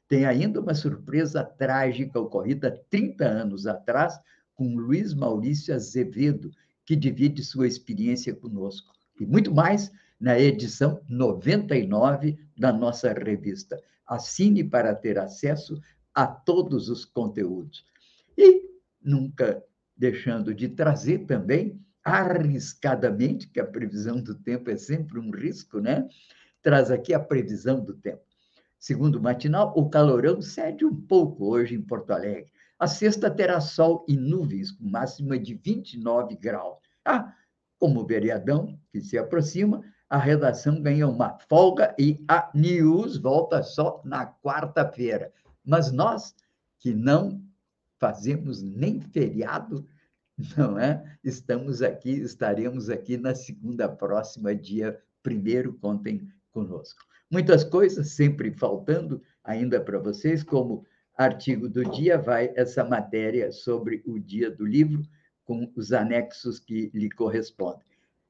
Tem 0.08 0.26
ainda 0.26 0.60
uma 0.62 0.74
surpresa 0.74 1.44
trágica 1.44 2.20
ocorrida 2.20 2.84
30 2.90 3.26
anos 3.26 3.66
atrás 3.66 4.20
com 4.56 4.76
Luiz 4.76 5.14
Maurício 5.14 5.74
Azevedo, 5.74 6.52
que 6.86 6.96
divide 6.96 7.44
sua 7.44 7.68
experiência 7.68 8.34
conosco. 8.34 8.94
E 9.20 9.26
muito 9.26 9.54
mais 9.54 9.92
na 10.24 10.40
edição 10.40 11.02
99 11.10 12.40
da 12.58 12.72
nossa 12.72 13.12
revista. 13.12 13.78
Assine 14.08 14.64
para 14.64 14.96
ter 14.96 15.20
acesso 15.20 15.78
a 16.16 16.26
todos 16.26 16.88
os 16.88 17.04
conteúdos. 17.04 17.86
E 18.38 18.62
nunca 19.04 19.62
deixando 19.98 20.54
de 20.54 20.70
trazer 20.70 21.26
também, 21.26 21.78
arriscadamente, 22.02 23.50
que 23.50 23.60
a 23.60 23.66
previsão 23.66 24.22
do 24.22 24.34
tempo 24.34 24.70
é 24.70 24.78
sempre 24.78 25.20
um 25.20 25.30
risco, 25.30 25.82
né? 25.82 26.08
Traz 26.62 26.90
aqui 26.90 27.14
a 27.14 27.20
previsão 27.20 27.84
do 27.84 27.94
tempo. 27.94 28.24
Segundo 28.80 29.18
o 29.18 29.22
matinal, 29.22 29.74
o 29.76 29.90
calorão 29.90 30.42
cede 30.42 30.86
um 30.86 30.96
pouco 30.96 31.48
hoje 31.48 31.76
em 31.76 31.82
Porto 31.82 32.12
Alegre. 32.12 32.50
A 32.80 32.88
sexta 32.88 33.30
terá 33.30 33.60
sol 33.60 34.06
e 34.08 34.16
nuvens, 34.16 34.72
com 34.72 34.86
máxima 34.86 35.38
de 35.38 35.54
29 35.54 36.38
graus. 36.38 36.78
Ah, 37.04 37.36
como 37.78 38.00
o 38.00 38.08
vereadão 38.08 38.80
que 38.90 39.02
se 39.02 39.18
aproxima, 39.18 39.84
a 40.14 40.18
redação 40.20 40.80
ganha 40.80 41.08
uma 41.08 41.40
folga 41.50 41.96
e 41.98 42.24
a 42.28 42.48
News 42.54 43.18
volta 43.18 43.64
só 43.64 44.00
na 44.06 44.28
quarta-feira. 44.28 45.34
Mas 45.66 45.92
nós, 45.92 46.36
que 46.78 46.94
não 46.94 47.42
fazemos 48.00 48.62
nem 48.62 49.02
feriado, 49.02 49.84
não 50.56 50.78
é? 50.78 51.18
Estamos 51.24 51.82
aqui, 51.82 52.12
estaremos 52.12 52.92
aqui 52.92 53.18
na 53.18 53.34
segunda 53.34 53.90
próxima, 53.90 54.54
dia 54.54 55.02
primeiro, 55.24 55.74
contem 55.80 56.32
conosco. 56.52 57.02
Muitas 57.28 57.64
coisas 57.64 58.10
sempre 58.10 58.52
faltando 58.52 59.20
ainda 59.44 59.82
para 59.82 59.98
vocês, 59.98 60.44
como 60.44 60.86
artigo 61.18 61.68
do 61.68 61.84
dia 61.86 62.20
vai 62.20 62.54
essa 62.56 62.84
matéria 62.84 63.52
sobre 63.52 64.04
o 64.06 64.20
dia 64.20 64.52
do 64.52 64.64
livro, 64.64 65.02
com 65.44 65.74
os 65.76 65.92
anexos 65.92 66.60
que 66.60 66.92
lhe 66.94 67.10
correspondem. 67.10 67.88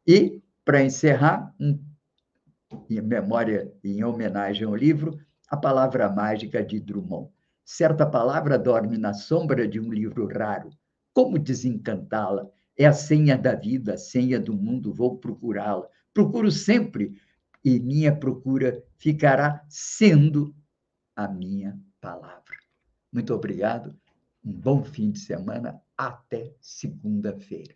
E, 0.08 0.42
para 0.66 0.84
encerrar, 0.84 1.54
em 1.60 3.02
memória, 3.02 3.72
em 3.84 4.04
homenagem 4.04 4.66
ao 4.66 4.76
livro, 4.76 5.18
a 5.50 5.58
palavra 5.58 6.10
mágica 6.10 6.64
de 6.64 6.80
Drummond. 6.80 7.30
Certa 7.64 8.06
palavra 8.06 8.58
dorme 8.58 8.98
na 8.98 9.14
sombra 9.14 9.68
de 9.68 9.80
um 9.80 9.92
livro 9.92 10.28
raro. 10.28 10.70
Como 11.14 11.38
desencantá-la? 11.38 12.50
É 12.78 12.86
a 12.86 12.94
senha 12.94 13.38
da 13.38 13.54
vida, 13.54 13.94
a 13.94 13.98
senha 13.98 14.40
do 14.40 14.54
mundo, 14.54 14.94
vou 14.94 15.18
procurá-la. 15.18 15.88
Procuro 16.14 16.52
sempre, 16.52 17.16
e 17.64 17.80
minha 17.80 18.16
procura 18.16 18.84
ficará 18.98 19.64
sendo 19.70 20.56
a 21.16 21.28
minha 21.28 21.80
palavra. 22.02 22.58
Muito 23.12 23.34
obrigado, 23.34 23.96
um 24.44 24.52
bom 24.52 24.84
fim 24.84 25.12
de 25.12 25.20
semana, 25.20 25.80
até 25.96 26.56
segunda-feira. 26.60 27.76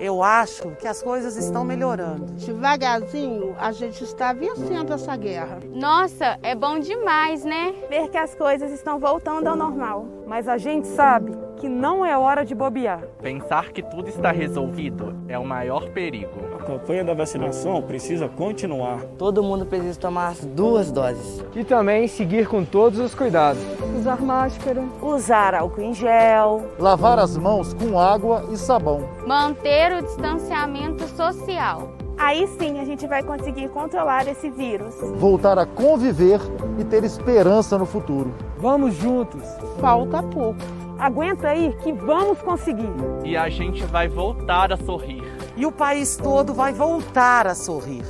Eu 0.00 0.22
acho 0.22 0.70
que 0.76 0.88
as 0.88 1.02
coisas 1.02 1.36
estão 1.36 1.62
melhorando. 1.62 2.24
Devagarzinho, 2.32 3.54
a 3.58 3.70
gente 3.70 4.02
está 4.02 4.32
vencendo 4.32 4.94
essa 4.94 5.14
guerra. 5.14 5.60
Nossa, 5.74 6.38
é 6.42 6.54
bom 6.54 6.78
demais, 6.78 7.44
né? 7.44 7.74
Ver 7.90 8.08
que 8.08 8.16
as 8.16 8.34
coisas 8.34 8.72
estão 8.72 8.98
voltando 8.98 9.48
ao 9.48 9.56
normal. 9.56 10.06
Mas 10.30 10.46
a 10.46 10.56
gente 10.56 10.86
sabe 10.86 11.36
que 11.56 11.68
não 11.68 12.06
é 12.06 12.16
hora 12.16 12.44
de 12.44 12.54
bobear. 12.54 13.02
Pensar 13.20 13.72
que 13.72 13.82
tudo 13.82 14.08
está 14.08 14.30
resolvido 14.30 15.12
é 15.26 15.36
o 15.36 15.44
maior 15.44 15.90
perigo. 15.90 16.30
A 16.54 16.62
campanha 16.62 17.02
da 17.02 17.12
vacinação 17.14 17.82
precisa 17.82 18.28
continuar. 18.28 19.00
Todo 19.18 19.42
mundo 19.42 19.66
precisa 19.66 19.98
tomar 19.98 20.28
as 20.28 20.44
duas 20.44 20.92
doses. 20.92 21.44
E 21.52 21.64
também 21.64 22.06
seguir 22.06 22.46
com 22.46 22.64
todos 22.64 23.00
os 23.00 23.12
cuidados. 23.12 23.60
Usar 23.98 24.22
máscara. 24.22 24.84
Usar 25.02 25.52
álcool 25.52 25.82
em 25.82 25.92
gel. 25.92 26.64
Lavar 26.78 27.18
as 27.18 27.36
mãos 27.36 27.74
com 27.74 27.98
água 27.98 28.44
e 28.52 28.56
sabão. 28.56 29.00
Manter 29.26 29.96
o 29.96 30.02
distanciamento 30.02 31.08
social. 31.08 31.99
Aí 32.20 32.46
sim 32.58 32.78
a 32.78 32.84
gente 32.84 33.06
vai 33.06 33.22
conseguir 33.22 33.70
controlar 33.70 34.28
esse 34.28 34.50
vírus. 34.50 34.94
Voltar 35.16 35.58
a 35.58 35.64
conviver 35.64 36.38
e 36.78 36.84
ter 36.84 37.02
esperança 37.02 37.78
no 37.78 37.86
futuro. 37.86 38.34
Vamos 38.58 38.94
juntos. 38.94 39.42
Falta 39.80 40.22
pouco. 40.22 40.60
Aguenta 40.98 41.48
aí 41.48 41.74
que 41.82 41.94
vamos 41.94 42.38
conseguir. 42.42 42.92
E 43.24 43.38
a 43.38 43.48
gente 43.48 43.82
vai 43.86 44.06
voltar 44.06 44.70
a 44.70 44.76
sorrir. 44.76 45.22
E 45.56 45.64
o 45.64 45.72
país 45.72 46.18
todo 46.18 46.52
vai 46.52 46.74
voltar 46.74 47.46
a 47.46 47.54
sorrir. 47.54 48.04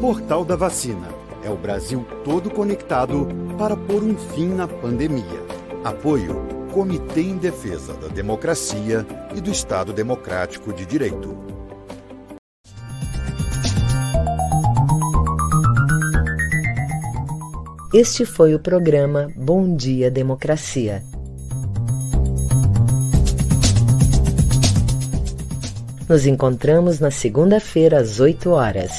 Portal 0.00 0.44
da 0.44 0.54
Vacina. 0.54 1.08
É 1.42 1.50
o 1.50 1.56
Brasil 1.56 2.06
todo 2.24 2.50
conectado 2.50 3.26
para 3.58 3.76
pôr 3.76 4.04
um 4.04 4.14
fim 4.14 4.46
na 4.46 4.68
pandemia. 4.68 5.42
Apoio 5.82 6.36
Comitê 6.72 7.22
em 7.22 7.36
Defesa 7.36 7.94
da 7.94 8.06
Democracia 8.06 9.04
e 9.34 9.40
do 9.40 9.50
Estado 9.50 9.92
Democrático 9.92 10.72
de 10.72 10.86
Direito. 10.86 11.59
Este 17.92 18.24
foi 18.24 18.54
o 18.54 18.60
programa 18.60 19.32
Bom 19.34 19.74
Dia 19.74 20.12
Democracia. 20.12 21.02
Nos 26.08 26.24
encontramos 26.24 27.00
na 27.00 27.10
segunda-feira 27.10 27.98
às 27.98 28.20
8 28.20 28.48
horas. 28.50 28.92